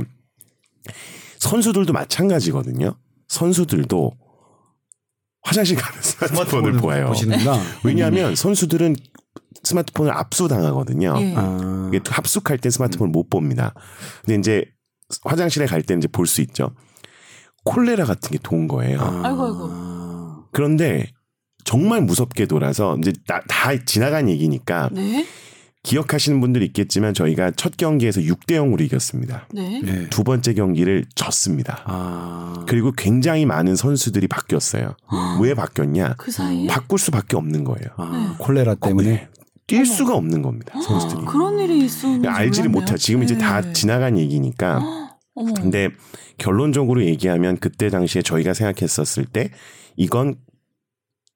[1.39, 2.95] 선수들도 마찬가지거든요.
[3.27, 4.11] 선수들도
[5.43, 7.07] 화장실 가면 스마트폰을 보아요.
[7.07, 7.59] 보시는구나.
[7.83, 8.95] 왜냐하면 선수들은
[9.63, 11.15] 스마트폰을 압수당하거든요.
[11.19, 11.33] 예.
[11.37, 13.73] 아, 이게 합숙할 때 스마트폰을 못 봅니다.
[14.25, 14.65] 근데 이제
[15.23, 16.71] 화장실에 갈 때 이제 볼 수 있죠.
[17.65, 18.99] 콜레라 같은 게돈 거예요.
[19.23, 20.43] 아이고, 아이고.
[20.51, 21.07] 그런데
[21.63, 25.25] 정말 무섭게 돌아서 이제 다, 다 지나간 얘기니까 네.
[25.83, 29.47] 기억하시는 분들 있겠지만 저희가 첫 경기에서 6대 0으로 이겼습니다.
[29.53, 29.81] 네.
[29.83, 30.09] 네.
[30.09, 31.83] 두 번째 경기를 졌습니다.
[31.85, 34.95] 아, 그리고 굉장히 많은 선수들이 바뀌었어요.
[35.41, 36.15] 왜 바뀌었냐?
[36.17, 37.87] 그 사이에 바꿀 수밖에 없는 거예요.
[37.97, 39.27] 아, 콜레라 때문에.
[39.77, 40.79] 뛸 수가 없는 겁니다.
[40.81, 41.21] 선수들이.
[41.21, 42.81] 아, 그런 일이 있었는지 알지를 몰랐네요.
[42.91, 42.97] 못하.
[42.97, 43.73] 지금 이제 다 네.
[43.73, 44.81] 지나간 얘기니까.
[45.35, 45.53] 어머.
[45.53, 45.89] 근데
[46.37, 49.51] 결론적으로 얘기하면 그때 당시에 저희가 생각했었을 때
[49.95, 50.35] 이건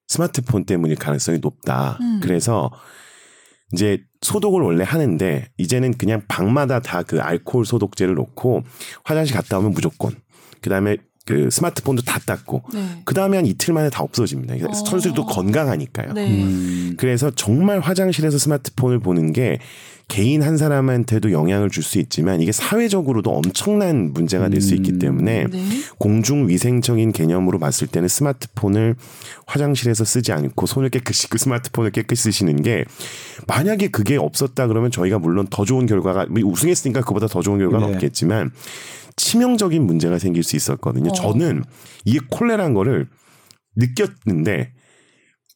[0.06, 1.98] 스마트폰 때문일 가능성이 높다.
[2.00, 2.20] 음.
[2.22, 2.70] 그래서
[3.72, 8.62] 이제 소독을 원래 하는데 이제는 그냥 방마다 다 그 알코올 소독제를 놓고
[9.04, 10.12] 화장실 갔다 오면 무조건.
[10.62, 10.96] 그다음에
[11.28, 13.02] 그 스마트폰도 다 닦고 네.
[13.04, 14.54] 그 다음에 한 이틀 만에 다 없어집니다.
[14.66, 14.72] 어.
[14.72, 16.14] 선수들도 건강하니까요.
[16.14, 16.26] 네.
[16.42, 19.58] 음, 그래서 정말 화장실에서 스마트폰을 보는 게
[20.08, 24.98] 개인 한 사람한테도 영향을 줄 수 있지만 이게 사회적으로도 엄청난 문제가 될 수 있기 음.
[24.98, 25.62] 때문에 네.
[25.98, 28.94] 공중 위생적인 개념으로 봤을 때는 스마트폰을
[29.46, 32.86] 화장실에서 쓰지 않고 손을 깨끗이 그 스마트폰을 깨끗이 쓰시는 게
[33.46, 37.88] 만약에 그게 없었다 그러면 저희가 물론 더 좋은 결과가 뭐 우승했으니까 그보다 더 좋은 결과는
[37.88, 37.94] 네.
[37.94, 38.50] 없겠지만
[39.18, 41.10] 치명적인 문제가 생길 수 있었거든요.
[41.10, 41.12] 어.
[41.12, 41.64] 저는
[42.06, 43.08] 이게 콜레라인 거를
[43.76, 44.72] 느꼈는데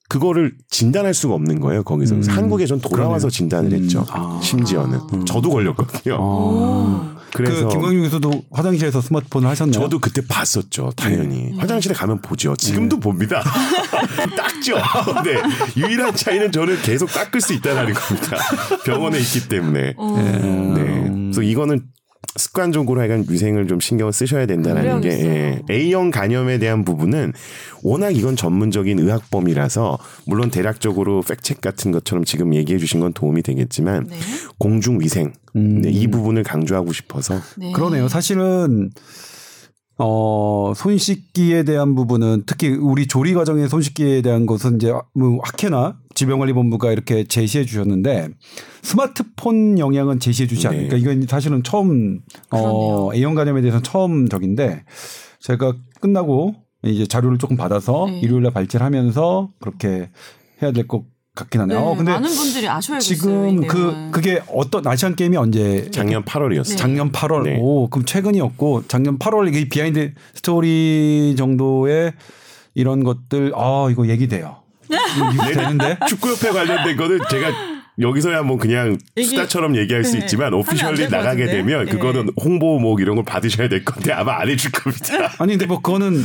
[0.08, 1.82] 그거를 진단할 수가 없는 거예요.
[1.84, 3.30] 거기서 음, 한국에 전 돌아와서 그러네요.
[3.30, 4.04] 진단을 음, 했죠.
[4.10, 4.38] 아.
[4.42, 6.18] 심지어는 저도 걸렸거든요.
[6.20, 7.16] 아.
[7.34, 9.80] 그래서 그 김광용 교수도 화장실에서 스마트폰을 하셨나요?
[9.84, 10.92] 저도 그때 봤었죠.
[10.96, 11.56] 당연히 네.
[11.56, 12.54] 화장실에 가면 보죠.
[12.56, 13.42] 지금도 봅니다.
[14.36, 14.74] 닦죠.
[15.14, 15.40] 근데
[15.78, 18.36] 유일한 차이는 저는 계속 닦을 수 있다는 겁니다.
[18.84, 19.94] 병원에 있기 때문에.
[19.96, 20.74] 어.
[20.76, 21.10] 네.
[21.10, 21.86] 그래서 이거는
[22.36, 25.30] 습관적으로 약간 위생을 좀 신경을 쓰셔야 된다는 게 그래야겠어요.
[25.30, 25.62] 예.
[25.70, 27.32] A형 간염에 대한 부분은
[27.82, 34.06] 워낙 이건 전문적인 의학범이라서 물론 대략적으로 팩책 같은 것처럼 지금 얘기해 주신 건 도움이 되겠지만
[34.08, 34.16] 네.
[34.58, 35.82] 공중 위생 음.
[35.82, 37.72] 네, 이 부분을 강조하고 싶어서 네.
[37.72, 38.08] 그러네요.
[38.08, 38.90] 사실은
[40.04, 45.38] 어, 손 씻기에 대한 부분은 특히 우리 조리 과정의 손 씻기에 대한 것은 이제 뭐
[45.44, 48.28] 학회나 질병관리본부가 이렇게 제시해 주셨는데
[48.82, 50.68] 스마트폰 영향은 제시해 주지 네.
[50.74, 53.10] 않으니까 이건 사실은 처음 어, 그러네요.
[53.14, 54.84] A형 간염에 대해서는 처음 적인데
[55.38, 58.18] 제가 끝나고 이제 자료를 조금 받아서 네.
[58.20, 60.10] 일요일 날 발제하면서 그렇게
[60.60, 61.78] 해야 될 것 같긴 하네요.
[61.78, 63.00] 네, 어, 근데 많은 분들이 아셔야겠어요.
[63.00, 64.10] 지금 이 그.
[64.12, 66.68] 그게 어떤 아시안 게임이 언제 작년 8월이었어요.
[66.68, 66.76] 네.
[66.76, 67.42] 작년 8월.
[67.44, 67.58] 네.
[67.58, 72.12] 오, 그럼 최근이었고 작년 8월 이게 behind story 정도의
[72.74, 74.56] 이런 것들 아 이거 얘기돼요.
[75.54, 77.50] 되는데 축구협회 관련된 거는 제가
[78.00, 80.20] 여기서야 뭐 그냥 얘기- 수다처럼 얘기할 수 네.
[80.20, 81.46] 있지만 오피셜리 나가게 같은데?
[81.52, 81.92] 되면 네.
[81.92, 85.30] 그거는 홍보목 이런 걸 받으셔야 될 건데 아마 안 해줄 겁니다.
[85.38, 86.22] 아니 근데 뭐 그거는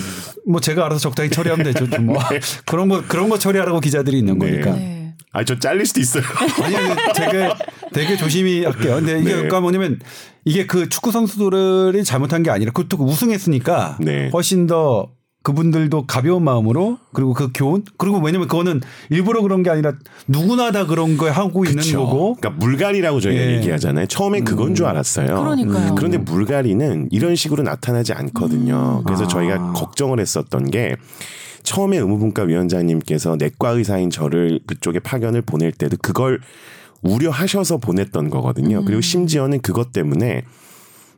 [0.47, 1.89] 뭐 제가 알아서 적당히 처리하면 되죠.
[1.89, 2.17] 좀 뭐.
[2.65, 4.49] 그런 거 그런 거 처리하라고 기자들이 있는 네.
[4.61, 4.71] 거니까.
[4.75, 5.13] 네.
[5.33, 6.23] 아저 잘릴 수도 있어요.
[6.63, 7.49] 아니, 아니 되게
[7.93, 8.95] 되게 조심히 할게요.
[8.95, 9.31] 근데 이게 네.
[9.33, 9.99] 그러니까 뭐냐면
[10.45, 14.29] 이게 그 축구 선수들이 잘못한 게 아니라 그것도 우승했으니까 네.
[14.31, 15.09] 훨씬 더
[15.47, 19.93] 그분들도 가벼운 마음으로 그리고 그 교훈 그리고 왜냐면 그거는 일부러 그런 게 아니라
[20.27, 21.99] 누구나 다 그런 거 하고 있는 그쵸.
[21.99, 23.55] 거고 그러니까 물갈이라고 저희가 예.
[23.55, 24.07] 얘기하잖아요.
[24.07, 25.27] 처음엔 그건 줄 알았어요.
[25.27, 25.95] 그러니까요.
[25.95, 29.03] 그런데 물갈이는 이런 식으로 나타나지 않거든요.
[29.05, 29.27] 그래서 아.
[29.27, 30.97] 저희가 걱정을 했었던 게
[31.63, 36.41] 처음에 의무분과 위원장님께서 내과 의사인 저를 그쪽에 파견을 보낼 때도 그걸
[37.03, 38.83] 우려하셔서 보냈던 거거든요.
[38.83, 40.43] 그리고 심지어는 그것 때문에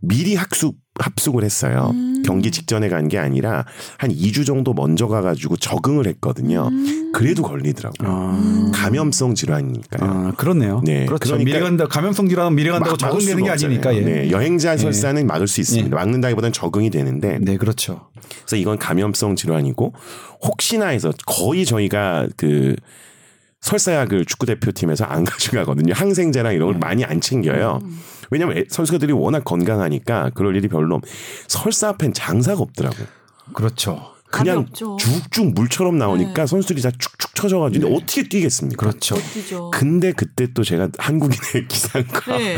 [0.02, 1.94] 미리 학숙 합숙을 했어요.
[2.26, 3.66] 경기 직전에 간 게 아니라
[3.98, 6.70] 한 2주 정도 먼저 가가지고 적응을 했거든요.
[7.14, 8.08] 그래도 걸리더라고요.
[8.10, 10.10] 아, 감염성 질환이니까요.
[10.10, 10.82] 아 그렇네요.
[10.86, 11.06] 네.
[11.06, 11.24] 그렇죠.
[11.36, 14.02] 그러니까 미리 간다 감염성 질환은 미리 간다고 적응되는 게 아니니까 예.
[14.02, 14.78] 네, 여행자 예.
[14.78, 15.88] 설사는 막을 수 있습니다.
[15.90, 15.96] 예.
[15.96, 18.10] 막는다기보다는 적응이 되는데 네 그렇죠.
[18.46, 19.94] 그래서 이건 감염성 질환이고
[20.44, 22.76] 혹시나 해서 거의 저희가 그
[23.62, 25.94] 설사약을 축구 대표팀에서 안 가져가거든요.
[25.94, 26.80] 항생제랑 이런 걸 네.
[26.80, 27.80] 많이 안 챙겨요.
[28.32, 31.04] 왜냐면 애- 선수들이 워낙 건강하니까 그럴 일이 별로 없.
[31.48, 33.08] 설사 앞엔 장사가 없더라고요.
[33.54, 34.14] 그렇죠.
[34.32, 34.68] 그냥.
[34.74, 36.46] 쭉쭉 물처럼 나오니까 네.
[36.48, 38.78] 선수들이 다 축축 쳐져가지고 근데 어떻게 뛰겠습니까?
[38.80, 39.16] 그렇죠.
[39.72, 42.58] 근데 그때 또 제가 한국인의 기상과 네.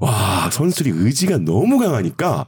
[0.00, 2.46] 와 선수들이 의지가 너무 강하니까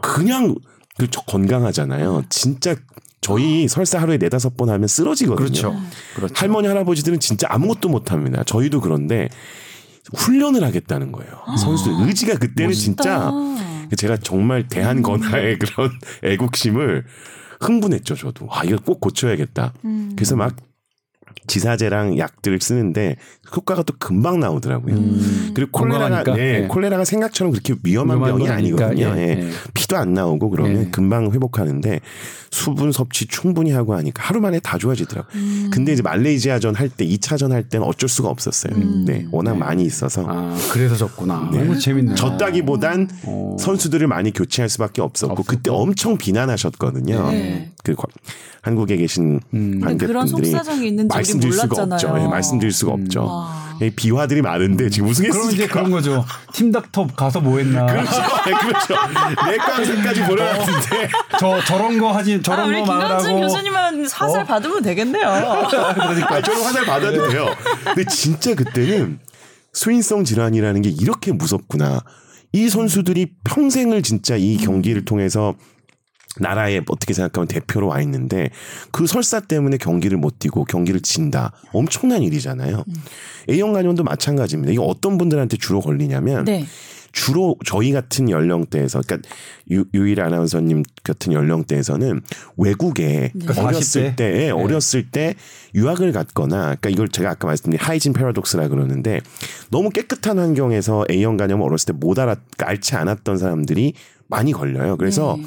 [0.00, 0.54] 그냥
[0.96, 2.22] 그 저- 건강하잖아요.
[2.28, 2.76] 진짜
[3.20, 5.44] 저희 설사 하루에 네다섯 번 하면 쓰러지거든요.
[5.46, 5.76] 그렇죠.
[6.14, 6.34] 그렇죠.
[6.36, 8.42] 할머니 할아버지들은 진짜 아무것도 못 합니다.
[8.44, 9.28] 저희도 그런데
[10.14, 11.32] 훈련을 하겠다는 거예요.
[11.58, 13.30] 선수들 의지가 그때는 진짜
[13.96, 15.90] 제가 정말 대한 건하의 그런
[16.24, 17.04] 애국심을
[17.60, 18.16] 흥분했죠.
[18.16, 19.72] 저도 아 이거 꼭 고쳐야겠다.
[20.16, 20.56] 그래서 막
[21.46, 23.16] 지사제랑 약들을 쓰는데
[23.54, 24.94] 효과가 또 금방 나오더라고요.
[25.54, 26.34] 그리고 콜레라가.
[26.34, 26.66] 네, 예.
[26.68, 28.48] 콜레라가 생각처럼 그렇게 위험한 위험한 병이.
[28.48, 29.14] 아니거든요.
[29.16, 29.28] 예, 예.
[29.42, 29.50] 예.
[29.74, 30.90] 피도 안 나오고 그러면 예.
[30.90, 32.00] 금방 회복하는데
[32.50, 35.70] 수분 섭취 충분히 하고 하니까 하루 만에 다 좋아지더라고요.
[35.70, 38.74] 근데 이제 말레이시아전 할 때 2차전 할 때는 어쩔 수가 없었어요.
[39.06, 41.48] 네, 워낙 많이 있어서 아 그래서 졌구나.
[41.52, 41.58] 네.
[41.64, 42.14] 너무 재밌네요.
[42.14, 43.56] 졌다기보단 어.
[43.58, 45.42] 선수들을 많이 교체할 수밖에 없었고 없었고.
[45.44, 47.30] 그때 엄청 비난하셨거든요.
[47.30, 47.70] 네.
[47.82, 48.06] 그 관-
[48.60, 49.80] 한국에 계신 음.
[49.80, 51.82] 근데 그런 관객분들이 속사정이 있는지 말씀드릴 수가.
[51.82, 52.14] 없죠.
[52.18, 53.24] 예, 말씀드릴 수가 없죠.
[53.24, 53.76] 와.
[53.80, 55.72] 예, 비화들이 많은데 지금 그러면 이제 우승했으니까.
[55.72, 56.24] 그런 거죠.
[56.52, 57.86] 팀닥터 가서 뭐 했나.
[57.90, 58.10] 그렇죠.
[58.46, 58.94] 네, 그렇죠.
[59.46, 61.08] 내 꽝승까지 보내놨는데
[61.40, 63.40] 저 저런 거 하지 아, 저런 우리 거 말하고.
[63.40, 64.44] 교수님은 사슬 어.
[64.44, 65.26] 받으면 되겠네요.
[65.28, 67.46] 아, 저는 화살 받아도 돼요.
[67.84, 69.18] 근데 진짜 그때는
[69.72, 72.02] 수인성 질환이라는 게 이렇게 무섭구나.
[72.52, 75.54] 이 선수들이 평생을 진짜 이 경기를 통해서
[76.40, 78.50] 나라에 어떻게 생각하면 대표로 와 있는데
[78.90, 81.52] 그 설사 때문에 경기를 못 뛰고 경기를 진다.
[81.72, 82.84] 엄청난 일이잖아요.
[83.50, 84.72] A형 간염도 마찬가지입니다.
[84.72, 86.64] 이게 어떤 분들한테 주로 걸리냐면 네.
[87.12, 89.28] 주로 저희 같은 연령대에서 그러니까
[89.70, 92.22] 유, 유일 아나운서님 같은 연령대에서는
[92.56, 93.60] 외국에 네.
[93.60, 94.16] 어렸을 40대?
[94.16, 94.50] 때 네.
[94.50, 95.34] 어렸을 때
[95.74, 99.20] 유학을 갔거나 그러니까 이걸 제가 아까 말씀드린 하이진 패러독스라 그러는데
[99.70, 103.92] 너무 깨끗한 환경에서 A형 간염을 어렸을 때 못 알아 알지 않았던 사람들이
[104.28, 104.96] 많이 걸려요.
[104.96, 105.44] 그래서 네.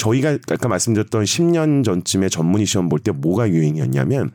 [0.00, 4.30] 저희가 아까 말씀드렸던 10년 전쯤에 전문의 시험 볼 때 뭐가 유행이었냐면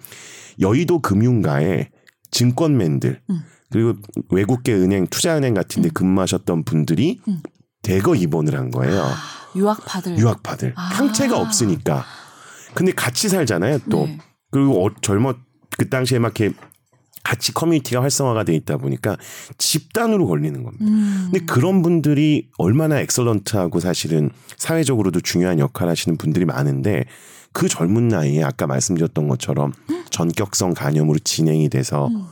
[0.60, 1.90] 여의도 금융가에
[2.32, 3.42] 증권맨들 음.
[3.72, 3.94] 그리고
[4.30, 7.42] 외국계 은행 투자은행 같은데 근무하셨던 분들이 음.
[7.82, 9.08] 대거 입원을 한 거예요.
[9.56, 10.18] 유학파들.
[10.20, 10.82] 유학파들 아.
[10.82, 12.06] 항체가 없으니까.
[12.76, 13.80] 근데 같이 살잖아요.
[13.90, 14.20] 또 네.
[14.52, 15.34] 그리고 어, 젊어
[15.78, 16.56] 그 당시에 막 이렇게
[17.26, 19.18] 같이 커뮤니티가 활성화가 돼 있다 보니까
[19.58, 20.86] 집단으로 걸리는 겁니다.
[20.86, 21.30] 음.
[21.32, 27.06] 근데 그런 분들이 얼마나 엑설런트하고 사실은 사회적으로도 중요한 역할 하시는 분들이 많은데
[27.52, 29.74] 그 젊은 나이에 아까 말씀드렸던 것처럼
[30.12, 32.26] 전격성 간염으로 진행이 돼서 음.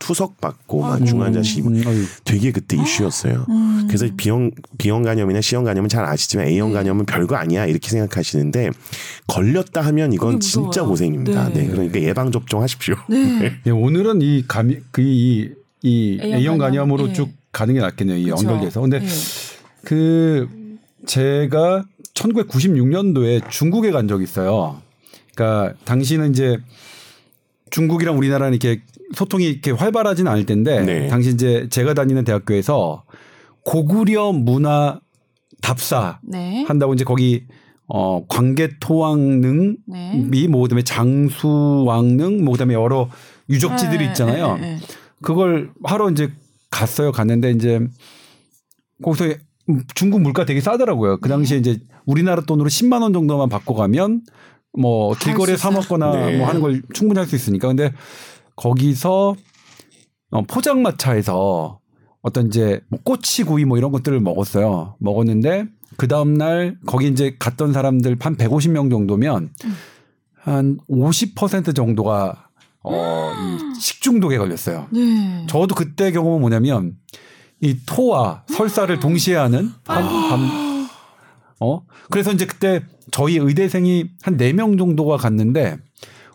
[0.00, 2.04] 투석 받고 막 중환자실 음, 어이.
[2.24, 3.44] 되게 그때 이슈였어요.
[3.48, 3.84] 음.
[3.86, 6.74] 그래서 B형 B형 간염이나 C형 간염은 잘 아시지만 A형 네.
[6.74, 8.70] 간염은 별거 아니야 이렇게 생각하시는데
[9.28, 10.40] 걸렸다 하면 이건.
[10.40, 11.50] 진짜 고생입니다.
[11.50, 11.62] 네.
[11.62, 11.66] 네.
[11.68, 12.96] 그러니까 예방 접종 하십시오.
[13.08, 13.52] 네.
[13.66, 15.50] 예, 오늘은 이 감이 그이
[15.82, 17.12] 이 A형 A형 간염, 간염으로 예.
[17.12, 18.16] 쭉 가는 게 낫겠네요.
[18.16, 18.36] 이 그쵸.
[18.46, 18.80] 연결돼서.
[18.80, 19.06] 근데 네.
[19.84, 20.48] 그
[21.06, 21.84] 제가
[22.14, 24.80] 1996년도에 중국에 간 적이 있어요.
[25.34, 26.58] 그러니까 당시는 이제
[27.70, 28.82] 중국이랑 우리나라는 이렇게
[29.14, 31.08] 소통이 이렇게 활발하진 않을 텐데 네.
[31.08, 33.04] 당시 이제 제가 다니는 대학교에서
[33.64, 35.00] 고구려 문화
[35.62, 36.64] 답사 네.
[36.66, 37.46] 한다고 이제 거기
[37.86, 40.14] 어 광개토왕릉 네.
[40.28, 43.08] 미, 뭐 그다음에 장수왕릉, 뭐 그다음에 여러
[43.48, 44.54] 유적지들이 네, 있잖아요.
[44.54, 44.78] 네, 네, 네.
[45.22, 46.30] 그걸 하러 이제
[46.70, 47.10] 갔어요.
[47.10, 47.80] 갔는데 이제
[49.02, 49.34] 거기서
[49.94, 51.18] 중국 물가 되게 싸더라고요.
[51.18, 51.70] 그 당시에 네.
[51.70, 54.22] 이제 우리나라 돈으로 10만 원 정도만 받고 가면
[54.78, 55.70] 뭐 길거리에 사.
[55.70, 56.38] 먹거나 네.
[56.38, 57.68] 뭐 하는 걸 충분히 할 수 있으니까.
[57.68, 57.92] 근데
[58.56, 59.36] 거기서
[60.30, 61.80] 어, 포장마차에서
[62.22, 64.96] 어떤 이제 뭐 꼬치구이 뭐 이런 것들을 먹었어요.
[64.98, 69.50] 먹었는데 그 다음 날 거기 이제 갔던 사람들 한 150명 정도면
[70.34, 72.48] 한 50% 정도가
[72.82, 74.88] 어, 이 식중독에 걸렸어요.
[74.90, 75.46] 네.
[75.48, 76.96] 저도 그때 경험은 뭐냐면
[77.60, 80.88] 이 토와 설사를 동시에 하는 밤, 밤
[81.60, 81.82] 어?
[82.10, 85.76] 그래서 이제 그때 저희 의대생이 한네명 정도가 갔는데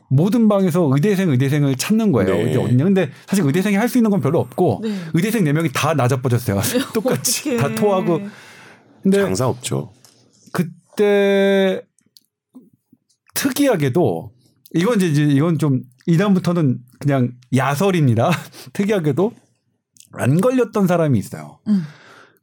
[0.09, 2.35] 모든 방에서 의대생 의대생을 찾는 거예요.
[2.35, 2.55] 네.
[2.57, 2.83] 어디냐.
[2.83, 4.95] 근데 사실 의대생이 할 수 있는 건 별로 없고 네.
[5.13, 6.61] 의대생 네 명이 다 나자빠졌어요.
[6.93, 7.75] 똑같이 어떡해.
[7.75, 8.21] 다 토하고.
[9.03, 9.91] 근데 장사 없죠.
[10.51, 11.81] 그때
[13.33, 14.31] 특이하게도
[14.75, 18.31] 이건 이제 이건 좀 이다음부터는 그냥 야설입니다.
[18.73, 19.31] 특이하게도
[20.13, 21.59] 안 걸렸던 사람이 있어요.
[21.67, 21.83] 음.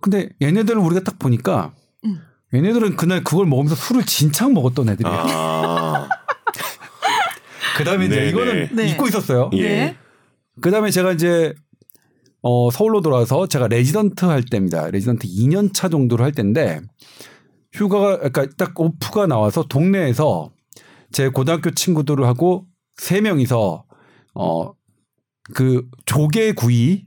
[0.01, 1.73] 근데 얘네들을 우리가 딱 보니까
[2.05, 2.21] 음.
[2.55, 5.17] 얘네들은 그날 그걸 먹으면서 술을 진창 먹었던 애들이에요.
[5.17, 6.09] 아,
[7.77, 8.87] 그다음에 이제 네, 이거는 네.
[8.89, 9.51] 잊고 있었어요.
[9.55, 9.63] 예.
[9.69, 9.97] 네.
[10.61, 11.55] 그다음에 제가 이제
[12.43, 14.91] 어 서울로 돌아와서 제가 레지던트 할 때입니다.
[14.91, 16.81] 레지던트 2년 차 정도를 할 때인데
[17.73, 20.51] 휴가가 그러니까 딱 off가 나와서 동네에서
[21.13, 22.67] 제 고등학교 친구들을 하고
[22.97, 23.85] 세 명이서
[24.35, 24.73] 어
[25.55, 27.05] 그 조개구이에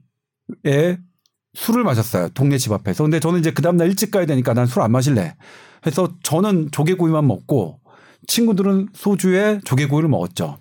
[1.54, 2.30] 술을 마셨어요.
[2.30, 3.04] 동네 집 앞에서.
[3.04, 5.36] 근데 저는 이제 그 다음날 일찍 가야 되니까 난 술 안 마실래.
[5.86, 7.80] 해서 저는 조개구이만 먹고
[8.28, 10.60] 친구들은 소주에 조개구이를 먹었죠.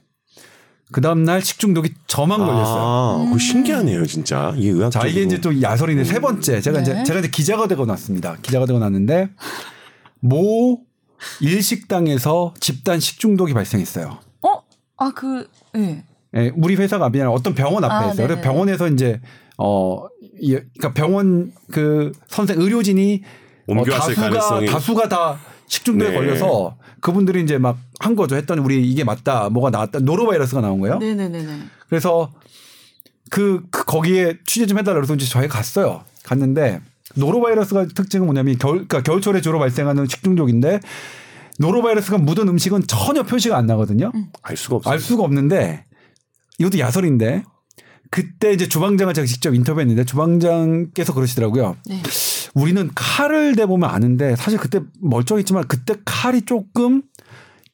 [0.92, 2.82] 그 다음날 식중독이 저만 걸렸어요.
[2.82, 4.52] 아, 그거 신기하네요, 진짜.
[4.56, 4.90] 이게 의학적으로.
[4.90, 6.60] 자, 이게 이제 또 야설인데 세 번째.
[6.60, 6.82] 제가 네.
[6.82, 8.36] 이제 제가 이제 기자가 되고 났습니다.
[8.42, 9.30] 기자가 되고 났는데
[10.20, 10.80] 모
[11.40, 14.18] 일식당에서 집단 식중독이 발생했어요.
[14.42, 14.62] 어?
[14.96, 16.04] 아, 그, 예.
[16.36, 18.26] 예, 우리 회사가 아니라 어떤 병원 앞에 아, 했어요.
[18.26, 18.42] 그래서 네네네.
[18.42, 19.20] 병원에서 이제
[19.56, 20.06] 어,
[20.40, 23.22] 이, 그러니까 병원 그 선생 의료진이
[23.66, 25.38] 옮겨왔을 다수가 가능성이 다수가 다
[25.68, 26.16] 식중독에 네.
[26.16, 28.36] 걸려서 그분들이 이제 막 한 거죠.
[28.36, 29.48] 했더니 우리 이게 맞다.
[29.48, 30.00] 뭐가 나왔다.
[30.00, 30.98] 노로바이러스가 나온 거예요.
[30.98, 31.58] 네네네네.
[31.88, 32.30] 그래서
[33.30, 36.04] 그, 그 거기에 취재 좀 해달라 그래서 이제 저희 갔어요.
[36.22, 36.80] 갔는데
[37.14, 40.80] 노로바이러스가 특징은 뭐냐면 겨울 그러니까 겨울철에 주로 발생하는 식중독인데
[41.58, 44.12] 노로바이러스가 묻은 음식은 전혀 표시가 안 나거든요.
[44.42, 44.92] 알 수가 없어요.
[44.92, 45.86] 알 수가 없는데
[46.58, 47.44] 이것도 야설인데
[48.10, 51.76] 그때 이제 주방장을 제가 직접 인터뷰했는데 주방장께서 그러시더라고요.
[51.86, 52.02] 네.
[52.54, 57.02] 우리는 칼을 대보면 아는데 사실 그때 멀쩡했지만 그때 칼이 조금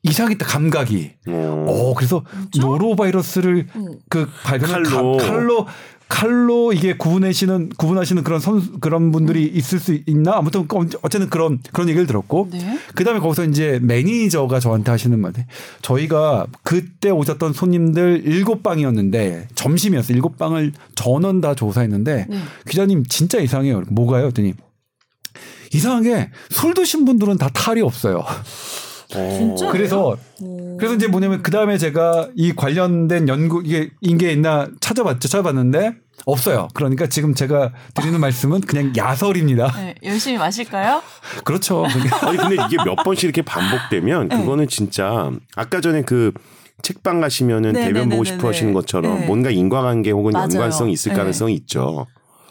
[0.03, 1.13] 이상했다 감각이.
[1.29, 1.67] 어.
[1.69, 2.25] 어 그래서
[2.59, 3.99] 노로바이러스를 음.
[4.09, 5.17] 그 발견한 칼로.
[5.19, 5.67] 칼로
[6.11, 11.61] 칼로 이게 구분하시는 구분하시는 그런 선 그런 분들이 있을 수 있나 아무튼 그 어쨌든 그런
[11.73, 12.79] 그런 얘기를 들었고 네.
[12.97, 15.37] 그다음에 거기서 이제 매니저가 저한테 하시는 말이
[15.83, 20.17] 저희가 그때 오셨던 손님들 일곱 방이었는데 점심이었어요.
[20.17, 22.39] 일곱 방을 전원 다 조사했는데 네.
[22.69, 23.85] 기자님 진짜 이상해요.
[23.89, 24.27] 뭐가요?
[24.27, 24.55] 했더니
[25.73, 28.25] 이상하게 술 드신 분들은 다 탈이 없어요.
[29.15, 29.35] 어.
[29.37, 29.69] 진짜?
[29.71, 30.77] 그래서 오.
[30.77, 35.29] 그래서 이제 뭐냐면 그 다음에 제가 이 관련된 연구 이게 인게 있나 찾아봤죠.
[35.29, 35.95] 찾아봤는데
[36.27, 36.69] 없어요.
[36.75, 39.73] 그러니까 지금 제가 드리는 말씀은 그냥 야설입니다.
[39.77, 41.03] 네, 열심히 마실까요?
[41.45, 41.85] 그렇죠.
[42.23, 44.37] 아니 근데 이게 몇 번씩 이렇게 반복되면 네.
[44.37, 46.33] 그거는 진짜 아까 전에 그
[46.83, 48.75] 책방 가시면은 네, 대변 네, 보고 네, 싶어 네, 하시는 네.
[48.75, 49.27] 것처럼 네.
[49.27, 50.49] 뭔가 인과관계 혹은 맞아요.
[50.55, 51.19] 연관성이 있을 네.
[51.19, 52.07] 가능성이 있죠.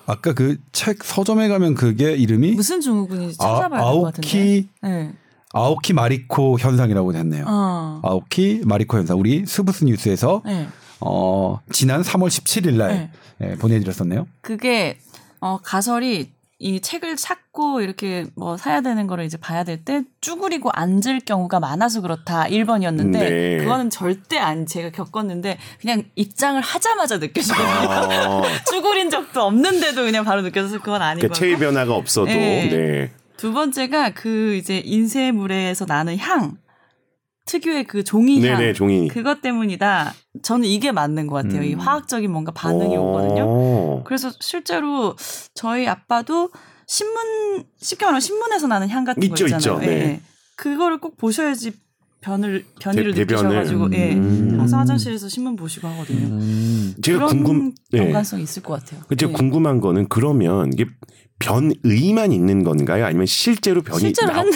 [0.06, 4.28] 아까 그 책 서점에 가면 그게 이름이 무슨 증후군인지 아, 찾아봐야 될것 같은데.
[4.28, 5.12] 아오키 네.
[5.54, 7.46] 아오키 마리코 현상이라고 됐네요.
[7.48, 8.02] 어.
[8.04, 9.18] 아오키 마리코 현상.
[9.20, 10.68] 우리 스브스 뉴스에서 네.
[11.02, 13.52] 어 지난 3월 17일 날 네.
[13.52, 14.28] 예, 보내드렸었네요.
[14.42, 14.98] 그게
[15.40, 16.32] 어 가설이
[16.62, 21.62] 이 책을 찾고 이렇게 뭐 사야 되는 거를 이제 봐야 될 때 쭈그리고 앉을 경우가
[21.62, 23.58] 많아서 그렇다 1번이었는데 네.
[23.60, 27.90] 그거는 절대 안 제가 겪었는데 그냥 입장을 하자마자 느껴지거든요.
[28.30, 31.40] 어, 쭈그린 적도 없는데도 그냥 바로 느껴져서 그건 아닌 그러니까 거고.
[31.40, 32.68] 체위 변화가 없어도 네.
[32.70, 33.12] 네.
[33.40, 36.58] 두 번째가 그 이제 인쇄물에서 나는 향
[37.46, 39.08] 특유의 그 종이 향 네네 종이.
[39.08, 40.14] 그것 때문이다.
[40.44, 41.64] 저는 이게 맞는 것 같아요.
[41.64, 41.80] 이 음.
[41.80, 43.02] 화학적인 뭔가 반응이 어.
[43.02, 44.04] 오거든요.
[44.04, 45.16] 그래서 실제로
[45.54, 46.50] 저희 아빠도
[46.86, 49.58] 신문 쉽게 말하면 신문에서 나는 향 같은 있죠, 거 있잖아요.
[49.58, 49.80] 있죠.
[49.80, 49.88] 네.
[49.88, 50.22] 예, 예.
[50.58, 51.72] 그거를 꼭 보셔야지
[52.20, 53.22] 변을 변이를 대-.
[53.22, 54.16] 느끼셔가지고 예.
[54.16, 54.58] 음.
[54.60, 56.28] 항상 화장실에서 신문 보시고 하거든요.
[56.36, 56.94] 음.
[57.02, 58.00] 제가 그런 궁금 네.
[58.00, 59.02] 연관성이 있을 것 같아요.
[59.18, 59.34] 제가 예.
[59.34, 60.86] 궁금한 거는 그러면 이게
[61.40, 63.06] 변의만 있는 건가요?
[63.06, 64.52] 아니면 실제로 변이 실제로 나- 한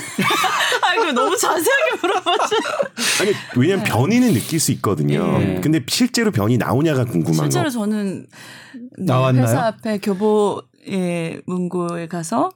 [0.82, 2.56] 아이고 너무 자세하게 물어보죠.
[3.22, 5.38] 아니 왜냐면 변이는 느낄 수 있거든요.
[5.40, 5.62] 네.
[5.62, 7.70] 근데 실제로 변이 나오냐가 궁금한 실제로 거.
[7.70, 8.26] 저는
[8.98, 9.46] 네, 나왔나요?
[9.46, 12.52] 회사 앞에 교보의 문고에 가서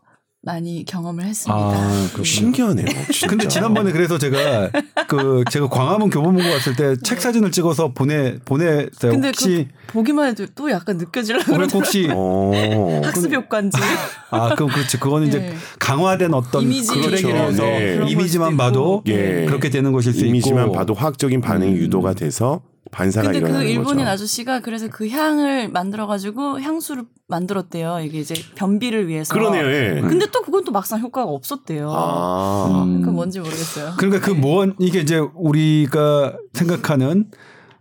[0.48, 1.60] 많이 경험을 했습니다.
[1.60, 2.24] 아, 그렇구나.
[2.24, 2.86] 신기하네요.
[3.12, 3.28] 진짜.
[3.28, 4.70] 근데 지난번에 그래서 제가
[5.10, 9.12] 그 제가 광화문 교보문고 갔을 때 책 사진을 찍어서 보내 보냈어요.
[9.12, 11.80] 근데 혹시 그 보기만 해도 또 약간 느껴지려고 그래 그러더라고요.
[11.84, 13.02] 혹시 어.
[13.04, 13.78] 학습 효과인지
[14.32, 15.54] 아 그럼 그렇지 그거는 이제 네.
[15.80, 17.94] 강화된 어떤 이미지 트랙이라서 네.
[17.96, 19.04] 그런 이미지만 봐도.
[19.08, 19.46] 예.
[19.46, 22.62] 그렇게 되는 것일 수 이미지만 있고 봐도 화학적인 반응이 유도가 돼서
[22.98, 24.10] 반사가 근데 그 일어나는 일본인 거죠.
[24.10, 28.00] 아저씨가 그래서 그 향을 만들어 가지고 향수를 만들었대요.
[28.00, 29.36] 이게 이제 변비를 위해서.
[29.36, 29.68] 그러네요.
[29.68, 30.02] 예.
[30.02, 31.92] 근데 또 그건 또 막상 효과가 없었대요.
[31.92, 32.84] 아.
[32.88, 33.04] 음.
[33.04, 33.94] 그 뭔지 모르겠어요.
[33.98, 37.30] 그러니까 그 무언 이게 이제 우리가 생각하는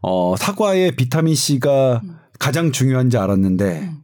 [0.02, 2.16] 어 사과의 비타민 C가 음.
[2.38, 4.02] 가장 중요한지 알았는데 음.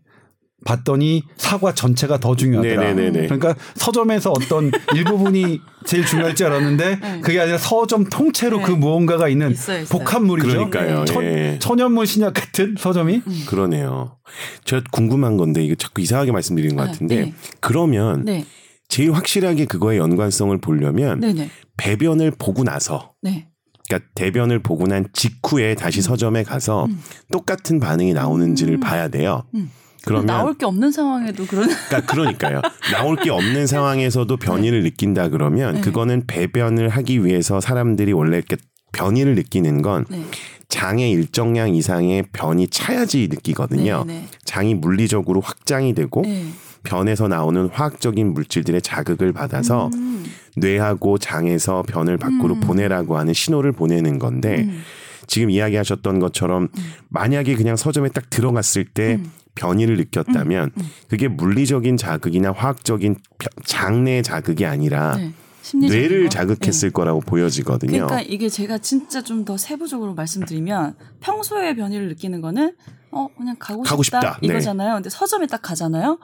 [0.65, 2.95] 봤더니 사과 전체가 더 중요하더라.
[2.95, 3.27] 네네네네.
[3.27, 7.21] 그러니까 서점에서 어떤 일부분이 제일 중요할지 알았는데 네.
[7.21, 8.65] 그게 아니라 서점 통째로 네.
[8.65, 9.99] 그 무언가가 있는 있어요, 있어요.
[9.99, 10.49] 복합물이죠.
[10.49, 11.05] 그러니까요.
[11.05, 11.57] 천, 예.
[11.61, 14.17] 천연물 신약 같은 서점이 그러네요.
[14.65, 17.35] 제가 궁금한 건데 이거 자꾸 이상하게 말씀드리는 것 아, 같은데 네.
[17.61, 18.47] 그러면 네,
[18.89, 23.49] 제일 확실하게 그거의 연관성을 보려면 네, 네, 배변을 보고 나서 네.
[23.89, 27.01] 그러니까 대변을 보고 난 직후에 다시 서점에 가서 음.
[27.31, 28.81] 똑같은 반응이 나오는지를 음.
[28.81, 29.45] 봐야 돼요.
[29.55, 29.71] 음.
[30.05, 31.69] 그러면 나올 게 없는 상황에도 그런.
[31.69, 32.61] 그러니까 그러니까요.
[32.93, 35.81] 나올 게 없는 상황에서도 변이를 느낀다 그러면 네.
[35.81, 38.57] 그거는 배변을 하기 위해서 사람들이 원래 이렇게
[38.93, 40.25] 변이를 느끼는 건 네.
[40.69, 44.05] 장의 일정량 이상의 변이 차야지 느끼거든요.
[44.07, 44.29] 네, 네.
[44.45, 46.47] 장이 물리적으로 확장이 되고 네.
[46.83, 50.25] 변에서 나오는 화학적인 물질들의 자극을 받아서 음.
[50.57, 52.61] 뇌하고 장에서 변을 밖으로 음.
[52.61, 54.83] 보내라고 하는 신호를 보내는 건데 음.
[55.27, 56.69] 지금 이야기하셨던 것처럼
[57.09, 59.31] 만약에 그냥 서점에 딱 들어갔을 때 음.
[59.55, 60.83] 변이를 느꼈다면 음.
[61.09, 65.33] 그게 물리적인 자극이나 화학적인 벼- 장내 자극이 아니라 네.
[65.75, 66.29] 뇌를 거?
[66.31, 67.93] 자극했을 거라고 보여지거든요.
[68.07, 72.75] 그러니까 이게 제가 진짜 좀 더 세부적으로 말씀드리면 평소에 변이를 느끼는 거는
[73.11, 74.39] 어 그냥 가고, 가고 싶다, 싶다.
[74.41, 74.49] 네.
[74.49, 74.95] 이거잖아요.
[74.95, 76.19] 근데 서점에 딱 가잖아요.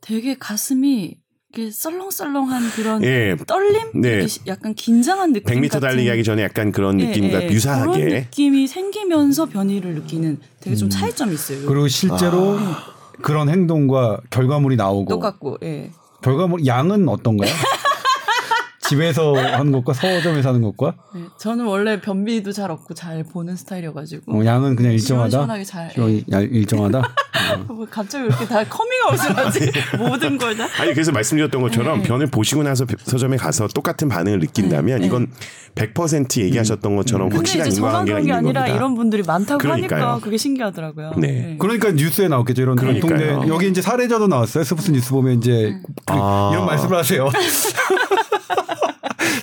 [0.00, 1.16] 되게 가슴이
[1.54, 3.36] 이게 썰렁썰렁한 그런 예.
[3.46, 4.26] 떨림, 네.
[4.46, 8.04] 약간 긴장한 느낌 100m 같은 달리기 하기 전에 약간 그런 예, 느낌과 예, 그런 유사하게
[8.04, 11.66] 느낌이 생기면서 변이를 느끼는 되게 좀 차이점이 있어요.
[11.66, 12.58] 그리고 실제로
[13.20, 15.90] 그런 행동과 결과물이 나오고 똑같고, 예.
[16.22, 17.52] 결과물 양은 어떤가요?
[18.82, 24.32] 집에서 하는 것과 서점에서 하는 것과 네, 저는 원래 변비도 잘 없고 잘 보는 스타일이어가지고
[24.40, 25.30] 어, 양은 그냥 일정하다.
[25.30, 25.90] 시원시원하게 잘.
[25.92, 27.02] 시원- 야, 일정하다.
[27.68, 29.70] 뭐 갑자기 왜 이렇게 다 커밍아웃을 하지?
[29.98, 30.66] 모든 걸 다.
[30.80, 32.08] 아니 그래서 말씀드렸던 것처럼 네.
[32.08, 35.28] 변을 보시고 나서 서점에 가서 똑같은 반응을 느낀다면 이건
[35.74, 38.76] 100% 얘기하셨던 것처럼 근데 확실한 이제 저만 인과관계가 그런 게 있는 아니라 겁니다.
[38.76, 40.02] 이런 분들이 많다고 그러니까요.
[40.02, 41.12] 하니까 그게 신기하더라고요.
[41.18, 41.56] 네.
[41.58, 42.62] 그러니까 뉴스에 나왔겠죠.
[42.62, 43.08] 이런 그러니까요.
[43.16, 44.64] 공통된 여기 이제 사례자도 나왔어요.
[44.64, 46.50] 스포츠 뉴스 보면 이제 그 아.
[46.52, 47.28] 이런 말씀을 하세요.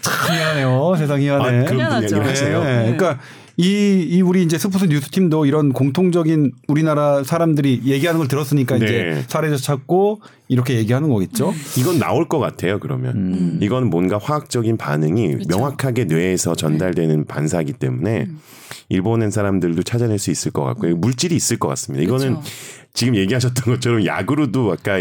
[0.01, 0.95] 참 희한해요.
[0.97, 1.45] 세상 희한해.
[1.45, 2.05] 아, 그런 분 희한하죠.
[2.05, 2.63] 얘기를 하세요.
[2.63, 2.81] 네.
[2.81, 3.19] 그러니까
[3.57, 8.85] 이, 이 우리 이제 스포츠 뉴스 팀도 이런 공통적인 우리나라 사람들이 얘기하는 걸 들었으니까 네.
[8.85, 11.53] 이제 사례자 찾고 이렇게 얘기하는 거겠죠.
[11.77, 12.79] 이건 나올 것 같아요.
[12.79, 13.59] 그러면 음.
[13.61, 15.49] 이건 뭔가 화학적인 반응이 그렇죠.
[15.49, 18.39] 명확하게 뇌에서 전달되는 반사기 때문에 음.
[18.87, 20.95] 일본의 사람들도 찾아낼 수 있을 것 같고요.
[20.95, 22.03] 물질이 있을 것 같습니다.
[22.03, 22.49] 이거는 그렇죠.
[22.93, 24.99] 지금 얘기하셨던 것처럼 약으로도 아까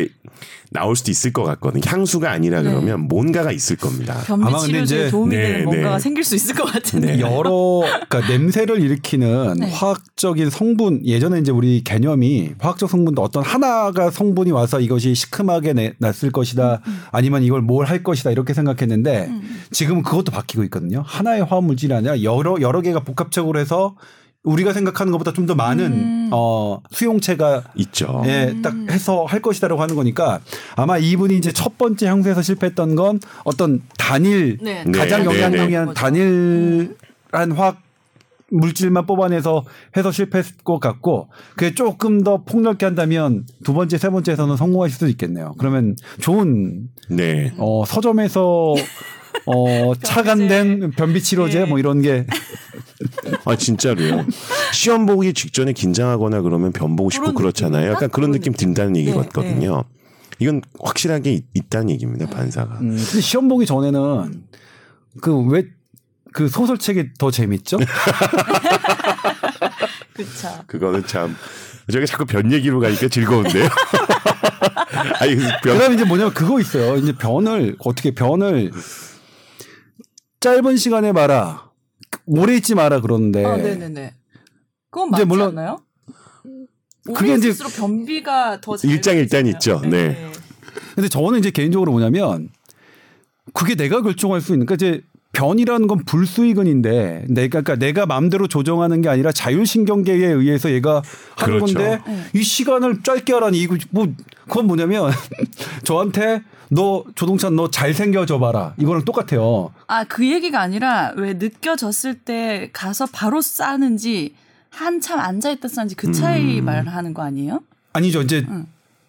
[0.70, 1.80] 나올 수도 있을 것 같거든요.
[1.86, 2.68] 향수가 아니라 네.
[2.70, 4.22] 그러면 뭔가가 있을 겁니다.
[4.28, 6.02] 아마 근데 이제- 도움이 네, 되는 뭔가가 네.
[6.02, 7.18] 생길 수 있을 것 같은데.
[7.20, 9.70] 여러 그러니까 냄새를 일으키는 네.
[9.72, 15.94] 화학적인 성분 예전에 이제 우리 개념이 화학적 성분도 어떤 하나가 성분이 와서 이것이 시큼하게 내-
[15.98, 16.82] 났을 것이다
[17.12, 19.30] 아니면 이걸 뭘 할 것이다 이렇게 생각했는데
[19.70, 23.94] 지금은 그것도 바뀌고 있거든요 하나의 화학 물질이 아니라 여러 여러 개가 복합적으로 해서
[24.44, 26.30] 우리가 생각하는 것보다 좀 더 많은 음.
[26.32, 28.22] 어 수용체가 있죠.
[28.26, 30.40] 예, 딱 해서 할 것이다라고 하는 거니까
[30.76, 34.84] 아마 이분이 이제 첫 번째 향수에서 실패했던 건 어떤 단일 네.
[34.92, 35.76] 가장 네, 네, 영향력이 네.
[35.76, 37.80] 한 단일한 화학
[38.50, 39.64] 물질만 뽑아내서
[39.96, 45.08] 해서 실패했을 것 같고 그게 조금 더 폭넓게 한다면 두 번째 세 번째에서는 성공하실 수도
[45.08, 45.54] 있겠네요.
[45.58, 47.54] 그러면 좋은 네.
[47.58, 48.74] 어 서점에서
[49.46, 51.64] 어 차간된 변비 치료제 네.
[51.64, 52.26] 뭐 이런 게
[53.48, 54.26] 아 진짜로요.
[54.74, 57.86] 시험 보기 직전에 긴장하거나 그러면 변 보고 싶고 그런 그렇잖아요.
[57.92, 59.84] 약간 그런 그런 느낌 든다는 얘기 네, 같거든요.
[60.38, 62.26] 이건 확실하게 있- 있다는 얘기입니다.
[62.26, 62.74] 반사가.
[62.80, 64.44] 음, 근데 시험 보기 전에는
[65.22, 67.78] 그왜그 소설책이 더 재밌죠?
[70.14, 70.48] 그쵸.
[70.66, 71.36] 그거는 참
[71.90, 73.68] 저게 자꾸 변 얘기로 가니까 즐거운데요.
[75.20, 76.96] 아니 그변 그다음에 이제 뭐냐면 그거 있어요.
[76.96, 78.72] 이제 변을 어떻게 변을
[80.40, 81.67] 짧은 시간에 말아
[82.26, 84.14] 오래 있지 마라 그러는데 아, 네네네.
[84.90, 85.80] 그건 이제 맞지 물론 않나요?
[87.14, 89.80] 그게 이제- 변비가 더잘 일장일단 있죠.
[89.80, 90.30] 네.
[90.94, 92.48] 근데 저는 이제 개인적으로 뭐냐면
[93.54, 95.02] 그게 내가 결정할 수 있는 그러니까 이제
[95.32, 101.02] 변이라는 건 불수의근인데 내가 그러니까 내가 마음대로 조정하는 게 아니라 자율신경계에 의해서 얘가
[101.36, 101.74] 하는 그렇죠.
[101.74, 102.24] 건데 네.
[102.34, 104.08] 이 시간을 짧게 하라니 이거 뭐
[104.48, 105.10] 그건 뭐냐면
[105.84, 109.72] 저한테 너 조동찬 너 잘생겨져 봐라 이거랑 똑같아요.
[109.86, 114.34] 아, 그 얘기가 아니라 왜 느껴졌을 때 가서 바로 싸는지
[114.70, 116.64] 한참 앉아있다 싸는지 그 차이 음.
[116.66, 117.60] 말하는 거 아니에요?
[117.94, 118.20] 아니죠.
[118.22, 118.66] 이제 응.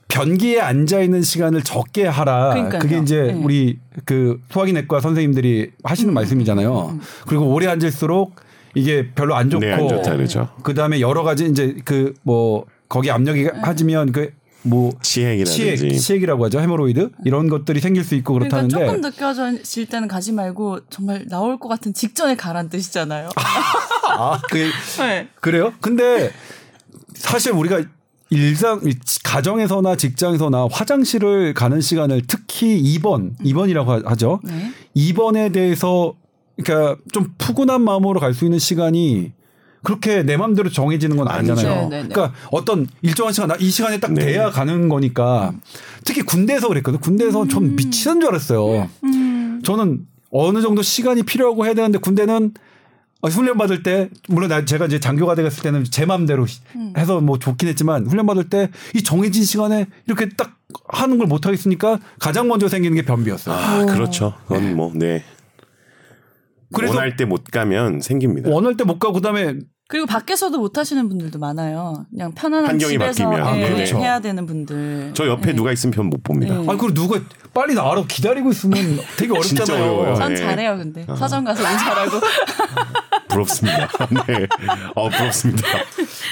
[0.08, 2.50] 변기에 앉아 있는 시간을 적게 하라.
[2.54, 2.80] 그러니까요.
[2.82, 3.34] 그게 이제 네.
[3.34, 7.00] 우리 그 소화기내과 선생님들이 하시는 음, 말씀이잖아요.
[7.28, 8.36] 그리고 오래 앉을수록
[8.74, 10.50] 이게 별로 안 좋고 네, 안 좋다 그러죠.
[10.64, 13.52] 그다음에 여러 가지 이제 그 뭐 거기 압력이 네.
[13.62, 14.32] 하지면 그
[14.62, 16.60] 뭐 치핵이라든지 치액, 치액이라고 하죠.
[16.60, 19.02] 헤모로이드 이런 것들이 생길 수 있고 그러니까 그렇다는데 조금
[19.38, 23.30] 느껴질 때는 가지 말고 정말 나올 것 같은 직전에 가란 뜻이잖아요.
[24.18, 25.30] 아, 그 네.
[25.40, 25.74] 그래요?
[25.80, 26.32] 근데
[27.14, 27.84] 사실 우리가
[28.32, 28.82] 일상
[29.24, 34.40] 가정에서나 직장에서나 화장실을 가는 시간을 특히 2번, 2번이라고 하죠.
[34.44, 34.72] 네.
[34.96, 36.14] 2번에 대해서
[36.62, 39.32] 그러니까 좀 푸근한 마음으로 갈 수 있는 시간이
[39.84, 41.90] 그렇게 내 마음대로 정해지는 건 아니잖아요.
[41.90, 42.10] 네, 네, 네.
[42.10, 44.26] 그러니까 어떤 일정한 시간 나이 시간에 딱 네.
[44.26, 45.54] 돼야 가는 거니까
[46.04, 47.00] 특히 군대에서 그랬거든요.
[47.00, 48.90] 군대에서 전 미치는 줄 알았어요.
[49.04, 49.62] 음.
[49.64, 52.54] 저는 어느 정도 시간이 필요하고 해야 되는데 군대는
[53.22, 56.94] 어, 훈련 받을 때 물론 나- 제가 이제 장교가 되었을 때는 제 마음대로 음.
[56.98, 60.56] 해서 뭐 좋긴 했지만 훈련 받을 때 이 정해진 시간에 이렇게 딱
[60.88, 63.56] 하는 걸 못 하겠으니까 가장 먼저 생기는 게 변비였어요.
[63.56, 64.36] 아 그렇죠.
[64.48, 65.24] 그건 뭐 네.
[66.74, 68.50] 그래서 원할 때 못 가면 생깁니다.
[68.50, 69.56] 원할 때 못 가고 그다음에
[69.88, 72.06] 그리고 밖에서도 못 하시는 분들도 많아요.
[72.12, 73.48] 그냥 편안한 환경이 집에서 바뀌면.
[73.48, 73.98] 아, 예, 그렇죠.
[73.98, 75.12] 해야 되는 분들.
[75.16, 76.54] 저 옆에 누가 있으면 편 못 봅니다.
[76.54, 76.60] 네.
[76.70, 77.20] 아니 그리고 누가
[77.56, 78.78] 빨리 나와라 기다리고 있으면
[79.18, 79.84] 되게 어렵잖아요.
[79.84, 80.16] 어려워요.
[80.16, 80.36] 전 네.
[80.36, 82.18] 잘해요, 근데 서점 가서 일 잘하고.
[83.30, 83.88] 부럽습니다.
[84.28, 84.48] 네.
[84.96, 85.64] 어 부럽습니다.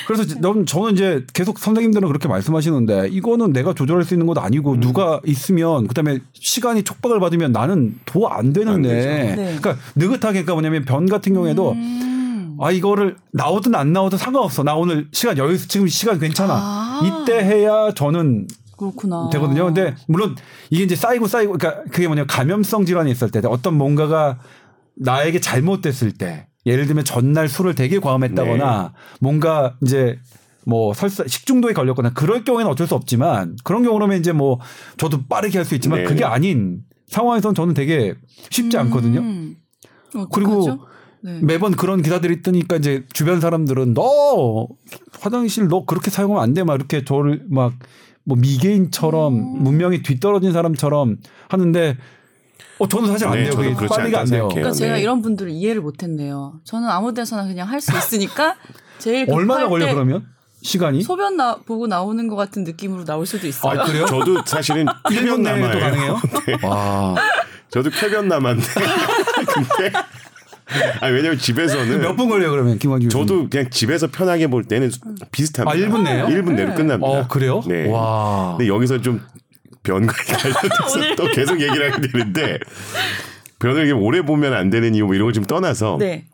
[0.07, 4.41] 그래서 지- 넌 저는 이제 계속 선생님들은 그렇게 말씀하시는데 이거는 내가 조절할 수 있는 것도
[4.41, 4.79] 아니고 음.
[4.79, 9.35] 누가 있으면 그다음에 시간이 촉박을 받으면 나는 도 안 되는데 안.
[9.37, 9.57] 네.
[9.59, 12.57] 그러니까 느긋하게 그러니까 뭐냐면 변 같은 경우에도 음.
[12.59, 17.01] 아 이거를 나오든 안 나오든 상관없어 나 오늘 시간 여유 지금 시간 괜찮아 아.
[17.23, 19.29] 이때 해야 저는 그렇구나.
[19.31, 19.65] 되거든요.
[19.65, 20.35] 근데 물론
[20.69, 24.37] 이게 이제 쌓이고 쌓이고 그러니까 그게 뭐냐 감염성 질환이 있을 때 어떤 뭔가가
[24.95, 30.19] 나에게 잘못됐을 때 예를 들면 전날 술을 되게 과음했다거나 뭔가 이제
[30.65, 34.59] 뭐 설사 식중독에 걸렸거나 그럴 경우에는 어쩔 수 없지만 그런 경우라면 이제 뭐
[34.97, 36.05] 저도 빠르게 할 수 있지만 네.
[36.05, 38.13] 그게 아닌 상황에서는 저는 되게
[38.49, 39.21] 쉽지 않거든요.
[39.21, 39.55] 음.
[40.31, 40.79] 그리고?
[41.23, 41.39] 네.
[41.41, 44.67] 매번 그런 기사들이 뜨니까 이제 주변 사람들은 너
[45.19, 47.73] 화장실 너 그렇게 사용하면 안 돼 막 이렇게 저를 막
[48.29, 49.63] 뭐 미개인처럼 음.
[49.63, 51.15] 문명이 뒤떨어진 사람처럼
[51.47, 51.95] 하는데
[52.79, 53.51] 어 저는 사실 안 네, 돼요.
[53.51, 54.47] 저도 그게 그렇지 빨리가 안 돼요.
[54.49, 55.01] 그러니까 제가 네.
[55.01, 56.59] 이런 분들을 이해를 못했네요.
[56.63, 58.55] 저는 아무 데서나 그냥 할 수 있으니까
[58.99, 60.25] 제일 급할 얼마나 걸려 때 그러면
[60.61, 61.01] 시간이?
[61.01, 63.79] 소변 나 보고 나오는 것 같은 느낌으로 나올 수도 있어요.
[63.79, 64.05] 아 그래요?
[64.05, 65.79] 저도 사실은 1분 쾌변 남아요.
[65.79, 66.17] 가능해요?
[66.67, 67.15] 와
[67.69, 68.67] 저도 쾌변 남았는데
[69.45, 69.93] 근데
[70.99, 73.09] 아니 왜냐면 집에서는 몇 분 걸려 요 그러면 교수님?
[73.09, 74.91] 저도 그냥 집에서 편하게 볼 때는
[75.31, 75.71] 비슷합니다.
[75.71, 76.25] 아, 1분 내요?
[76.25, 76.75] 1분 내로 네.
[76.75, 77.07] 끝납니다.
[77.07, 77.61] 어 그래요?
[77.65, 77.89] 네.
[77.89, 79.21] 와 근데 여기서 좀
[79.87, 82.59] 변과에 관련돼서 오늘- 또 계속 얘기를 하게 되는데
[83.59, 86.25] 변을 오래 보면 안 되는 이유 뭐 이런 걸 좀 떠나서 네.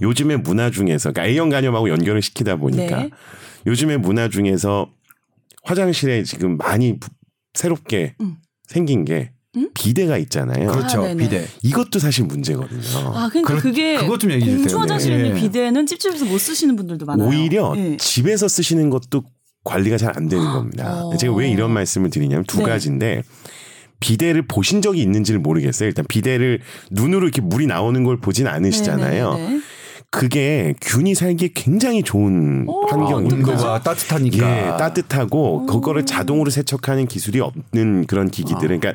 [0.00, 3.10] 요즘의 문화 중에서 그러니까 A형 간염하고 연결을 시키다 보니까 네.
[3.66, 4.88] 요즘의 문화 중에서
[5.64, 7.10] 화장실에 지금 많이 부-
[7.54, 8.36] 새롭게 음.
[8.68, 9.68] 생긴 게 음?
[9.74, 10.70] 비데가 있잖아요.
[10.70, 11.14] 그렇죠 아.
[11.14, 11.44] 비대.
[11.62, 12.80] 이것도 사실 문제거든요.
[13.14, 13.98] 아 그러니까 그렇- 그게.
[13.98, 15.26] 공중 화장실에 네.
[15.26, 17.28] 있는 비데는 찝찝해서 못 쓰시는 분들도 많아요.
[17.28, 17.96] 오히려 네.
[17.96, 19.24] 집에서 쓰시는 것도
[19.64, 21.04] 관리가 잘 안 되는 겁니다.
[21.04, 21.16] 어.
[21.16, 22.64] 제가 왜 이런 말씀을 드리냐면 두 네.
[22.64, 23.22] 가지인데
[24.00, 25.88] 비데를 보신 적이 있는지를 모르겠어요.
[25.88, 29.34] 일단 비데를 눈으로 이렇게 물이 나오는 걸 보진 않으시잖아요.
[29.34, 29.60] 네, 네, 네.
[30.10, 33.52] 그게 균이 살기에 굉장히 좋은 오, 아, 환경입니다.
[33.52, 34.56] 온도가 따뜻하니까.
[34.56, 38.80] 예, 따뜻하고 그거를 자동으로 세척하는 기술이 없는 그런 기기들은 아.
[38.80, 38.94] 그러니까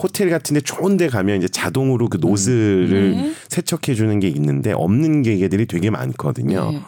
[0.00, 3.32] 호텔 같은데 좋은데 가면 이제 자동으로 그 노즐을 네.
[3.48, 6.70] 세척해 주는 게 있는데 없는 기계들이 되게 많거든요.
[6.70, 6.82] 네.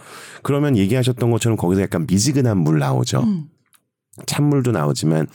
[0.44, 3.20] 그러면 얘기하셨던 것처럼 거기서 약간 미지근한 물 나오죠.
[3.20, 3.46] 음.
[4.26, 5.26] 찬물도 나오지만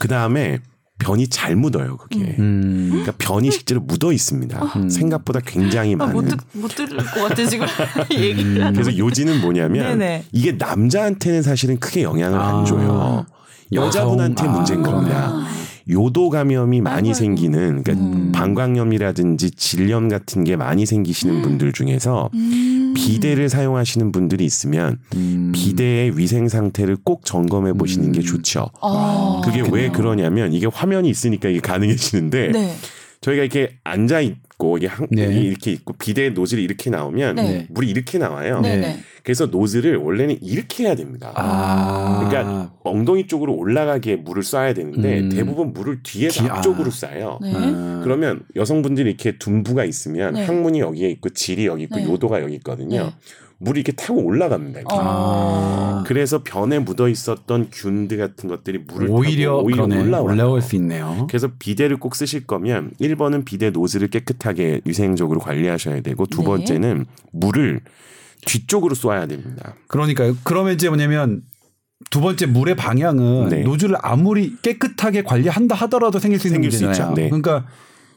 [0.00, 0.58] 그 다음에
[0.98, 1.96] 변이 잘 묻어요.
[1.98, 2.34] 그게.
[2.40, 2.88] 음.
[2.90, 4.88] 그러니까 변이 실제로 묻어 있습니다.
[4.88, 6.12] 생각보다 굉장히 아, 많은.
[6.14, 7.66] 못, 듣, 못 들을 것 같아 지금
[8.10, 8.72] 얘기를.
[8.72, 10.24] 그래서 요지는 뭐냐면 네네.
[10.32, 12.58] 이게 남자한테는 사실은 크게 영향을 아.
[12.58, 13.26] 안 줘요.
[13.70, 15.46] 여자분한테 여성, 아, 문제인 겁니다.
[15.90, 17.14] 요도 감염이 많이.
[17.14, 18.32] 생기는 그러니까 음.
[18.32, 22.77] 방광염이라든지 질염 같은 게 많이 생기시는 분들 중에서 음.
[22.94, 25.52] 비데를 사용하시는 분들이 있으면 음.
[25.54, 28.70] 비데의 위생 상태를 꼭 점검해 보시는 게 좋죠.
[28.80, 29.92] 아, 그게 왜 그렇겠네요.
[29.92, 32.74] 그러냐면 이게 화면이 있으니까 이게 가능해지는데 네.
[33.20, 35.26] 저희가 이렇게 앉아 있고 이게 한, 네.
[35.26, 37.66] 이렇게 있고 비데 노즐이 이렇게 나오면 네.
[37.70, 38.60] 물이 이렇게 나와요.
[39.28, 41.32] 그래서 노즐을 원래는 이렇게 해야 됩니다.
[41.34, 42.24] 아.
[42.26, 45.28] 그러니까 엉덩이 쪽으로 올라가게 물을 쏴야 되는데 음.
[45.28, 46.88] 대부분 물을 뒤에서 뒤- 앞쪽으로 아.
[46.88, 47.38] 쏴요.
[47.42, 47.52] 네.
[47.54, 48.00] 아.
[48.02, 50.46] 그러면 여성분들이 이렇게 둔부가 있으면 네.
[50.46, 52.04] 항문이 여기에 있고 질이 여기 있고 네.
[52.06, 53.02] 요도가 여기 있거든요.
[53.02, 53.14] 네.
[53.58, 54.80] 물이 이렇게 타고 올라갑니다.
[54.80, 54.96] 이렇게.
[54.98, 56.04] 어.
[56.06, 59.82] 그래서 변에 묻어 있었던 균들 같은 것들이 물을 오히려 타고 오히려.
[59.84, 60.24] 올라와요.
[60.24, 61.26] 올라올 수 있네요.
[61.28, 66.46] 그래서 비데를 꼭 쓰실 거면 1번은 비데 노즐을 깨끗하게 위생적으로 관리하셔야 되고 두 네.
[66.46, 67.82] 번째는 물을
[68.46, 69.74] 뒤쪽으로 쏴야 됩니다.
[69.88, 70.36] 그러니까요.
[70.44, 71.42] 그러면 이제 뭐냐면
[72.10, 73.62] 두 번째 물의 방향은 네.
[73.62, 77.12] 노즐을 아무리 깨끗하게 관리한다 하더라도 생길 수 있는 생길 수 문제잖아요.
[77.12, 77.20] 있죠.
[77.20, 77.28] 네.
[77.28, 77.66] 그러니까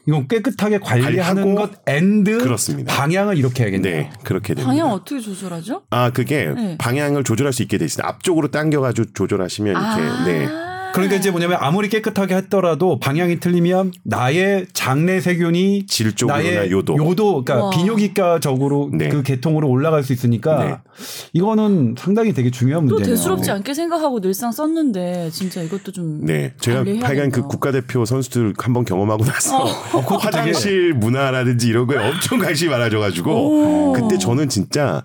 [0.06, 2.92] 이건 깨끗하게 관리하는 것 and 그렇습니다.
[2.94, 3.94] 방향을 이렇게 해야겠네요.
[3.94, 4.66] 네, 그렇게 됩니다.
[4.66, 5.82] 방향 어떻게 조절하죠?
[5.90, 6.76] 아, 그게 네.
[6.78, 8.06] 방향을 조절할 수 있게 돼 있어요.
[8.06, 10.24] 앞쪽으로 당겨가지고 조절하시면 이렇게, 아.
[10.24, 10.48] 네.
[10.92, 16.94] 그러니까 이제 뭐냐면 아무리 깨끗하게 했더라도 방향이 틀리면 나의 장내 세균이 질 쪽으로나 나의 요도.
[16.96, 17.70] 그러니까 와.
[17.70, 19.08] 비뇨기과적으로 네.
[19.08, 20.76] 그 계통으로 올라갈 수 있으니까 네.
[21.32, 23.16] 이거는 상당히 되게 중요한 또 문제네요.
[23.16, 26.54] 대수롭지 않게 생각하고 늘상 썼는데 진짜 이것도 좀 네.
[26.60, 26.84] 제가.
[27.02, 32.98] 하여간 그 국가대표 선수들 한번 경험하고 나서 그것도 화장실 문화라든지 이런 거에 엄청 관심이 많아져
[32.98, 33.92] 가지고 오.
[33.92, 35.04] 그때 저는 진짜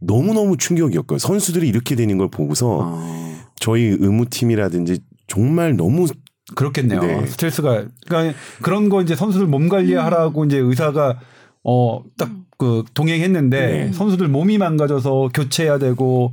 [0.00, 1.18] 너무너무 충격이었고요.
[1.18, 6.06] 선수들이 이렇게 되는 걸 보고서 어, 저희 의무팀이라든지 정말 너무
[6.54, 7.00] 그렇겠네요.
[7.00, 7.26] 네.
[7.26, 11.20] 스트레스가 그러니까 그런 거 이제 선수들 몸 관리하라고 이제 의사가
[11.62, 13.92] 어 딱 그 동행했는데 네.
[13.92, 16.32] 선수들 몸이 망가져서 교체해야 되고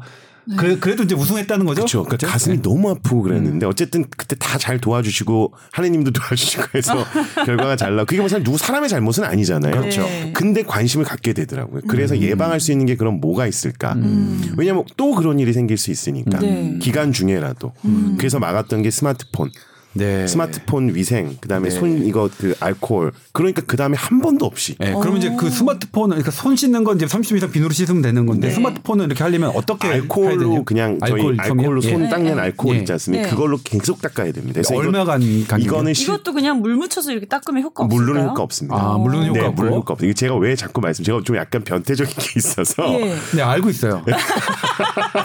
[0.58, 1.82] 그래, 그래도 이제 우승했다는 거죠.
[1.82, 2.04] 그렇죠.
[2.04, 2.28] 그러니까?
[2.28, 2.62] 가슴이 네.
[2.62, 7.04] 너무 아프고 그랬는데 어쨌든 그때 다 잘 도와주시고 하느님도 도와주시고 해서
[7.46, 9.80] 결과가 잘 나고 그게 뭐 사실 누구 사람의 잘못은 아니잖아요.
[9.80, 10.04] 그렇죠.
[10.04, 10.32] 네.
[10.34, 11.82] 근데 관심을 갖게 되더라고요.
[11.88, 12.22] 그래서 음.
[12.22, 13.94] 예방할 수 있는 게 그럼 뭐가 있을까?
[13.94, 14.54] 음.
[14.58, 16.78] 왜냐하면 또 그런 일이 생길 수 있으니까 네.
[16.80, 18.16] 기간 중에라도 음.
[18.20, 19.50] 그래서 막았던 게 스마트폰,
[19.94, 20.26] 네.
[20.26, 21.76] 스마트폰 위생, 그다음에 네.
[21.76, 26.10] 손 이거 그 알코올 그러니까 그 다음에 한 번도 없이 네, 그러면 이제 그 스마트폰은
[26.10, 28.54] 그러니까 손 씻는 건 이제 30분 이상 비누로 씻으면 되는 건데 네.
[28.54, 30.64] 스마트폰은 이렇게 하려면 어떻게 알코올로?
[30.64, 31.98] 그냥 저희 알코올 알코올로 솜이요?
[31.98, 32.10] 손 예.
[32.10, 32.42] 닦는 네.
[32.42, 32.80] 알코올 예.
[32.80, 33.24] 있지 않습니까?
[33.26, 33.30] 네.
[33.30, 34.62] 그걸로 계속 닦아야 됩니다.
[34.62, 35.22] 그래서 얼마간?
[35.22, 38.06] 이거는 시, 이것도 그냥 물 묻혀서 이렇게 닦으면 효과 없을까요?
[38.06, 38.78] 물로는 효과 없습니다.
[38.78, 39.62] 아, 물론 효과 네, 없고.
[39.62, 40.08] 물론 효과 없어요.
[40.08, 43.16] 이게 제가 왜 자꾸 말씀, 제가 좀 약간 변태적인 게 있어서 예.
[43.36, 44.04] 네 알고 있어요.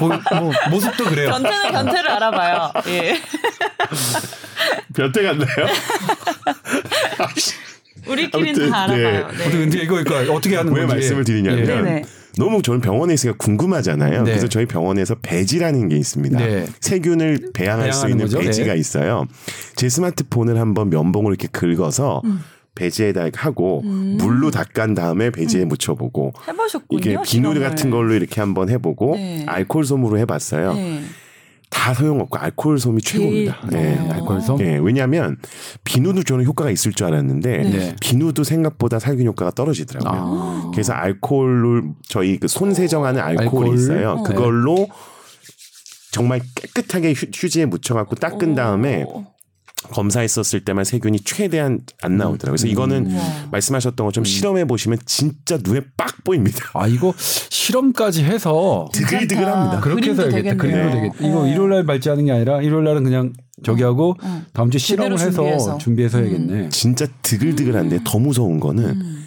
[0.01, 1.31] 뭐, 뭐 모습도 그래요.
[1.31, 2.73] 변태는 변태를 알아봐요.
[2.89, 3.21] 예.
[4.95, 5.47] 변태 같나요?
[8.09, 9.05] 우리끼리는 아무튼, 다 네.
[9.05, 9.25] 알아봐요.
[9.27, 9.59] 어떻게 네.
[9.59, 11.65] 근데 이거 그러니까 어떻게 하는 왜 건지 말씀을 드리냐면 예.
[11.65, 12.03] 네네.
[12.39, 14.23] 너무 저는 병원에 있으니까 궁금하잖아요.
[14.23, 14.31] 네.
[14.31, 16.39] 그래서 저희 병원에서 배지라는 게 있습니다.
[16.39, 16.67] 네.
[16.81, 18.39] 세균을 배양할 수 있는 거죠.
[18.39, 18.79] 배지가 네.
[18.79, 19.27] 있어요.
[19.75, 22.41] 제 스마트폰을 한번 면봉으로 이렇게 긁어서 음.
[22.75, 27.01] 배지에다 하고 물로 닦은 다음에 배지에 묻혀보고 해보셨군요.
[27.01, 27.59] 이게 비누.
[27.59, 29.45] 같은 걸로 이렇게 한번 해보고 네.
[29.49, 30.75] 알코올 솜으로 해봤어요.
[31.71, 31.79] 네.
[31.87, 33.59] 다 소용없고 알코올 솜이 최고입니다.
[33.75, 33.97] 예.
[33.99, 34.13] 어.
[34.13, 34.61] 알코올 솜?
[34.61, 35.37] 예, 왜냐하면
[35.85, 37.97] 비누도 저는 효과가 있을 줄 알았는데 네.
[38.01, 40.21] 비누도 생각보다 살균 효과가 떨어지더라고요.
[40.23, 40.71] 아.
[40.73, 43.75] 그래서 알코올을 저희 그 손 세정하는 알코올이 알코올?
[43.77, 44.11] 있어요.
[44.13, 44.23] 어.
[44.23, 44.89] 그걸로
[46.13, 49.27] 정말 깨끗하게 휴, 휴지에 묻혀갖고 닦은 다음에 어.
[49.85, 52.57] 검사했었을 때만 세균이 최대한 안 나오더라고요.
[52.57, 53.49] 그래서 이거는 우와.
[53.53, 56.59] 말씀하셨던 것처럼 실험해 보시면 진짜 눈에 빡 보입니다.
[56.75, 59.81] 아 이거 실험까지 해서 드글드글합니다.
[59.81, 60.25] 그렇게 해서.
[60.29, 60.57] 되겠네요.
[60.57, 61.17] 그림도 되겠다.
[61.27, 61.47] 이거 어.
[61.47, 64.43] 일요일 날 발제하는 게 아니라 일요일 날은 그냥 저기 하고 어.
[64.53, 65.79] 다음 주 실험을 해서 준비해서.
[65.79, 66.69] 준비해서 해야겠네.
[66.71, 69.27] 진짜 드글드글한데 더 무서운 거는 음.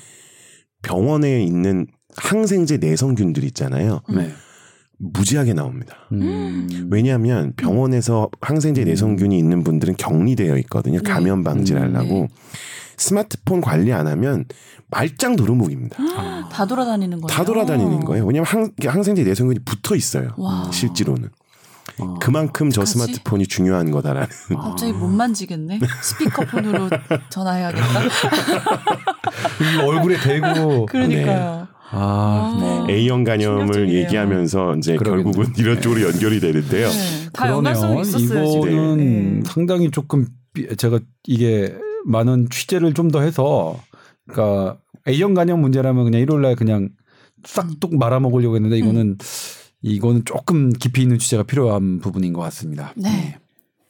[0.82, 1.88] 병원에 있는
[2.18, 4.02] 항생제 내성균들 있잖아요.
[4.14, 4.32] 네.
[5.00, 5.96] 무지하게 나옵니다.
[6.12, 6.90] 음.
[6.92, 11.00] 왜냐하면 병원에서 항생제 내성균이 있는 분들은 격리되어 있거든요.
[11.02, 11.10] 네.
[11.12, 12.28] 감염 방지를 음, 하려고.
[12.98, 14.44] 스마트폰 관리 안 하면
[14.92, 15.98] 말짱 도루묵입니다.
[16.52, 17.28] 다 돌아다니는 거예요.
[17.28, 18.26] 다 돌아다니는 거예요.
[18.26, 20.34] 왜냐하면 항, 항생제 내성균이 붙어 있어요.
[20.38, 20.70] 와.
[20.72, 21.30] 실제로는.
[22.00, 22.16] 어.
[22.20, 22.92] 그만큼 저 어떡하지?
[23.14, 24.28] 스마트폰이 중요한 거다라는.
[24.62, 25.80] 갑자기 못 만지겠네.
[26.02, 26.90] 스피커폰으로
[27.30, 27.86] 전화해야겠다.
[29.86, 31.69] 얼굴에 대고 그러니까요.
[31.92, 32.94] 아, 네.
[32.94, 33.90] A형 간염을.
[33.94, 35.24] 얘기하면서 이제 그러겠네요.
[35.32, 36.88] 결국은 이런 쪽으로 연결이 되는데요.
[36.90, 37.30] 네.
[38.02, 38.44] 있었어요.
[38.68, 39.40] 이거는.
[39.44, 39.50] 네.
[39.50, 41.74] 상당히 조금 비- 제가 이게
[42.06, 43.80] 많은 취재를 좀 더 해서
[44.28, 44.78] 그러니까
[45.08, 46.90] A형 간염 문제라면 그냥 일요일 날 그냥
[47.44, 49.18] 싹둑 말아먹으려고 했는데 이거는
[49.82, 52.94] 이거는 조금 깊이 있는 취재가 필요한 부분인 것 같습니다.
[52.96, 53.38] 네.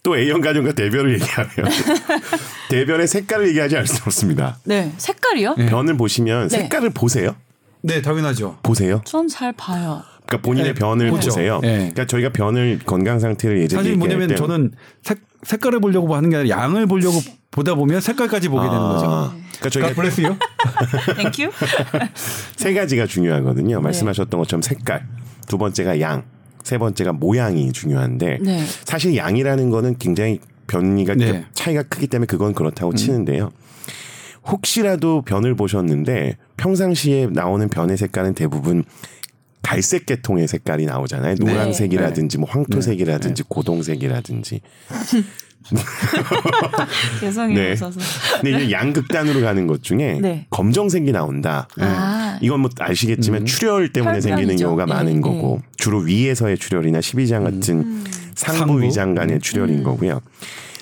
[0.04, 1.50] 또 A형 간염과 대변을 얘기하면
[2.70, 4.58] 대변의 색깔을 얘기하지 않을 수 없습니다.
[4.64, 4.94] 네.
[4.98, 5.56] 색깔이요?
[5.58, 5.66] 네.
[5.66, 6.58] 변을 보시면 네.
[6.60, 7.36] 색깔을 보세요.
[7.82, 8.58] 네, 당연하죠.
[8.64, 9.02] 보세요.
[9.06, 10.02] 전 잘 봐요.
[10.26, 11.30] 그러니까 본인의 네, 변을 보죠.
[11.30, 11.60] 보세요.
[11.62, 11.78] 네.
[11.78, 14.72] 그러니까 저희가 변을 건강 상태를 예전에 사실 뭐냐면 때 저는
[15.02, 17.20] 색, 색깔을 보려고 하는 게 아니라 양을 보려고
[17.52, 19.06] 보다 보면 색깔까지 보게 되는 거죠.
[19.08, 20.38] 아, 그러니까 저희가 God bless you.
[21.18, 21.52] Thank you.
[22.58, 23.08] 세 가지가 네.
[23.08, 23.82] 중요하거든요.
[23.82, 25.08] 말씀하셨던 것처럼 색깔,
[25.48, 26.26] 두 번째가 양,
[26.64, 28.64] 세 번째가 모양이 중요한데 네.
[28.86, 31.46] 사실 양이라는 거는 굉장히 변이가 네.
[31.54, 33.52] 차이가 크기 때문에 그건 그렇다고 치는데요.
[34.52, 38.84] 혹시라도 변을 보셨는데 평상시에 나오는 변의 색깔은 대부분
[39.62, 41.36] 갈색 계통의 색깔이 나오잖아요.
[41.36, 41.52] 네.
[41.52, 44.62] 노란색이라든지 뭐 황토색이라든지 고동색이라든지.
[47.20, 47.72] 개성이 네.
[47.72, 48.00] 없어서.
[48.42, 50.48] 근데 이제 양극단으로 가는 것 중에 네.
[50.50, 51.68] 검정색이 나온다.
[51.78, 52.40] 아.
[52.42, 54.28] 이건 뭐 아시겠지만 출혈 때문에 혈변이죠.
[54.28, 55.22] 생기는 경우가 네, 많은 네.
[55.22, 58.06] 거고 주로 위에서의 출혈이나 십이장 같은 음.
[58.36, 58.82] 상부 상부?
[58.82, 59.84] 위장 간의 출혈인 음.
[59.84, 60.22] 거고요.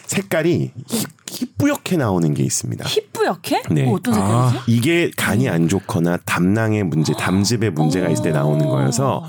[0.07, 2.85] 색깔이 희- 희뿌옇게 나오는 게 있습니다.
[2.87, 3.63] 희뿌옇게?
[3.71, 3.83] 네.
[3.83, 4.49] 뭐 어떤 아.
[4.49, 4.71] 색깔이지?
[4.71, 9.23] 이게 간이 안 좋거나 담낭의 문제, 담즙의 문제가 있을 때 나오는 거여서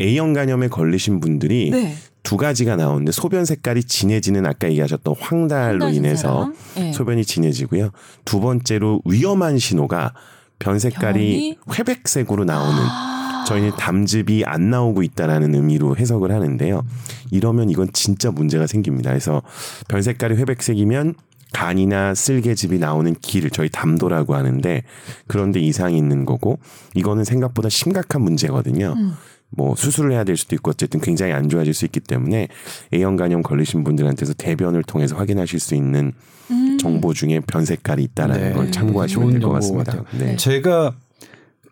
[0.00, 1.94] A형 간염에 걸리신 분들이 네.
[2.24, 6.50] 두 가지가 나오는데 소변 색깔이 진해지는 아까 얘기하셨던 황달로 인해서?
[6.74, 6.92] 네.
[6.92, 7.90] 소변이 진해지고요.
[8.24, 10.14] 두 번째로 위험한 신호가
[10.58, 13.23] 변 색깔이 회백색으로 나오는 아.
[13.46, 16.84] 저희는 담즙이 안 나오고 있다라는 의미로 해석을 하는데요.
[17.30, 19.10] 이러면 이건 진짜 문제가 생깁니다.
[19.10, 19.42] 그래서
[19.88, 21.14] 변 색깔이 회백색이면
[21.52, 24.82] 간이나 쓸개즙이 나오는 길, 저희 담도라고 하는데
[25.28, 26.58] 그런데 이상이 있는 거고
[26.94, 28.94] 이거는 생각보다 심각한 문제거든요.
[28.96, 29.12] 음.
[29.50, 32.48] 뭐 수술을 해야 될 수도 있고 어쨌든 굉장히 안 좋아질 수 있기 때문에
[32.92, 36.12] A형 간염 걸리신 분들한테서 대변을 통해서 확인하실 수 있는
[36.50, 36.76] 음.
[36.78, 38.52] 정보 중에 변 색깔이 있다라는 네.
[38.52, 40.02] 걸 참고하시면 될 것 같습니다.
[40.18, 40.34] 네.
[40.34, 40.94] 제가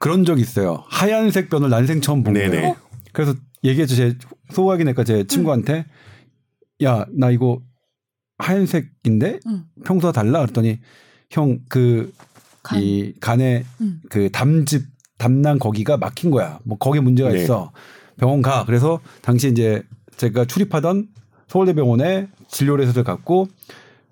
[0.03, 0.83] 그런 적 있어요.
[0.89, 2.61] 하얀색 변을 난생 처음 본 네네.
[2.61, 2.77] 거예요.
[3.13, 3.95] 그래서 얘기했죠.
[3.95, 4.19] 제
[4.51, 5.87] 소화기내과 제 친구한테
[6.83, 7.61] 야나 이거
[8.39, 9.65] 하얀색인데 음.
[9.85, 10.81] 평소와 달라 그랬더니
[11.31, 12.13] 형그
[12.65, 12.81] 간.
[12.83, 14.01] 이 간에 음.
[14.11, 14.87] 그 담즙
[15.19, 16.59] 담낭 거기가 막힌 거야.
[16.65, 17.41] 뭐 거기에 문제가 네.
[17.45, 17.71] 있어.
[18.17, 18.65] 병원 가.
[18.65, 19.85] 그래서 당시 이제
[20.17, 21.07] 제가 출입하던
[21.47, 23.47] 서울대병원에 진료를 갖고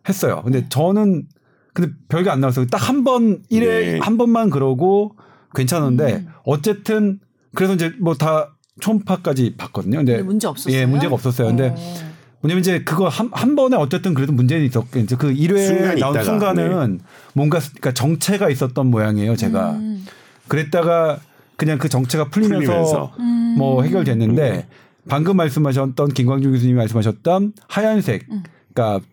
[0.09, 0.43] 했어요.
[0.45, 1.26] 근데 저는
[1.74, 2.66] 근데 별게 안 나왔어요.
[2.66, 3.99] 딱 한 번 일에 네.
[3.99, 5.16] 한 번만 그러고
[5.55, 6.28] 괜찮은데 음.
[6.44, 7.20] 어쨌든
[7.55, 9.98] 그래서 이제 뭐다 초음파까지 봤거든요.
[9.98, 10.76] 근데 근데 문제 없었어요.
[10.76, 11.48] 예, 문제가 없었어요.
[11.48, 12.11] 근데 어.
[12.40, 15.18] 뭐냐면 이제 그거 한, 한 번에 어쨌든 그래도 문제는 있었겠죠.
[15.18, 17.01] 그 1회 순간이 나온 있다가, 순간은
[17.34, 19.36] 뭔가 그러니까 정체가 있었던 모양이에요.
[19.36, 20.07] 제가 음.
[20.48, 21.18] 그랬다가
[21.57, 23.12] 그냥 그 정체가 풀리면서, 풀리면서.
[23.18, 23.55] 음.
[23.59, 24.66] 뭐 해결됐는데
[25.09, 28.42] 방금 말씀하셨던 김광중 교수님이 말씀하셨던 하얀색 음.
[28.73, 29.05] 그러니까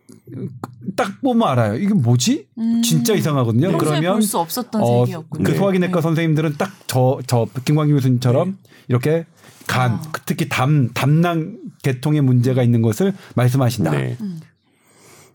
[0.96, 1.76] 딱 보면 알아요.
[1.76, 2.48] 이게 뭐지?
[2.58, 2.82] 음.
[2.84, 3.78] 진짜 이상하거든요.
[3.78, 5.44] 그러면 볼수 없었던 어, 색이었군요.
[5.44, 5.58] 그 네.
[5.58, 9.26] 소화기내과 선생님들은 딱 저 저 김광규 교수님처럼 이렇게
[9.68, 10.02] 간 아.
[10.26, 13.92] 특히 담 담낭 계통에 문제가 있는 것을 말씀하신다.
[13.92, 14.18] 네.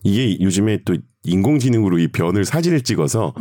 [0.03, 3.33] 이게 요즘에 또 인공지능으로 이 변을 사진을 찍어서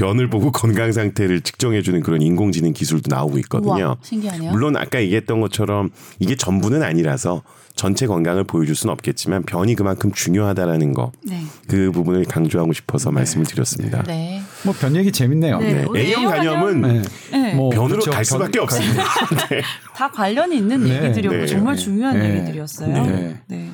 [0.00, 3.84] 변을 보고 건강 상태를 측정해 주는 그런 인공지능 기술도 나오고 있거든요.
[3.84, 4.50] 우와, 신기하네요.
[4.50, 7.42] 물론 아까 얘기했던 것처럼 이게 전부는 아니라서
[7.76, 11.90] 전체 건강을 보여줄 수는 없겠지만 변이 그만큼 중요하다라는 거그 네.
[11.92, 14.02] 부분을 강조하고 싶어서 말씀을 드렸습니다.
[14.04, 14.40] 네.
[14.64, 15.58] 뭐변 얘기 재밌네요.
[15.58, 15.86] 네.
[15.92, 16.00] 네.
[16.00, 17.02] A형 간염은 네.
[17.32, 17.54] 네.
[17.54, 18.10] 뭐 변으로 그렇죠.
[18.10, 19.04] 갈 수밖에 변- 없습니다.
[19.94, 21.04] 다 관련이 있는 네.
[21.04, 21.46] 얘기들이었고 네.
[21.46, 21.82] 정말 네.
[21.82, 22.30] 중요한 네.
[22.36, 23.02] 얘기들이었어요.
[23.46, 23.70] 네.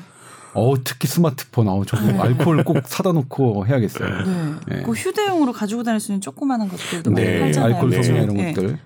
[0.53, 0.61] 네.
[0.61, 4.25] 어 특히 스마트폰 아우 저거 알코올 꼭 사다 놓고 해야겠어요.
[4.25, 4.75] 네.
[4.77, 4.83] 네.
[4.83, 7.23] 그 휴대용으로 가지고 다닐 수 있는 조그마한 것들도 네.
[7.23, 7.73] 많이 팔잖아요.
[7.75, 8.03] 알코올 네.
[8.03, 8.53] 소비나 이런 네.
[8.53, 8.79] 것들.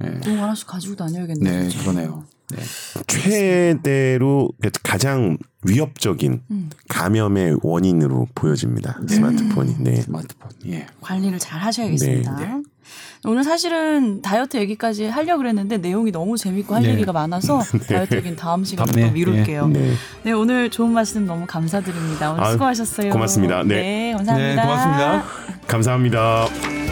[0.00, 0.20] 네.
[0.22, 1.68] 그런 거 하나씩 가지고 다녀야겠네요.
[1.68, 1.76] 네.
[1.76, 2.24] 그러네요.
[2.50, 2.62] 네.
[3.06, 4.50] 최대로
[4.82, 6.70] 가장 위협적인 음.
[6.88, 9.00] 감염의 원인으로 보여집니다.
[9.06, 9.76] 스마트폰이.
[9.80, 9.96] 네.
[9.96, 10.50] 스마트폰.
[10.66, 10.86] 예.
[11.00, 12.62] 관리를 잘 하셔야겠습니다.
[13.24, 16.90] 네, 오늘 사실은 다이어트 얘기까지 하려고 그랬는데 내용이 너무 재밌고 할 네.
[16.90, 19.68] 얘기가 많아서 다이어트 얘기는 다음 시간에 다음에, 또 미룰게요.
[19.68, 19.92] 네.
[20.22, 22.32] 네, 오늘 좋은 말씀 너무 감사드립니다.
[22.32, 23.10] 오늘 아유, 수고하셨어요.
[23.10, 23.62] 고맙습니다.
[23.64, 24.12] 네.
[24.16, 24.54] 감사합니다.
[24.54, 25.24] 네, 고맙습니다.
[25.66, 26.87] 감사합니다.